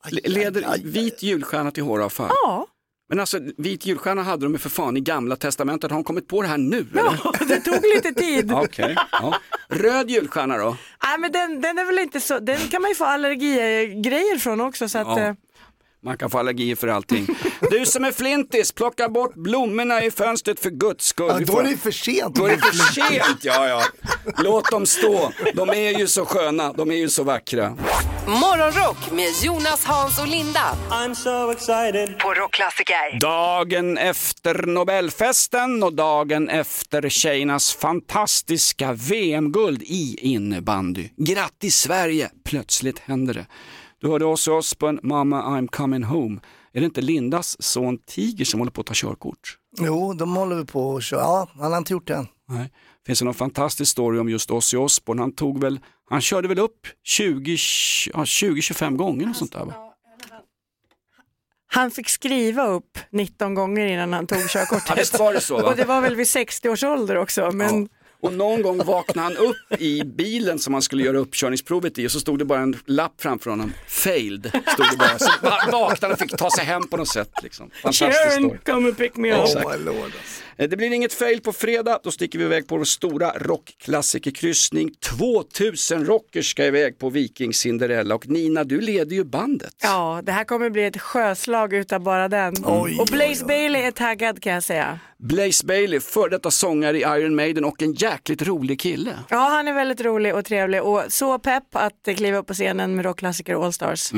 Le- 0.09 0.21
Leder 0.29 0.77
vit 0.83 1.23
julstjärna 1.23 1.71
till 1.71 1.83
håravfall? 1.83 2.29
Ja, 2.43 2.67
Men 3.13 3.19
alltså, 3.19 3.39
vit 3.57 3.85
julstjärna 3.85 4.23
hade 4.23 4.45
de 4.45 4.51
ju 4.53 4.57
för 4.59 4.69
fan 4.69 4.97
i 4.97 4.99
gamla 4.99 5.35
testamentet. 5.35 5.91
Har 5.91 5.97
de 5.97 6.03
kommit 6.03 6.27
på 6.27 6.41
det 6.41 6.47
här 6.47 6.57
nu? 6.57 6.85
Eller? 6.91 7.47
det 7.47 7.59
tog 7.59 7.81
lite 7.95 8.13
tid. 8.13 8.51
Okej. 8.53 8.95
Ja. 9.11 9.35
Röd 9.69 10.09
julstjärna 10.09 10.57
då? 10.57 10.77
Nej, 11.03 11.17
men 11.19 11.31
den, 11.31 11.61
den 11.61 11.77
är 11.77 11.85
väl 11.85 11.99
inte 11.99 12.19
så, 12.19 12.39
den 12.39 12.57
kan 12.57 12.81
man 12.81 12.91
ju 12.91 12.95
få 12.95 13.05
allergigrejer 13.05 14.37
från 14.37 14.61
också. 14.61 14.89
Så 14.89 14.97
att, 14.97 15.07
Ja. 15.07 15.35
Man 16.03 16.17
kan 16.17 16.29
få 16.29 16.39
allergier 16.39 16.75
för 16.75 16.87
allting. 16.87 17.27
Du 17.69 17.85
som 17.85 18.03
är 18.03 18.11
flintis, 18.11 18.71
plocka 18.71 19.09
bort 19.09 19.33
blommorna 19.35 20.03
i 20.03 20.11
fönstret 20.11 20.59
för 20.59 20.69
guds 20.69 21.05
skull. 21.05 21.27
Ja, 21.39 21.45
då 21.53 21.59
är 21.59 21.63
det 21.63 21.77
för 21.77 21.91
sent. 21.91 22.35
Då 22.35 22.45
är 22.45 22.49
det 22.49 22.57
för 22.57 22.93
sent, 22.93 23.39
ja 23.41 23.67
ja. 23.67 23.83
Låt 24.37 24.71
dem 24.71 24.85
stå. 24.85 25.31
De 25.53 25.69
är 25.69 25.99
ju 25.99 26.07
så 26.07 26.25
sköna, 26.25 26.73
de 26.73 26.91
är 26.91 26.95
ju 26.95 27.09
så 27.09 27.23
vackra. 27.23 27.77
Morgonrock 28.27 29.11
med 29.11 29.29
Jonas, 29.43 29.85
Hans 29.85 30.19
och 30.19 30.27
Linda 30.27 30.75
I'm 30.89 31.13
so 31.13 31.51
excited. 31.51 32.19
på 32.19 32.33
Rockklassiker. 32.33 33.19
Dagen 33.19 33.97
efter 33.97 34.65
Nobelfesten 34.67 35.83
och 35.83 35.93
dagen 35.93 36.49
efter 36.49 37.09
tjejernas 37.09 37.73
fantastiska 37.73 38.93
VM-guld 38.93 39.81
i 39.81 40.17
innebandy. 40.19 41.09
Grattis 41.17 41.75
Sverige! 41.77 42.29
Plötsligt 42.45 42.99
händer 42.99 43.33
det. 43.33 43.45
Du 44.03 44.09
hörde 44.09 44.25
Ozzy 44.25 44.51
Osbourne, 44.51 44.99
Mama 45.03 45.43
I'm 45.43 45.67
coming 45.67 46.03
home. 46.03 46.39
Är 46.73 46.79
det 46.79 46.85
inte 46.85 47.01
Lindas 47.01 47.63
son 47.63 47.97
Tiger 47.97 48.45
som 48.45 48.59
håller 48.59 48.71
på 48.71 48.81
att 48.81 48.87
ta 48.87 48.93
körkort? 48.95 49.57
Jo, 49.79 50.13
de 50.13 50.35
håller 50.35 50.55
vi 50.55 50.65
på 50.65 50.89
och 50.89 51.03
kör. 51.03 51.17
Ja, 51.17 51.49
han 51.59 51.71
har 51.71 51.77
inte 51.77 51.93
gjort 51.93 52.07
det 52.07 52.15
än. 52.15 52.27
Nej. 52.49 52.71
Finns 53.05 53.19
det 53.19 53.25
någon 53.25 53.33
fantastisk 53.33 53.91
story 53.91 54.19
om 54.19 54.29
just 54.29 54.51
Ozzy 54.51 54.77
Osbourne? 54.77 55.21
Han 55.21 55.31
tog 55.31 55.61
väl, 55.61 55.79
han 56.09 56.21
körde 56.21 56.47
väl 56.47 56.59
upp 56.59 56.87
20, 57.03 57.51
ja, 58.13 58.23
20-25 58.23 58.95
gånger 58.95 59.29
och 59.29 59.35
sånt 59.35 59.51
där 59.51 59.65
va? 59.65 59.73
Han 61.67 61.91
fick 61.91 62.09
skriva 62.09 62.67
upp 62.67 62.97
19 63.11 63.53
gånger 63.53 63.85
innan 63.85 64.13
han 64.13 64.27
tog 64.27 64.49
körkortet. 64.49 64.89
Ja, 64.89 64.95
visst 64.97 65.19
var 65.19 65.33
det 65.33 65.41
så, 65.41 65.57
va? 65.57 65.69
Och 65.69 65.75
det 65.75 65.85
var 65.85 66.01
väl 66.01 66.15
vid 66.15 66.27
60 66.27 66.69
års 66.69 66.83
ålder 66.83 67.17
också. 67.17 67.51
Men... 67.51 67.89
Och 68.23 68.33
någon 68.33 68.61
gång 68.61 68.77
vaknade 68.85 69.21
han 69.27 69.37
upp 69.37 69.81
i 69.81 70.03
bilen 70.03 70.59
som 70.59 70.73
han 70.73 70.81
skulle 70.81 71.03
göra 71.03 71.17
uppkörningsprovet 71.17 71.99
i 71.99 72.07
och 72.07 72.11
så 72.11 72.19
stod 72.19 72.39
det 72.39 72.45
bara 72.45 72.59
en 72.59 72.77
lapp 72.85 73.13
framför 73.21 73.49
honom. 73.49 73.73
Failed, 73.87 74.45
stod 74.73 74.85
det 74.91 74.97
bara. 74.97 75.19
Så 75.19 75.31
vaknade 75.71 76.13
och 76.13 76.19
fick 76.19 76.37
ta 76.37 76.51
sig 76.51 76.65
hem 76.65 76.87
på 76.87 76.97
något 76.97 77.07
sätt. 77.07 77.29
Liksom. 77.43 77.69
Fantastisk 77.81 78.31
story. 78.31 78.49
Kön, 78.49 78.59
come 78.65 78.87
and 78.87 78.97
pick 78.97 79.15
me 79.17 79.33
up. 79.33 79.39
Oh 79.39 79.71
my 79.77 79.85
lord. 79.85 80.11
Eh, 80.57 80.69
Det 80.69 80.77
blir 80.77 80.93
inget 80.93 81.13
fail 81.13 81.41
på 81.41 81.53
fredag, 81.53 81.99
då 82.03 82.11
sticker 82.11 82.39
vi 82.39 82.45
iväg 82.45 82.67
på 82.67 82.77
vår 82.77 82.83
stora 82.85 83.31
rockklassikerkryssning. 83.39 84.91
2000 85.17 86.05
rockers 86.05 86.51
ska 86.51 86.65
iväg 86.65 86.99
på 86.99 87.09
Viking 87.09 87.53
Cinderella 87.53 88.15
och 88.15 88.27
Nina, 88.29 88.63
du 88.63 88.81
leder 88.81 89.15
ju 89.15 89.23
bandet. 89.23 89.75
Ja, 89.83 90.21
det 90.23 90.31
här 90.31 90.43
kommer 90.43 90.69
bli 90.69 90.85
ett 90.85 91.01
sjöslag 91.01 91.73
utav 91.73 91.99
bara 92.01 92.27
den. 92.27 92.53
Oj, 92.65 92.97
och 92.99 93.07
Blaze 93.11 93.45
Bailey 93.45 93.81
är 93.81 93.91
taggad 93.91 94.41
kan 94.43 94.53
jag 94.53 94.63
säga. 94.63 94.99
Blaze 95.17 95.65
Bailey, 95.65 95.99
före 95.99 96.29
detta 96.29 96.51
sångare 96.51 96.97
i 96.97 97.01
Iron 97.01 97.35
Maiden 97.35 97.65
och 97.65 97.81
en 97.81 97.93
jäkligt 98.13 98.41
rolig 98.41 98.79
kille. 98.79 99.19
Ja, 99.29 99.37
han 99.37 99.67
är 99.67 99.73
väldigt 99.73 100.01
rolig 100.01 100.35
och 100.35 100.45
trevlig 100.45 100.83
och 100.83 101.03
så 101.09 101.39
pepp 101.39 101.75
att 101.75 102.15
kliva 102.15 102.37
upp 102.37 102.47
på 102.47 102.53
scenen 102.53 102.95
med 102.95 103.05
rockklassiker 103.05 103.65
All 103.65 103.73
Stars. 103.73 104.11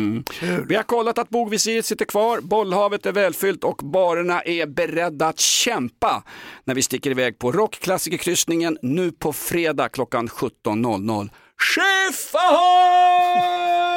Vi 0.67 0.75
har 0.75 0.83
kollat 0.83 1.17
att 1.17 1.29
bogvisiret 1.29 1.85
sitter 1.85 2.05
kvar, 2.05 2.41
bollhavet 2.41 3.05
är 3.05 3.11
välfyllt 3.11 3.63
och 3.63 3.77
barerna 3.83 4.41
är 4.41 4.65
beredda 4.65 5.27
att 5.27 5.39
kämpa 5.39 6.23
när 6.63 6.75
vi 6.75 6.81
sticker 6.81 7.11
iväg 7.11 7.39
på 7.39 7.51
rockklassikerkryssningen 7.51 8.77
nu 8.81 9.11
på 9.11 9.33
fredag 9.33 9.89
klockan 9.89 10.27
17.00. 10.27 11.29
Chef 11.57 12.35
ahoy! 12.35 13.94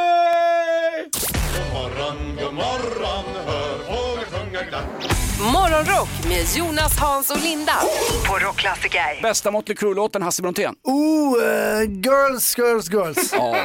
Morgonrock 5.79 6.09
med 6.29 6.47
Jonas, 6.57 6.99
Hans 6.99 7.31
och 7.31 7.43
Linda 7.43 7.73
på 8.29 8.39
Rockklassiker. 8.39 9.23
Bästa 9.23 9.51
Mötley 9.51 9.77
Crüe-låten, 9.77 10.23
Hasse 10.23 10.43
Brontén. 10.43 10.75
Oh, 10.85 11.45
eh, 11.45 11.83
girls, 11.91 12.59
girls, 12.59 12.91
girls. 12.91 13.33
Ja. 13.33 13.57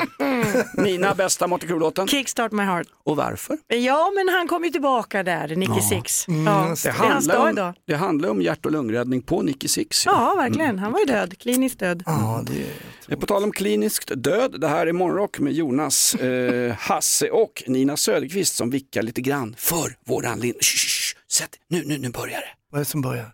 Nina, 0.77 1.15
bästa 1.15 1.47
Mötley 1.47 1.69
Crüe-låten. 1.71 2.07
Kickstart 2.07 2.51
my 2.51 2.63
heart. 2.63 2.87
Och 3.05 3.15
varför? 3.15 3.57
Ja, 3.67 4.11
men 4.15 4.29
han 4.35 4.47
kom 4.47 4.63
ju 4.63 4.69
tillbaka 4.69 5.23
där, 5.23 5.55
Nicky 5.55 5.81
Six. 5.81 6.27
Mm, 6.27 6.47
Ja, 6.47 6.69
just 6.69 6.83
det 6.83 6.89
Det 6.89 6.95
är 6.95 6.99
hans 6.99 7.13
handlar, 7.13 7.35
dag 7.35 7.43
om, 7.43 7.49
idag. 7.49 7.73
det 7.87 7.95
handlar 7.95 8.29
om 8.29 8.41
hjärt 8.41 8.65
och 8.65 8.71
lungräddning 8.71 9.21
på 9.21 9.41
Nicky 9.41 9.67
Six. 9.67 10.05
Ja, 10.05 10.33
verkligen. 10.37 10.79
Han 10.79 10.91
var 10.91 10.99
ju 10.99 11.05
död, 11.05 11.37
kliniskt 11.39 11.79
död. 11.79 12.03
Ja, 12.05 12.43
det 12.47 12.53
är... 13.13 13.15
På 13.15 13.25
tal 13.25 13.43
om 13.43 13.51
kliniskt 13.51 14.11
död, 14.15 14.55
det 14.61 14.67
här 14.67 14.87
är 14.87 14.93
Morgonrock 14.93 15.39
med 15.39 15.53
Jonas, 15.53 16.15
eh, 16.15 16.73
Hasse 16.79 17.29
och 17.29 17.63
Nina 17.67 17.97
Söderqvist 17.97 18.55
som 18.55 18.69
vickar 18.69 19.01
lite 19.01 19.21
grann 19.21 19.55
för 19.57 19.95
våran 20.05 20.39
Linda. 20.39 20.59
Sätt, 21.33 21.59
nu, 21.67 21.83
nu, 21.85 21.97
nu 21.97 22.09
börjar 22.09 22.41
det. 22.41 22.49
Vad 22.69 22.79
är 22.79 22.85
det 22.85 22.89
som 22.89 23.01
börjar? 23.01 23.31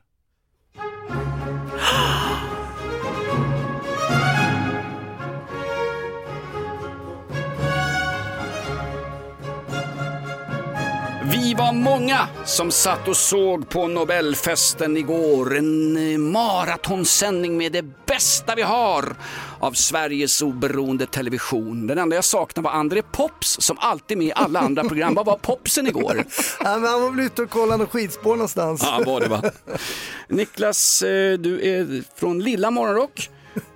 Vi 11.41 11.53
var 11.53 11.73
många 11.73 12.27
som 12.45 12.71
satt 12.71 13.07
och 13.07 13.17
såg 13.17 13.69
på 13.69 13.87
Nobelfesten 13.87 14.97
igår. 14.97 15.57
En 15.57 15.97
eh, 16.11 16.17
maratonsändning 16.17 17.57
med 17.57 17.71
det 17.71 18.05
bästa 18.05 18.55
vi 18.55 18.61
har 18.61 19.15
av 19.59 19.71
Sveriges 19.71 20.41
oberoende 20.41 21.05
television. 21.05 21.87
Den 21.87 21.97
enda 21.97 22.15
jag 22.15 22.25
saknade 22.25 22.63
var 22.63 22.71
André 22.71 23.01
Pops 23.01 23.61
som 23.61 23.77
alltid 23.79 24.17
med 24.17 24.27
i 24.27 24.31
alla 24.35 24.59
andra 24.59 24.83
program. 24.83 25.13
Vad 25.13 25.25
var 25.25 25.37
popsen 25.37 25.87
igår? 25.87 26.25
Ja, 26.63 26.77
men 26.77 26.89
han 26.89 27.01
var 27.01 27.11
väl 27.11 27.25
ute 27.25 27.41
och 27.41 27.49
kollade 27.49 27.85
skidspår 27.85 28.35
någonstans. 28.35 28.81
Ja, 28.83 29.03
var 29.05 29.19
det 29.19 29.27
va? 29.27 29.43
Niklas, 30.27 31.01
eh, 31.01 31.37
du 31.37 31.69
är 31.69 32.03
från 32.19 32.39
Lilla 32.39 32.71
Morgonrock 32.71 33.29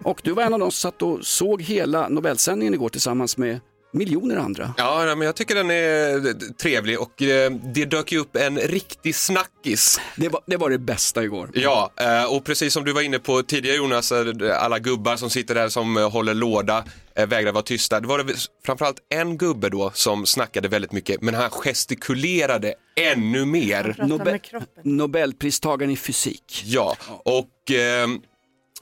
och 0.03 0.21
du 0.23 0.31
var 0.31 0.43
en 0.43 0.53
av 0.53 0.59
de 0.59 0.71
som 0.71 0.91
satt 0.91 1.01
och 1.01 1.25
såg 1.25 1.61
hela 1.61 2.09
Nobelsändningen 2.09 2.73
igår 2.73 2.89
tillsammans 2.89 3.37
med 3.37 3.59
miljoner 3.93 4.35
andra. 4.35 4.73
Ja, 4.77 5.03
nej, 5.05 5.15
men 5.15 5.25
jag 5.25 5.35
tycker 5.35 5.55
den 5.55 5.71
är 5.71 6.27
eh, 6.27 6.33
trevlig 6.61 6.99
och 6.99 7.21
eh, 7.21 7.51
det 7.51 7.85
dök 7.85 8.11
ju 8.11 8.17
upp 8.17 8.35
en 8.35 8.59
riktig 8.59 9.15
snackis. 9.15 10.01
Det 10.17 10.29
var 10.29 10.41
det, 10.45 10.57
var 10.57 10.69
det 10.69 10.77
bästa 10.77 11.23
igår. 11.23 11.49
Ja, 11.53 11.91
eh, 11.99 12.35
och 12.35 12.43
precis 12.45 12.73
som 12.73 12.83
du 12.83 12.93
var 12.93 13.01
inne 13.01 13.19
på 13.19 13.43
tidigare 13.43 13.77
Jonas, 13.77 14.11
alla 14.59 14.79
gubbar 14.79 15.15
som 15.15 15.29
sitter 15.29 15.55
där 15.55 15.69
som 15.69 15.95
håller 15.95 16.33
låda, 16.33 16.83
vägrar 17.27 17.51
vara 17.51 17.63
tysta. 17.63 17.99
Det 17.99 18.07
var 18.07 18.23
det 18.23 18.33
framförallt 18.65 18.97
en 19.09 19.37
gubbe 19.37 19.69
då 19.69 19.91
som 19.93 20.25
snackade 20.25 20.67
väldigt 20.67 20.91
mycket, 20.91 21.21
men 21.21 21.33
han 21.33 21.49
gestikulerade 21.49 22.73
ännu 22.95 23.45
mer. 23.45 23.95
Nobel, 24.07 24.39
Nobelpristagaren 24.83 25.91
i 25.91 25.97
fysik. 25.97 26.63
Ja, 26.65 26.95
och 27.23 27.71
eh, 27.71 28.07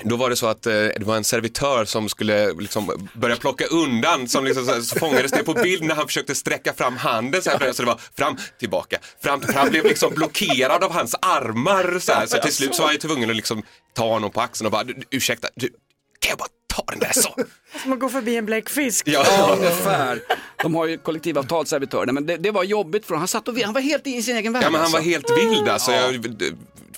då 0.04 0.16
var 0.16 0.30
det 0.30 0.36
så 0.36 0.48
att 0.48 0.66
eh, 0.66 0.74
det 0.74 1.04
var 1.04 1.16
en 1.16 1.24
servitör 1.24 1.86
som 1.86 2.10
skulle 2.10 2.54
liksom 2.54 3.10
börja 3.14 3.36
plocka 3.36 3.66
undan, 3.66 4.28
som 4.28 4.46
liksom, 4.46 4.66
så, 4.66 4.82
så 4.82 5.00
fångades 5.00 5.32
det 5.32 5.44
på 5.44 5.54
bild 5.54 5.84
när 5.84 5.96
han 5.96 6.08
försökte 6.08 6.36
sträcka 6.36 6.74
fram 6.74 6.98
handen 6.98 7.42
så, 7.42 7.50
här, 7.50 7.74
så 7.74 7.84
det 7.84 7.88
var 7.88 8.00
fram, 8.18 8.38
tillbaka, 8.60 8.98
fram, 9.24 9.42
fram 9.42 9.70
blev 9.70 9.86
liksom 9.86 10.14
blockerad 10.14 10.84
av 10.84 10.92
hans 10.92 11.16
armar 11.22 12.00
så, 12.00 12.12
här, 12.12 12.26
så 12.26 12.38
till 12.38 12.54
slut 12.54 12.76
så 12.76 12.84
var 12.84 12.92
jag 12.92 13.02
tvungen 13.02 13.30
att 13.30 13.36
liksom 13.36 13.64
ta 13.94 14.10
honom 14.10 14.32
på 14.32 14.42
axeln 14.42 14.66
och 14.66 14.72
bara, 14.72 14.86
ursäkta, 15.10 15.48
du, 15.56 15.70
kan 16.22 16.30
jag 16.30 16.38
bara 16.38 16.48
ta 16.68 16.84
den 16.92 17.00
där 17.00 17.12
så? 17.14 17.36
Som 17.84 17.94
att 17.94 18.00
gå 18.00 18.10
förbi 18.10 18.38
en 18.38 18.46
bläckfisk. 18.46 19.08
Ja, 19.08 19.56
ungefär. 19.58 20.22
De 20.64 20.76
har 20.76 20.86
ju 20.86 20.98
kollektivavtal, 20.98 21.66
servitörerna, 21.66 22.12
men 22.12 22.26
det, 22.26 22.38
det 22.38 22.52
var 22.52 22.64
jobbigt 22.64 23.06
för 23.06 23.10
honom. 23.14 23.22
Han, 23.22 23.28
satt 23.28 23.48
och, 23.48 23.58
han 23.60 23.74
var 23.74 23.82
helt 23.82 24.08
i 24.08 24.22
sin 24.24 24.38
egen 24.38 24.54
värld. 24.54 24.64
Ja 24.64 24.70
men 24.70 24.82
han 24.82 24.84
alltså. 24.84 24.98
var 24.98 25.04
helt 25.04 25.30
vild 25.38 25.70
alltså. 25.70 25.92
Jag, 25.92 26.26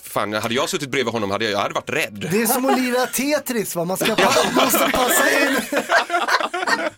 fan, 0.02 0.32
hade 0.32 0.54
jag 0.54 0.68
suttit 0.68 0.88
bredvid 0.90 1.12
honom 1.12 1.30
hade 1.30 1.44
jag, 1.44 1.52
jag 1.52 1.58
hade 1.58 1.74
varit 1.74 1.90
rädd. 1.90 2.28
Det 2.32 2.42
är 2.42 2.46
som 2.46 2.64
att 2.66 2.80
lira 2.80 3.06
Tetris 3.06 3.76
va, 3.76 3.84
man 3.84 3.96
ska 3.96 4.14
pa- 4.14 4.64
måste 4.64 4.90
passa 4.92 5.30
in, 5.40 5.56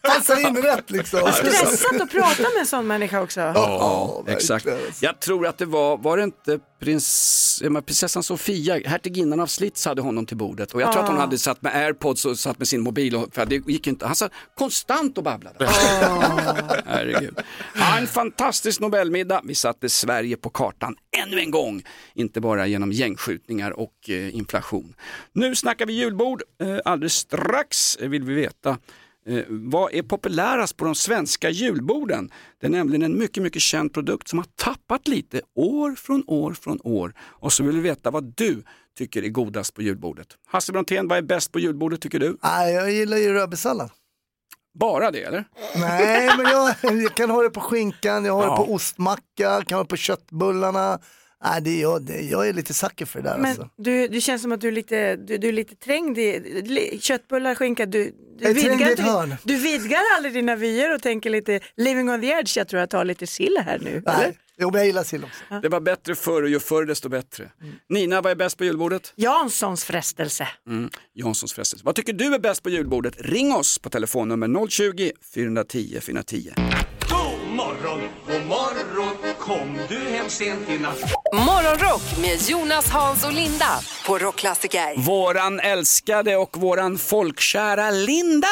passa 0.02 0.40
in 0.40 0.56
rätt 0.56 0.90
liksom. 0.90 1.32
Stressat 1.32 2.00
att 2.00 2.10
prata 2.10 2.42
med 2.42 2.60
en 2.60 2.66
sån 2.66 2.86
människa 2.86 3.22
också. 3.22 3.40
Ja, 3.40 4.24
exakt. 4.26 4.66
Jag 5.00 5.20
tror 5.20 5.46
att 5.46 5.58
det 5.58 5.66
var, 5.66 5.96
var 5.96 6.16
det 6.16 6.22
inte 6.22 6.58
prins, 6.80 7.62
prinsessan 7.86 8.22
Sofia, 8.22 8.80
hertiginnan 8.84 9.40
av 9.40 9.46
Slits 9.46 9.86
hade 9.86 10.02
honom 10.02 10.26
till 10.26 10.36
bordet 10.36 10.72
och 10.72 10.80
jag 10.80 10.92
tror 10.92 11.02
att 11.02 11.08
hon 11.08 11.18
hade 11.18 11.38
satt 11.38 11.62
med 11.62 11.76
airpods 11.76 12.24
och 12.24 12.38
satt 12.38 12.58
med 12.58 12.68
sin 12.68 12.80
mobil, 12.80 13.16
och, 13.16 13.34
för 13.34 13.46
det 13.46 13.68
gick 13.68 13.86
inte, 13.86 14.06
han 14.06 14.16
satt 14.16 14.32
konstant 14.54 15.18
och 15.18 15.24
babblade. 15.24 15.66
Herregud. 16.86 17.38
Ja, 17.74 17.98
en 17.98 18.06
fantastisk 18.06 18.80
Nobelmiddag, 18.80 19.40
vi 19.44 19.54
satte 19.54 19.88
Sverige 19.88 20.36
på 20.36 20.50
kartan 20.50 20.96
ännu 21.22 21.40
en 21.40 21.50
gång, 21.50 21.82
inte 22.14 22.40
bara 22.40 22.66
genom 22.66 22.92
gängskjutningar 22.92 23.70
och 23.70 24.10
eh, 24.10 24.34
inflation. 24.34 24.94
Nu 25.32 25.54
snackar 25.54 25.86
vi 25.86 25.92
julbord, 25.92 26.42
eh, 26.60 26.78
alldeles 26.84 27.14
strax 27.14 27.98
vill 28.00 28.22
vi 28.22 28.34
veta 28.34 28.78
Eh, 29.28 29.44
vad 29.48 29.94
är 29.94 30.02
populärast 30.02 30.76
på 30.76 30.84
de 30.84 30.94
svenska 30.94 31.50
julborden? 31.50 32.30
Det 32.60 32.66
är 32.66 32.70
nämligen 32.70 33.02
en 33.02 33.18
mycket, 33.18 33.42
mycket 33.42 33.62
känd 33.62 33.92
produkt 33.94 34.28
som 34.28 34.38
har 34.38 34.46
tappat 34.56 35.08
lite 35.08 35.40
år 35.54 35.94
från 35.94 36.24
år 36.26 36.52
från 36.52 36.80
år. 36.84 37.14
Och 37.20 37.52
så 37.52 37.62
vill 37.64 37.74
vi 37.76 37.80
veta 37.80 38.10
vad 38.10 38.24
du 38.36 38.62
tycker 38.98 39.22
är 39.22 39.28
godast 39.28 39.74
på 39.74 39.82
julbordet. 39.82 40.26
Hasse 40.46 40.72
Brontén, 40.72 41.08
vad 41.08 41.18
är 41.18 41.22
bäst 41.22 41.52
på 41.52 41.58
julbordet 41.58 42.00
tycker 42.00 42.18
du? 42.18 42.36
Nej, 42.42 42.74
jag 42.74 42.92
gillar 42.92 43.16
ju 43.16 43.32
rödbetssallad. 43.32 43.90
Bara 44.80 45.10
det 45.10 45.22
eller? 45.22 45.44
Nej, 45.76 46.30
men 46.36 46.46
jag, 46.46 46.74
jag 47.02 47.14
kan 47.14 47.30
ha 47.30 47.42
det 47.42 47.50
på 47.50 47.60
skinkan, 47.60 48.24
jag 48.24 48.32
har 48.32 48.42
Ja. 48.44 48.50
det 48.50 48.56
på 48.66 48.74
ostmacka, 48.74 49.62
kan 49.66 49.76
ha 49.76 49.82
det 49.84 49.88
på 49.88 49.96
köttbullarna. 49.96 50.98
Nej, 51.50 51.62
det 51.62 51.70
är 51.70 51.82
jag, 51.82 52.02
det, 52.02 52.20
jag 52.20 52.48
är 52.48 52.52
lite 52.52 52.74
sucker 52.74 53.06
för 53.06 53.22
det 53.22 53.28
där 53.28 53.38
Men 53.38 53.46
alltså. 53.50 53.68
du, 53.76 54.08
du 54.08 54.20
känns 54.20 54.42
som 54.42 54.52
att 54.52 54.60
du 54.60 54.68
är 54.68 54.72
lite, 54.72 55.16
du, 55.16 55.38
du 55.38 55.48
är 55.48 55.52
lite 55.52 55.74
trängd 55.74 56.18
i 56.18 56.62
li- 56.66 56.98
köttbullar, 57.00 57.54
skinka. 57.54 57.86
Du, 57.86 58.12
du, 58.38 58.44
Jag 58.60 58.80
inte- 58.90 59.02
hörn. 59.02 59.34
du 59.44 59.56
vidgar 59.56 60.00
aldrig 60.16 60.34
dina 60.34 60.56
vyer 60.56 60.94
och 60.94 61.02
tänker 61.02 61.30
lite 61.30 61.60
living 61.76 62.10
on 62.10 62.20
the 62.20 62.26
edge. 62.26 62.56
Jag 62.56 62.68
tror 62.68 62.80
jag 62.80 62.90
tar 62.90 63.04
lite 63.04 63.26
sill 63.26 63.56
här 63.66 63.78
nu. 63.78 63.90
Eller? 63.90 64.02
Nej, 64.18 64.38
jo, 64.58 64.70
men 64.70 64.78
jag 64.78 64.86
gillar 64.86 65.04
sill 65.04 65.24
också. 65.24 65.60
Det 65.62 65.68
var 65.68 65.80
bättre 65.80 66.14
förr 66.14 66.42
och 66.42 66.48
ju 66.48 66.60
förr 66.60 66.84
desto 66.84 67.08
bättre. 67.08 67.50
Nina, 67.88 68.20
vad 68.20 68.32
är 68.32 68.36
bäst 68.36 68.58
på 68.58 68.64
julbordet? 68.64 69.12
Janssons 69.16 69.84
frestelse. 69.84 70.48
Mm. 70.68 70.90
Janssons 71.14 71.52
frestelse. 71.54 71.84
Vad 71.84 71.94
tycker 71.94 72.12
du 72.12 72.34
är 72.34 72.38
bäst 72.38 72.62
på 72.62 72.70
julbordet? 72.70 73.14
Ring 73.18 73.52
oss 73.54 73.78
på 73.78 73.90
telefonnummer 73.90 74.46
020-410 74.48 76.00
410. 76.00 76.52
God 77.10 77.56
morgon, 77.56 78.00
god 78.26 78.46
morgon 78.46 79.05
Kom 79.46 79.78
du 79.88 79.98
hem 79.98 80.28
sent 80.28 80.70
i 80.70 80.78
natt 80.78 81.00
Morgonrock 81.32 82.02
med 82.20 82.38
Jonas, 82.48 82.90
Hans 82.90 83.24
och 83.24 83.32
Linda 83.32 83.80
på 84.06 84.18
Rockklassiker. 84.18 84.96
Våran 84.96 85.60
älskade 85.60 86.36
och 86.36 86.56
våran 86.56 86.98
folkkära 86.98 87.90
Linda. 87.90 88.48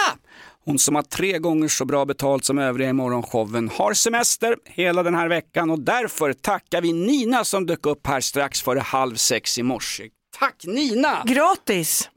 Hon 0.65 0.79
som 0.79 0.95
har 0.95 1.03
tre 1.03 1.39
gånger 1.39 1.69
så 1.69 1.85
bra 1.85 2.05
betalt 2.05 2.45
som 2.45 2.59
övriga 2.59 2.89
i 2.89 2.93
morgonshowen 2.93 3.69
har 3.69 3.95
semester 3.95 4.57
hela 4.65 5.03
den 5.03 5.15
här 5.15 5.29
veckan 5.29 5.71
och 5.71 5.81
därför 5.81 6.33
tackar 6.33 6.81
vi 6.81 6.93
Nina 6.93 7.45
som 7.45 7.67
dök 7.67 7.87
upp 7.87 8.07
här 8.07 8.21
strax 8.21 8.63
före 8.63 8.81
halv 8.81 9.17
sex 9.17 9.59
i 9.59 9.63
morse. 9.63 10.05
Tack 10.39 10.65
Nina! 10.65 11.23
Gratis. 11.27 12.11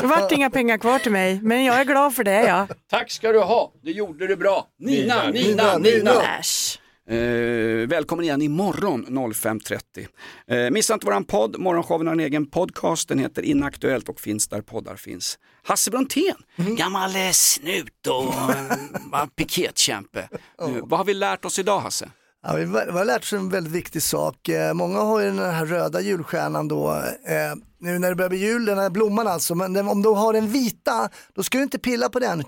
Det 0.00 0.06
vart 0.06 0.32
inga 0.32 0.50
pengar 0.50 0.78
kvar 0.78 0.98
till 0.98 1.12
mig, 1.12 1.40
men 1.42 1.64
jag 1.64 1.80
är 1.80 1.84
glad 1.84 2.14
för 2.14 2.24
det. 2.24 2.42
Ja. 2.42 2.66
Tack 2.90 3.10
ska 3.10 3.32
du 3.32 3.40
ha, 3.40 3.72
du 3.82 3.90
gjorde 3.90 4.26
det 4.26 4.36
bra. 4.36 4.66
Nina, 4.78 5.30
Nina, 5.30 5.78
Nina. 5.78 5.78
Nina. 5.78 6.38
Äsch. 6.38 6.78
Eh, 7.08 7.88
välkommen 7.88 8.24
igen 8.24 8.42
imorgon 8.42 9.06
05.30. 9.06 10.06
Eh, 10.46 10.70
missa 10.70 10.94
inte 10.94 11.06
våran 11.06 11.24
podd, 11.24 11.58
Morgonshowen 11.58 12.06
har 12.06 12.14
en 12.14 12.20
egen 12.20 12.46
podcast, 12.46 13.08
den 13.08 13.18
heter 13.18 13.42
Inaktuellt 13.42 14.08
och 14.08 14.20
finns 14.20 14.48
där 14.48 14.60
poddar 14.60 14.96
finns. 14.96 15.38
Hasse 15.62 15.90
Brontén, 15.90 16.36
gammal 16.56 17.16
eh, 17.16 17.30
snut 17.32 18.06
och 18.06 18.24
uh, 18.24 19.26
piketkämpe. 19.36 20.28
Eh, 20.62 20.68
vad 20.82 20.98
har 20.98 21.04
vi 21.04 21.14
lärt 21.14 21.44
oss 21.44 21.58
idag 21.58 21.80
Hasse? 21.80 22.10
Ja, 22.46 22.54
vi 22.54 22.64
har 22.64 23.04
lärt 23.04 23.22
oss 23.22 23.32
en 23.32 23.48
väldigt 23.48 23.72
viktig 23.72 24.02
sak. 24.02 24.48
Eh, 24.48 24.74
Många 24.74 24.98
har 25.00 25.20
ju 25.20 25.26
den 25.26 25.38
här 25.38 25.66
röda 25.66 26.00
julstjärnan 26.00 26.68
då, 26.68 26.92
eh, 27.26 27.54
nu 27.80 27.98
när 27.98 28.08
det 28.08 28.14
börjar 28.16 28.30
bli 28.30 28.38
jul, 28.38 28.64
den 28.64 28.78
här 28.78 28.90
blomman 28.90 29.26
alltså, 29.26 29.54
men 29.54 29.88
om 29.88 30.02
du 30.02 30.08
har 30.08 30.32
den 30.32 30.48
vita, 30.48 31.08
då 31.34 31.42
ska 31.42 31.58
du 31.58 31.64
inte 31.64 31.78
pilla 31.78 32.08
på 32.08 32.18
den 32.18 32.44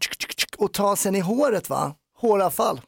och 0.58 0.72
ta 0.72 0.96
sen 0.96 1.14
i 1.14 1.20
håret 1.20 1.68
va, 1.68 1.94
håravfall. 2.20 2.80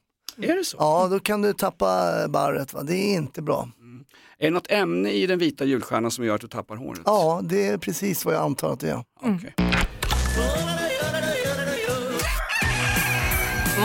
Är 0.43 0.57
det 0.57 0.65
så? 0.65 0.77
Ja, 0.81 1.09
då 1.11 1.21
kan 1.21 1.43
du 1.43 1.53
tappa 1.53 2.13
barret 2.29 2.73
va, 2.73 2.83
det 2.83 2.95
är 2.95 3.15
inte 3.15 3.43
bra. 3.43 3.69
Är 4.39 4.45
det 4.45 4.51
något 4.51 4.71
ämne 4.71 5.11
i 5.11 5.27
den 5.27 5.39
vita 5.39 5.65
julstjärnan 5.65 6.11
som 6.11 6.25
gör 6.25 6.35
att 6.35 6.41
du 6.41 6.49
tappar 6.49 6.77
håret? 6.77 7.01
Ja, 7.05 7.41
det 7.45 7.67
är 7.67 7.79
precis 7.79 8.25
vad 8.25 8.35
jag 8.35 8.43
antar 8.43 8.73
att 8.73 8.81
det 8.81 8.91
är. 8.91 9.05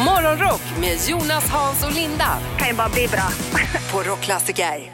Morgonrock 0.06 0.62
med 0.80 0.98
Jonas, 1.10 1.50
Hans 1.50 1.86
och 1.86 1.94
Linda 1.94 2.40
Kan 2.58 2.68
ju 2.68 2.74
bara 2.74 2.90
bli 2.90 3.08
bra. 3.08 3.30
på 3.92 4.10
Rockklassiker. 4.10 4.94